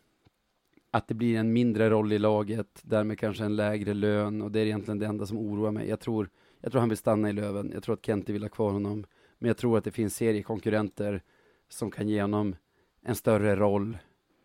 [0.91, 4.59] att det blir en mindre roll i laget, därmed kanske en lägre lön och det
[4.59, 5.89] är egentligen det enda som oroar mig.
[5.89, 7.71] Jag tror, jag tror han vill stanna i Löven.
[7.73, 9.05] Jag tror att Kente vill ha kvar honom.
[9.39, 11.23] Men jag tror att det finns seriekonkurrenter
[11.69, 12.55] som kan ge honom
[13.01, 13.97] en större roll,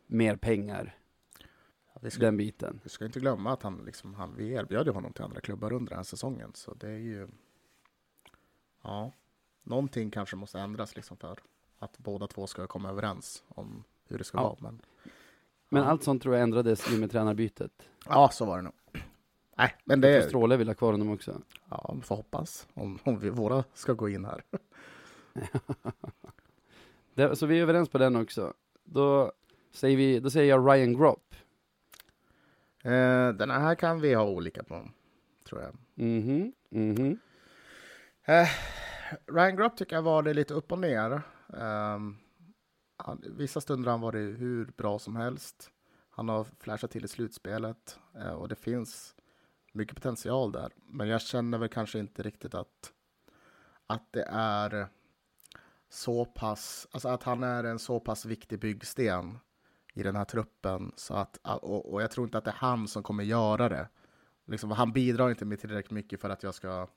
[0.06, 0.96] mer pengar,
[2.00, 2.80] Vi, ska, den biten.
[2.82, 5.90] vi ska inte glömma att han, liksom, han, vi erbjöd honom till andra klubbar under
[5.90, 6.50] den här säsongen.
[6.54, 7.28] Så det är ju...
[8.82, 9.12] Ja,
[9.62, 11.38] någonting kanske måste ändras liksom för
[11.78, 14.42] att båda två ska komma överens om hur det ska Ja.
[14.42, 14.56] vara.
[14.60, 14.80] Men,
[15.68, 17.72] Men allt sånt tror jag ändrades i och med tränarbytet.
[18.08, 18.72] Ja, så var det nog.
[19.58, 20.28] Nej, men Jag det...
[20.28, 21.42] Stråle vill ha kvar honom också.
[21.70, 22.66] Ja, vi får hoppas.
[22.74, 24.42] Om, om vi, våra ska gå in här.
[27.14, 28.54] Det, så vi är överens på den också.
[28.84, 29.32] Då
[29.72, 31.34] säger, vi, då säger jag Ryan Gropp.
[32.82, 34.88] Eh, den här kan vi ha olika på,
[35.48, 35.76] tror jag.
[35.94, 37.18] Mhm, mhm.
[38.24, 38.48] Eh,
[39.26, 41.22] Ryan Grupp tycker jag var det lite upp och ner.
[41.60, 42.16] Ehm,
[42.96, 45.70] han, vissa stunder har han varit hur bra som helst.
[46.10, 49.14] Han har flashat till i slutspelet eh, och det finns
[49.72, 50.72] mycket potential där.
[50.86, 52.92] Men jag känner väl kanske inte riktigt att,
[53.86, 54.88] att det är
[55.88, 59.38] så pass, alltså att han är en så pass viktig byggsten
[59.94, 60.92] i den här truppen.
[60.96, 63.88] Så att, och, och jag tror inte att det är han som kommer göra det.
[64.46, 66.88] Liksom, han bidrar inte med tillräckligt mycket för att jag ska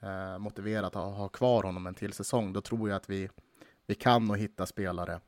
[0.00, 3.30] eh, motivera att ha, ha kvar honom en till säsong, då tror jag att vi,
[3.88, 5.20] vi kan nog hitta spelare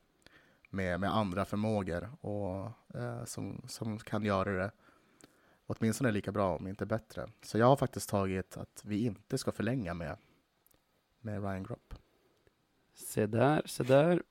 [0.71, 4.71] med, med andra förmågor och, eh, som, som kan göra det
[5.67, 7.29] åtminstone lika bra, om inte bättre.
[7.43, 10.17] Så jag har faktiskt tagit att vi inte ska förlänga med,
[11.21, 11.95] med Ryan Gropp.
[12.95, 14.23] Se där, se där.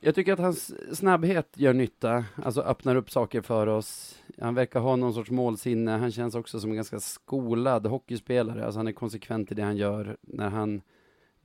[0.00, 4.22] Jag tycker att hans snabbhet gör nytta, alltså öppnar upp saker för oss.
[4.40, 5.90] Han verkar ha någon sorts målsinne.
[5.90, 8.64] Han känns också som en ganska skolad hockeyspelare.
[8.64, 10.16] Alltså han är konsekvent i det han gör.
[10.20, 10.82] När han,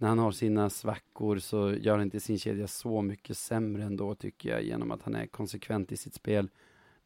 [0.02, 4.16] när han har sina svackor så gör han inte sin kedja så mycket sämre ändå
[4.16, 6.50] tycker jag, genom att han är konsekvent i sitt spel.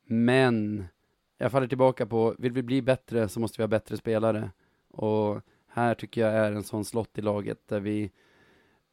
[0.03, 0.85] Men
[1.38, 4.51] jag faller tillbaka på, vill vi bli bättre så måste vi ha bättre spelare.
[4.89, 8.11] Och här tycker jag är en sån slott i laget där vi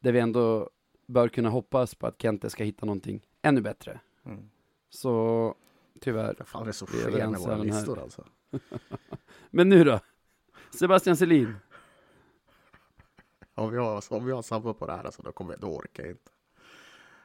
[0.00, 0.70] där vi ändå
[1.06, 4.00] bör kunna hoppas på att Kente ska hitta någonting ännu bättre.
[4.24, 4.50] Mm.
[4.90, 5.54] Så
[6.00, 6.34] tyvärr.
[6.38, 8.24] Vad fan är så skev med våra listor alltså.
[9.50, 10.00] Men nu då?
[10.70, 11.54] Sebastian Selin.
[13.54, 16.12] Om vi har, om har samma på det här alltså, då, kommer, då orkar jag
[16.12, 16.30] inte.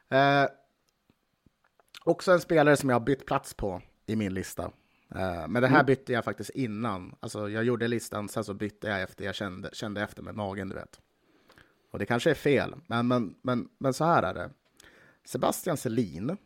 [0.10, 0.50] Eh,
[2.04, 4.64] också en spelare som jag har bytt plats på i min lista.
[5.16, 5.86] Eh, men det här Mm.
[5.86, 7.16] bytte jag faktiskt innan.
[7.20, 10.70] Alltså jag gjorde listan, sen så bytte jag efter jag kände, kände efter med magen,
[10.70, 11.00] du vet.
[11.92, 14.50] Och det kanske är fel, men, men, men, men så här är det.
[15.26, 16.38] Sebastian Selin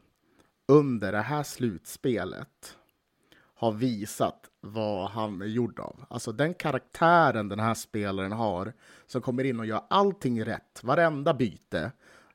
[0.68, 2.78] under det här slutspelet
[3.62, 6.06] har visat vad han är gjord av.
[6.10, 8.74] Alltså den karaktären den här spelaren har
[9.08, 11.92] som kommer in och gör allting rätt, varenda byte,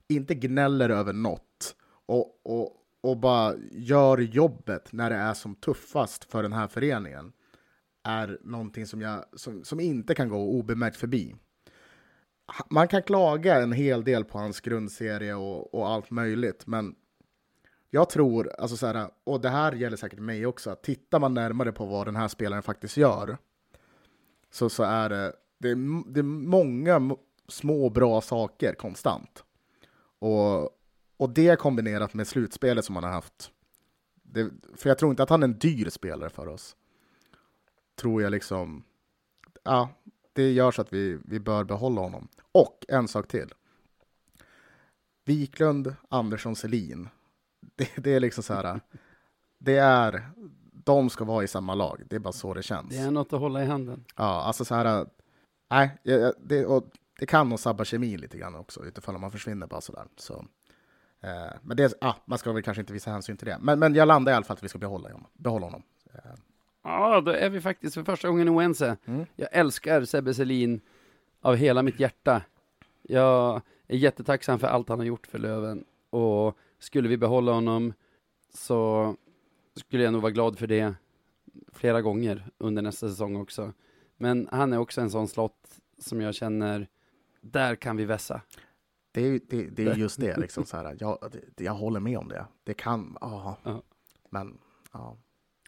[0.08, 1.76] inte gnäller över något
[2.06, 7.32] och, och, och bara gör jobbet när det är som tuffast för den här föreningen
[8.04, 11.36] är någonting som, jag, som, som inte kan gå obemärkt förbi.
[12.70, 16.94] Man kan klaga en hel del på hans grundserie och, och allt möjligt, men
[17.96, 21.34] jag tror, alltså så här, och det här gäller säkert mig också, att tittar man
[21.34, 23.38] närmare på vad den här spelaren faktiskt gör,
[24.50, 27.16] så, så är det, det, är, det är många
[27.48, 29.44] små bra saker konstant.
[30.18, 30.64] Och,
[31.16, 33.50] och det kombinerat med slutspelet som han har haft,
[34.22, 36.76] det, för jag tror inte att han är en dyr spelare för oss.
[37.94, 38.84] Tror jag liksom,
[39.62, 39.88] ja,
[40.32, 42.28] det gör så att vi, vi bör behålla honom.
[42.52, 43.54] Och en sak till.
[45.24, 47.08] Wiklund, Andersson, Selin.
[47.94, 48.80] Det, det är liksom så här,
[49.58, 50.28] det är,
[50.72, 52.02] de ska vara i samma lag.
[52.08, 52.88] Det är bara så det känns.
[52.88, 54.04] Det är något att hålla i handen.
[54.16, 55.06] Ja, alltså så här,
[55.70, 55.90] nej,
[56.38, 56.84] det, och
[57.18, 60.04] det kan nog sabba kemin lite grann också, utifrån om man försvinner bara sådär.
[60.16, 60.46] Så,
[61.20, 63.58] eh, men det, ah, man ska väl kanske inte visa hänsyn till det.
[63.60, 65.26] Men, men jag landar i alla fall att vi ska behålla honom.
[65.32, 65.82] Behålla honom.
[66.14, 66.20] Eh,
[66.86, 68.96] Ja, då är vi faktiskt för första gången oense.
[69.04, 69.26] Mm.
[69.36, 70.80] Jag älskar Sebbe Selin
[71.40, 72.42] av hela mitt hjärta.
[73.02, 77.92] Jag är jättetacksam för allt han har gjort för Löven och skulle vi behålla honom
[78.54, 79.14] så
[79.76, 80.94] skulle jag nog vara glad för det
[81.72, 83.72] flera gånger under nästa säsong också.
[84.16, 86.88] Men han är också en sån slott som jag känner,
[87.40, 88.40] där kan vi vässa.
[89.12, 91.18] Det är, det, det är just det, liksom så här, jag,
[91.56, 92.46] jag håller med om det.
[92.64, 93.82] Det kan, ja, Ja.
[94.30, 94.58] men
[94.92, 95.16] ja.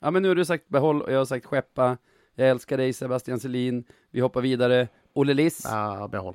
[0.01, 1.99] Ja, men nu har du sagt behåll och jag har sagt skeppa.
[2.35, 3.85] Jag älskar dig Sebastian Selin.
[4.11, 4.89] Vi hoppar vidare.
[5.13, 6.35] Olle Liss, Ja, behåll.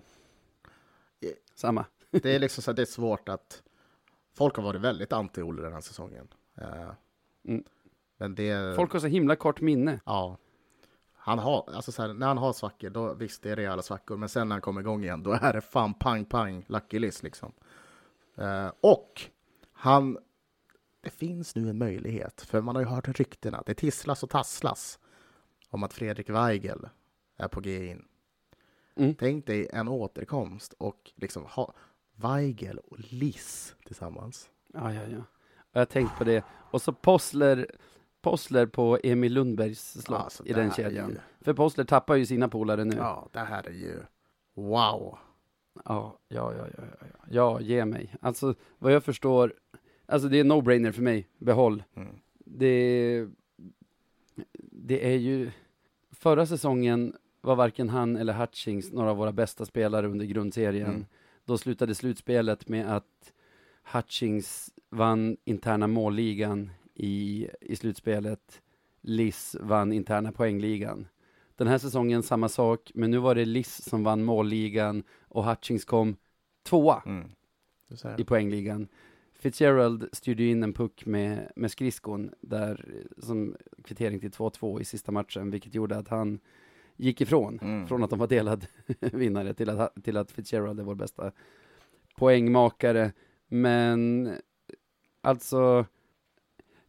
[1.55, 1.85] samma.
[2.11, 3.63] Det är liksom så här, det är svårt att,
[4.33, 6.27] folk har varit väldigt anti-Olle den här säsongen.
[6.55, 6.91] Eh,
[7.43, 7.63] Mm.
[8.17, 8.75] Men det...
[8.75, 9.99] Folk har så himla kort minne.
[10.05, 10.37] Ja.
[11.13, 14.17] Han har, alltså så här, när han har svackor, då visst det är rejäla svackor,
[14.17, 17.23] men sen när han kommer igång igen, då är det fan pang pang, lucky list
[17.23, 17.51] liksom.
[18.35, 19.21] Eh, och
[19.71, 20.17] han,
[21.01, 24.99] det finns nu en möjlighet, för man har ju hört ryktena, det tisslas och tasslas
[25.69, 26.89] om att Fredrik Weigel
[27.37, 28.05] är på G in.
[28.95, 29.15] Mm.
[29.15, 31.73] Tänk dig en återkomst och liksom ha
[32.15, 34.49] Weigel och Liss tillsammans.
[34.73, 35.23] Ja, ja, ja.
[35.71, 36.43] Jag har tänkt på det.
[36.71, 37.67] Och så Possler,
[38.21, 41.09] Possler på Emil Lundbergs slott Alltså, i den kedjan.
[41.09, 42.95] ju- För Possler tappar ju sina polare nu.
[42.95, 43.99] Ja, det här är ju
[44.53, 45.17] wow.
[45.85, 47.05] ja, ja, ja, ja, ja.
[47.29, 48.15] ja ge mig.
[48.21, 49.53] Alltså, vad jag förstår,
[50.05, 51.27] alltså det är no-brainer för mig.
[51.37, 51.83] Behåll.
[51.95, 52.15] Mm.
[52.45, 53.27] Det,
[54.71, 55.51] det är ju,
[56.11, 60.89] förra säsongen var varken han eller Hutchings några av våra bästa spelare under grundserien.
[60.89, 61.05] Mm.
[61.45, 63.33] Då slutade slutspelet med att
[63.93, 68.61] Hutchings vann interna målligan i, i slutspelet.
[69.01, 71.07] Liss vann interna poängligan.
[71.55, 75.85] Den här säsongen samma sak, men nu var det Liss som vann målligan och Hutchings
[75.85, 76.15] kom
[76.63, 77.29] tvåa Mm.
[78.17, 78.87] I poängligan.
[79.33, 82.85] Fitzgerald styrde in en puck med, med skridskon där
[83.17, 86.39] som kvittering till 2-2 i sista matchen, vilket gjorde att han
[86.95, 87.59] gick ifrån.
[87.61, 87.87] Mm.
[87.87, 88.65] Från att de var delad
[88.99, 91.31] vinnare till att, till att Fitzgerald är vår bästa
[92.15, 93.11] poängmakare.
[93.47, 94.29] Men
[95.21, 95.85] alltså,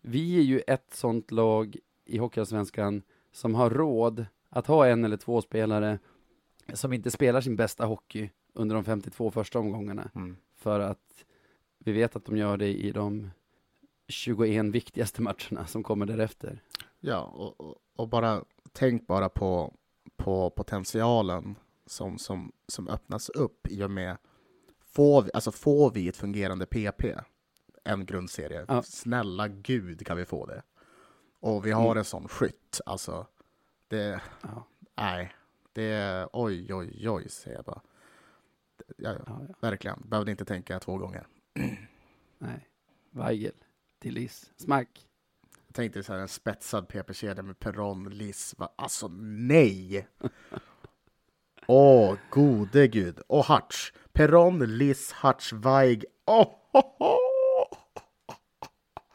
[0.00, 3.02] vi är ju ett sånt lag i Hockeyallsvenskan
[3.32, 5.98] som har råd att ha en eller två spelare
[6.72, 10.10] som inte spelar sin bästa hockey under de 52 första omgångarna.
[10.14, 10.36] Mm.
[10.56, 11.24] För att
[11.78, 13.30] vi vet att de gör det i de
[14.08, 16.62] 21 viktigaste matcherna som kommer därefter.
[17.00, 19.74] Ja, och, och, och bara tänk bara på,
[20.16, 21.56] på potentialen
[21.86, 24.16] som, som, som öppnas upp i och med
[24.80, 27.04] får vi, alltså får vi ett fungerande PP,
[27.84, 28.82] en grundserie, Ja.
[28.82, 30.62] snälla gud kan vi få det.
[31.40, 31.98] Och vi har Mm.
[31.98, 33.26] en sån skytt, alltså
[33.88, 34.66] det, Ja,
[34.96, 35.34] nej,
[35.72, 37.80] det, oj, oj, oj, säger jag bara.
[38.96, 41.26] Ja, ja, verkligen, behövde inte tänka två gånger.
[42.38, 42.68] nej.
[43.10, 43.54] Weigel
[43.98, 44.52] till Liss.
[44.56, 45.08] Smack.
[45.74, 50.08] Tänkte så här, en spetsad PP-kedja med Perron, Liss, alltså nej!
[51.66, 53.20] Åh, gode gud.
[53.26, 53.92] Och Hutch.
[54.12, 56.04] Peron, Liss, Hutch, Weig.
[56.26, 57.16] Oh, ho, ho.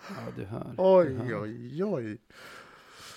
[0.10, 0.76] Ja, du hör.
[0.77, 1.41] Oj, du hör.
[1.44, 2.18] oj, oj.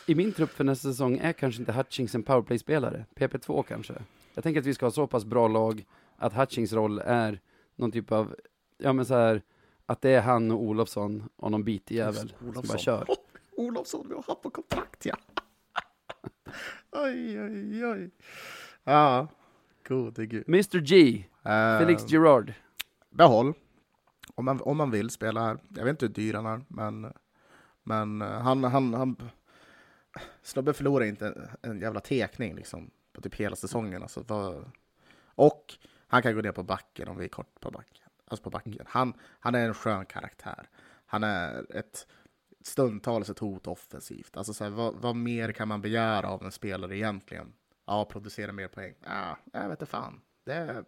[0.06, 3.06] I min trupp för nästa säsong är kanske inte Hutchings en powerplay-spelare.
[3.16, 3.94] PP2 kanske.
[4.35, 5.85] Jag tänker att vi ska ha så pass bra lag
[6.16, 7.40] att Hutchings roll är
[7.77, 8.36] någon typ av,
[8.78, 9.43] ja men så här,
[9.86, 13.06] att det är han och Olofsson och någon bitig jävel som bara kör.
[13.66, 15.16] Olofsson, vi har haft på kontrakt, ja.
[16.93, 18.10] oj, oj, oj.
[18.84, 19.26] Ja,
[19.89, 20.48] gode gud.
[20.48, 22.52] Mr G, Eh, Felix Gerard.
[23.10, 23.52] behåll.
[24.34, 25.59] Om man, om man vill spela här.
[25.68, 27.12] Jag vet inte hur dyr han är, men,
[27.82, 29.16] men eh, han, han, han...
[30.43, 34.02] Snubben förlorar inte en, en jävla tekning liksom, på typ hela säsongen.
[34.02, 34.70] Alltså, vad,
[35.24, 35.74] och
[36.06, 38.09] han kan gå ner på backen om vi är kort på backen.
[38.26, 38.78] Alltså på backen.
[38.86, 40.68] Han, han är en skön karaktär.
[41.06, 42.06] Han är ett
[42.66, 44.36] stundtals ett hot offensivt.
[44.36, 47.52] Alltså så här, vad, vad mer kan man begära av en spelare egentligen?
[47.86, 48.94] Ja, producera mer poäng.
[49.05, 50.20] Ja, jag vet inte fan.
[50.44, 50.84] Det är,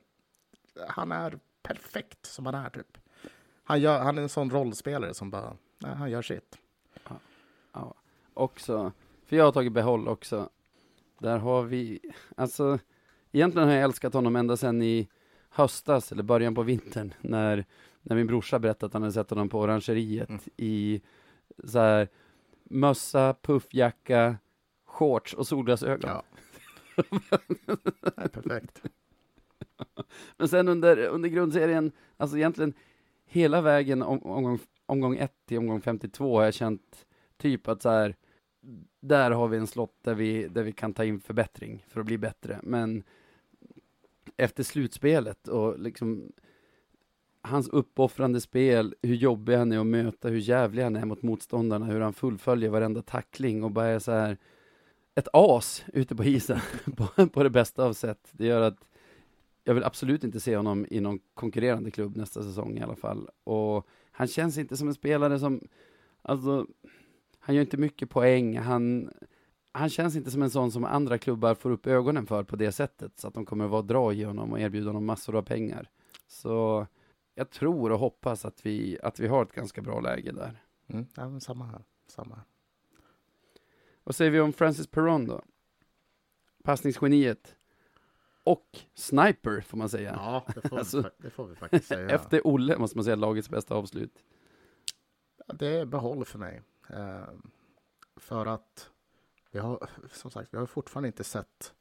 [0.89, 2.99] han är perfekt som han är typ.
[3.65, 6.59] Han, gör, han är en sån rollspelare som bara, nej, han gör sitt.
[7.73, 7.95] Ja,
[8.35, 8.93] också,
[9.27, 10.49] för jag har tagit behåll också.
[11.19, 12.01] Där har vi,
[12.37, 12.79] alltså,
[13.33, 15.09] egentligen har jag älskat honom ända sedan i
[15.49, 17.65] höstas, eller början på vintern, när,
[18.03, 20.41] när min brorsa berättade att han hade sett honom på orangeriet Mm.
[20.57, 21.03] i
[21.65, 22.09] så här,
[22.65, 24.37] mössa, puffjacka,
[24.85, 26.11] shorts och solglasögon.
[26.11, 26.25] Ja.
[28.33, 28.83] perfekt.
[30.37, 32.75] Men sen under, under grundserien, alltså egentligen
[33.25, 37.07] hela vägen om, omgång, omgång 1 till omgång 52 har jag känt
[37.37, 38.17] typ att så här,
[39.01, 42.07] där har vi en slott där vi, där vi kan ta in förbättring för att
[42.07, 42.61] bli bättre.
[42.63, 43.05] Men
[44.37, 46.33] efter slutspelet och liksom
[47.45, 51.87] hans uppoffrande spel, hur jobbig han är att möta, hur jävlig han är mot motståndarna,
[51.87, 54.39] hur han fullföljer varenda tackling och bara är så här
[55.15, 56.61] ett as ute på isen
[56.97, 58.29] på, på det bästa av sätt.
[58.33, 58.89] Det gör att
[59.65, 63.29] jag vill absolut inte se honom i någon konkurrerande klubb nästa säsong i alla fall.
[63.45, 65.61] Och han känns inte som en spelare som,
[66.23, 66.67] alltså,
[67.39, 68.59] han gör inte mycket poäng.
[68.59, 69.11] Han,
[69.73, 72.73] han känns inte som en sån som andra klubbar får upp ögonen för på det
[72.73, 75.43] sättet, så att de kommer att vara dra i honom och erbjuda honom massor av
[75.43, 75.89] pengar.
[76.27, 76.87] Så
[77.35, 80.63] jag tror och hoppas att vi, att vi har ett ganska bra läge där.
[80.87, 81.85] Mm, ja, men samma här.
[82.07, 82.45] Samma här.
[84.05, 85.43] Vad säger vi om Francis Perron då?
[86.63, 87.57] Passningsgeniet.
[88.45, 90.13] Och sniper, får man säga.
[90.17, 92.11] Ja, det får, Alltså, vi, det får vi faktiskt säga.
[92.11, 94.25] Efter Olle måste man säga lagets bästa avslut.
[95.55, 96.63] Det är behåll för mig.
[96.91, 97.25] Eh,
[98.17, 98.91] för att
[99.51, 101.75] vi har, som sagt, vi har fortfarande inte sett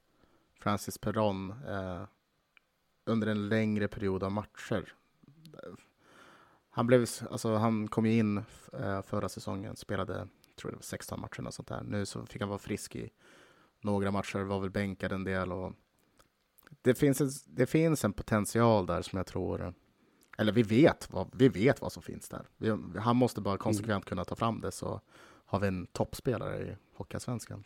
[0.59, 2.03] Francis Perron eh,
[3.05, 4.93] under en längre period av matcher.
[6.69, 8.38] Han, blev, alltså, han kom ju in
[8.73, 11.84] eh, förra säsongen, spelade tror det var 16 matcher och sånt där.
[11.84, 13.09] Nu så fick han vara frisk i
[13.81, 15.51] några matcher, var väl bänkad en del.
[15.51, 15.73] Och
[16.81, 19.73] det, finns en, det finns en potential där som jag tror
[20.38, 22.47] eller vi vet vad, vi vet vad som finns där.
[22.57, 25.01] Vi, han måste bara konsekvent kunna ta fram det så
[25.45, 27.63] har vi en toppspelare i Hockeyallsvenskan.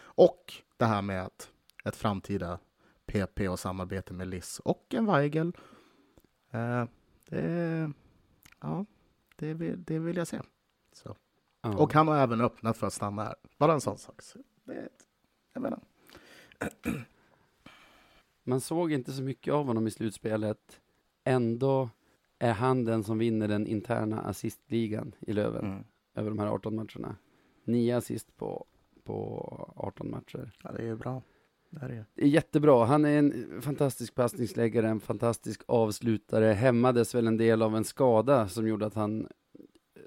[0.00, 1.50] Och det här med att
[1.84, 2.58] ett framtida
[3.06, 5.52] PP och samarbete med Liss och en Weigel.
[6.50, 6.84] Eh,
[7.36, 7.92] det,
[8.60, 8.86] ja,
[9.36, 10.40] det vill, det vill jag se.
[10.92, 11.16] Så.
[11.62, 11.76] Ja.
[11.76, 13.34] Och han har även öppnat för att stanna här.
[13.58, 14.22] Bara en sån sak.
[14.22, 14.88] Så det,
[15.52, 15.80] jag menar.
[18.44, 20.80] Man såg inte så mycket av honom i slutspelet.
[21.24, 21.90] Ändå
[22.38, 25.84] är han den som vinner den interna assistligan i Löven Mm.
[26.14, 27.16] över de här 18 matcherna.
[27.64, 28.66] Nio assist på,
[29.04, 30.50] på 18 matcher.
[30.62, 31.22] Ja, det är ju bra.
[31.72, 32.24] Det är det.
[32.24, 32.84] Är jättebra.
[32.84, 36.52] Han är en fantastisk passningsläggare, en fantastisk avslutare.
[36.52, 39.26] Hämmades väl en del av en skada som gjorde att han eh,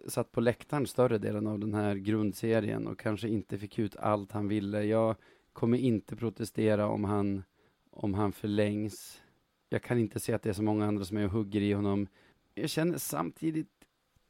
[0.08, 4.32] satt på läktaren större delen av den här grundserien och kanske inte fick ut allt
[4.32, 4.84] han ville.
[4.84, 5.16] Jag
[5.54, 7.44] kommer inte protestera om han,
[7.92, 9.22] om han förlängs.
[9.70, 11.74] Jag kan inte se att det är så många andra som är och hugger i
[11.74, 12.08] honom.
[12.56, 13.72] Jag känner samtidigt,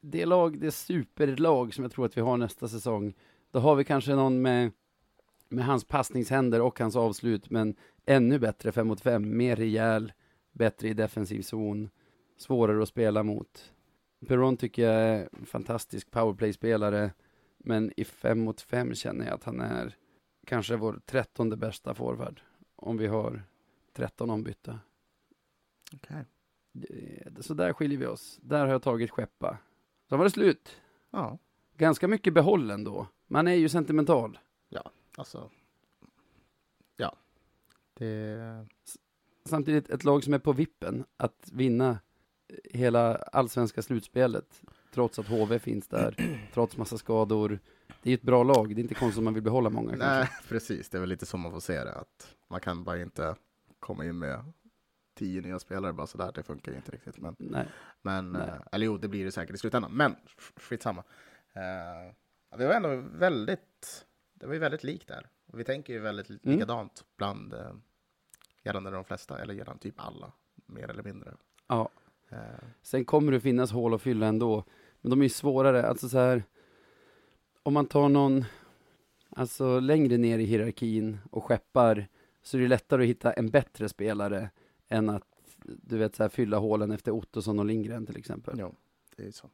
[0.01, 3.13] det lag, det superlag som jag tror att vi har nästa säsong,
[3.51, 4.71] då har vi kanske någon med
[5.55, 7.75] med hans passningshänder och hans avslut, men
[8.05, 10.13] ännu bättre fem mot fem, mer rejäl,
[10.51, 11.89] bättre i defensiv zon,
[12.37, 13.73] svårare att spela mot.
[14.27, 17.11] Perron tycker jag är en fantastisk powerplay-spelare,
[17.57, 19.95] men i fem mot fem känner jag att han är
[20.47, 22.41] kanske vår trettonde bästa forward,
[22.75, 23.43] om vi har
[23.93, 24.79] 13 ombytta.
[25.93, 26.25] Okej.
[26.73, 28.39] Det- Så där skiljer vi oss.
[28.41, 29.57] Där har jag tagit skeppa.
[30.09, 30.81] Så var det slut.
[31.11, 31.37] Ja,
[31.77, 33.07] Ganska mycket behållen då.
[33.27, 34.39] Man är ju sentimental.
[35.17, 35.49] Alltså.
[36.97, 37.15] Ja.
[37.93, 38.67] Det...
[39.45, 41.99] samtidigt ett lag som är på vippen att vinna
[42.63, 44.61] hela allsvenska slutspelet,
[44.93, 47.59] trots att HV finns där, trots massa skador.
[48.01, 49.95] Det är ett bra lag, det är inte konstigt om man vill behålla många.
[49.95, 50.89] Nej, precis.
[50.89, 51.93] Det är väl lite så man får se det.
[51.93, 53.35] Att man kan bara inte
[53.79, 54.53] komma in med
[55.15, 56.31] tio nya spelare bara sådär.
[56.35, 57.17] Det funkar ju inte riktigt.
[57.17, 57.67] Men, Nej.
[58.01, 58.41] men Nej.
[58.41, 59.91] eh, eller jo, det blir det säkert i slutändan.
[59.91, 60.15] Men
[60.55, 61.03] skitsamma.
[61.53, 62.13] Eh,
[62.49, 64.05] ja, vi var ändå väldigt,
[64.35, 65.27] det var ju väldigt likt där.
[65.45, 66.39] Och vi tänker ju väldigt Mm.
[66.43, 67.71] likadant bland eh,
[68.63, 70.31] gällande de flesta, eller gällande typ alla,
[70.65, 71.33] mer eller mindre.
[71.67, 71.89] Ja.
[72.29, 72.37] Eh,
[72.81, 74.63] Sen kommer det finnas hål att fylla ändå.
[75.01, 75.87] Men de är ju svårare.
[75.87, 76.43] Alltså så här,
[77.63, 78.45] om man tar någon
[79.29, 82.07] alltså längre ner i hierarkin och skeppar
[82.41, 84.49] så är det lättare att hitta en bättre spelare
[84.87, 85.23] än att
[85.63, 88.55] du vet så här, fylla hålen efter Ottosson och Lindgren till exempel.
[88.59, 88.75] jo,
[89.15, 89.49] det är så.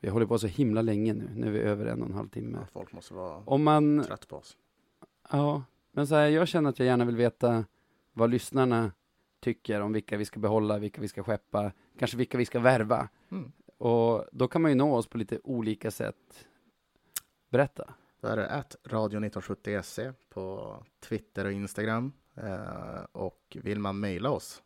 [0.00, 1.30] Vi håller på så himla länge nu.
[1.34, 2.58] Nu är vi över en och en halv timme.
[2.60, 4.56] Ja, folk måste vara Om man, trött på oss.
[5.30, 5.62] ja,
[5.92, 7.64] men så här, jag känner att jag gärna vill veta
[8.12, 8.92] vad lyssnarna
[9.40, 13.08] tycker om vilka vi ska behålla, vilka vi ska skeppa, kanske vilka vi ska värva.
[13.30, 13.52] Mm.
[13.78, 16.46] Och då kan man ju nå oss på lite olika sätt.
[17.50, 17.94] Berätta.
[18.20, 22.12] Då är det att radio1970se på Twitter och Instagram.
[22.34, 24.62] Eh, och vill man mejla oss,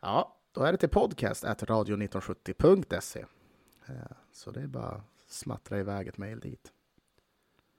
[0.00, 3.24] ja, då är det till podcast at radio1970.se.
[3.88, 6.72] Eh, så det är bara att smattra iväg ett mejl dit.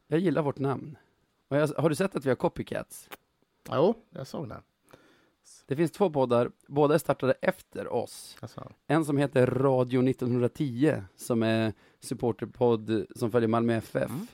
[0.07, 0.97] Jag gillar vårt namn.
[1.47, 3.09] Jag, har du sett att vi har copycats?
[3.71, 4.61] Jo, jag såg det.
[5.65, 8.37] Det finns två poddar, båda är startade efter oss.
[8.39, 14.09] Alltså, En som heter Radio 1910, som är supporterpodd som följer Malmö FF.
[14.09, 14.27] Mm.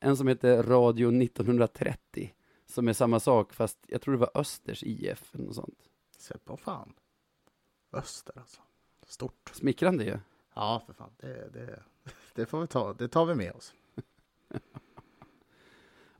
[0.00, 2.34] En som heter Radio 1930,
[2.66, 5.78] som är samma sak, fast jag tror det var Östers IF eller något sånt.
[6.18, 6.92] se på fan.
[7.92, 8.60] Öster alltså.
[9.06, 9.50] Stort.
[9.54, 10.18] Smickrande ju.
[10.56, 11.10] Ja, för fan.
[11.16, 11.82] Det, det,
[12.34, 12.92] det får vi ta.
[12.92, 13.74] Det tar vi med oss.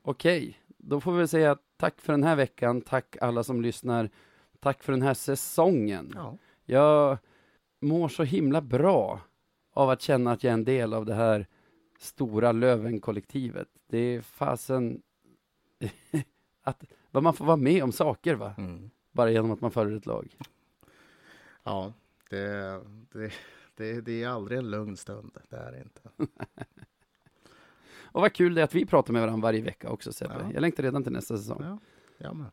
[0.02, 4.10] Okej, då får vi säga tack för den här veckan, tack alla som lyssnar,
[4.60, 6.12] tack för den här säsongen.
[6.14, 6.38] Ja.
[6.64, 7.18] Jag
[7.80, 9.20] mår så himla bra
[9.72, 11.46] av att känna att jag är en del av det här
[11.98, 13.68] stora Löven-kollektivet.
[13.86, 15.02] Det är fasen
[16.62, 18.54] att vad man får vara med om saker va?
[18.58, 18.90] Mm.
[19.12, 20.36] Bara genom att man följer ett lag.
[21.62, 21.92] Ja,
[22.30, 22.80] det,
[23.12, 23.32] det,
[23.76, 25.38] det, det är aldrig en lugn stund.
[25.50, 26.00] Det är inte.
[28.16, 30.34] Och vad kul det är att vi pratar med varandra varje vecka också Sebbe.
[30.40, 30.50] Ja.
[30.54, 31.62] Jag längtar redan till nästa säsong.
[31.62, 31.78] Ja,
[32.18, 32.46] jag med.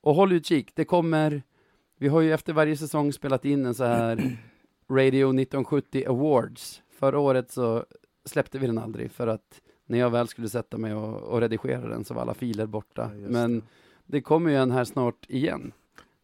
[0.00, 1.42] Och håll utkik, det kommer,
[1.96, 4.16] vi har ju efter varje säsong spelat in en så här
[4.90, 6.82] Radio 1970 Awards.
[6.90, 7.84] Förra året så
[8.24, 11.88] släppte vi den aldrig för att när jag väl skulle sätta mig och, och redigera
[11.88, 13.10] den så var alla filer borta.
[13.14, 13.62] Ja, Men det.
[14.06, 15.72] det kommer ju en här snart igen.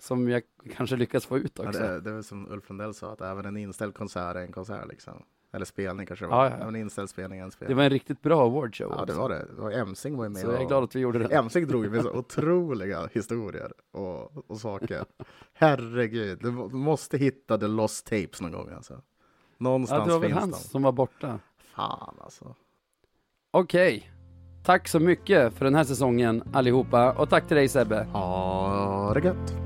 [0.07, 0.43] Som jag
[0.77, 1.81] kanske lyckas få ut Ja, också.
[1.81, 4.53] det, är- det är som Ulf Lundell sa, att även en inställd konsert är en
[4.53, 5.23] konsert liksom.
[5.53, 6.45] Eller spelning kanske det Ja, var.
[6.51, 6.69] ja, ja.
[6.69, 7.77] En inställd spelning en Det spelning.
[7.77, 8.95] var en riktigt bra awardshow.
[8.99, 9.47] Ja, det var det.
[9.57, 10.41] det var Emsing var ju med.
[10.43, 11.35] Så jag är och- glad att vi gjorde det.
[11.35, 15.05] Emsing drog med så otroliga historier och, och saker.
[15.53, 18.95] Herregud, du må- du måste hitta the lost tapes någon gång alltså.
[18.95, 19.01] Ja,
[19.59, 21.39] Någonstans det var väl finns hans som var borta.
[21.59, 22.55] Fan alltså.
[23.51, 24.11] Okej.
[24.65, 27.13] Tack så mycket för den här säsongen allihopa.
[27.13, 28.07] Och tack till dig Sebbe.
[28.13, 29.66] Ha det gött.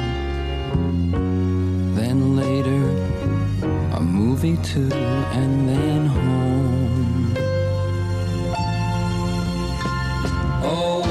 [4.43, 7.33] Movie too, and then home.
[10.63, 11.10] Oh,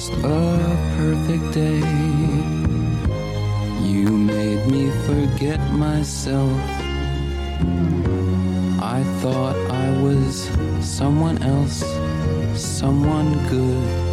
[0.00, 1.76] Just a perfect day.
[3.84, 6.58] You made me forget myself.
[8.80, 10.48] I thought I was
[10.80, 11.84] someone else,
[12.54, 14.09] someone good.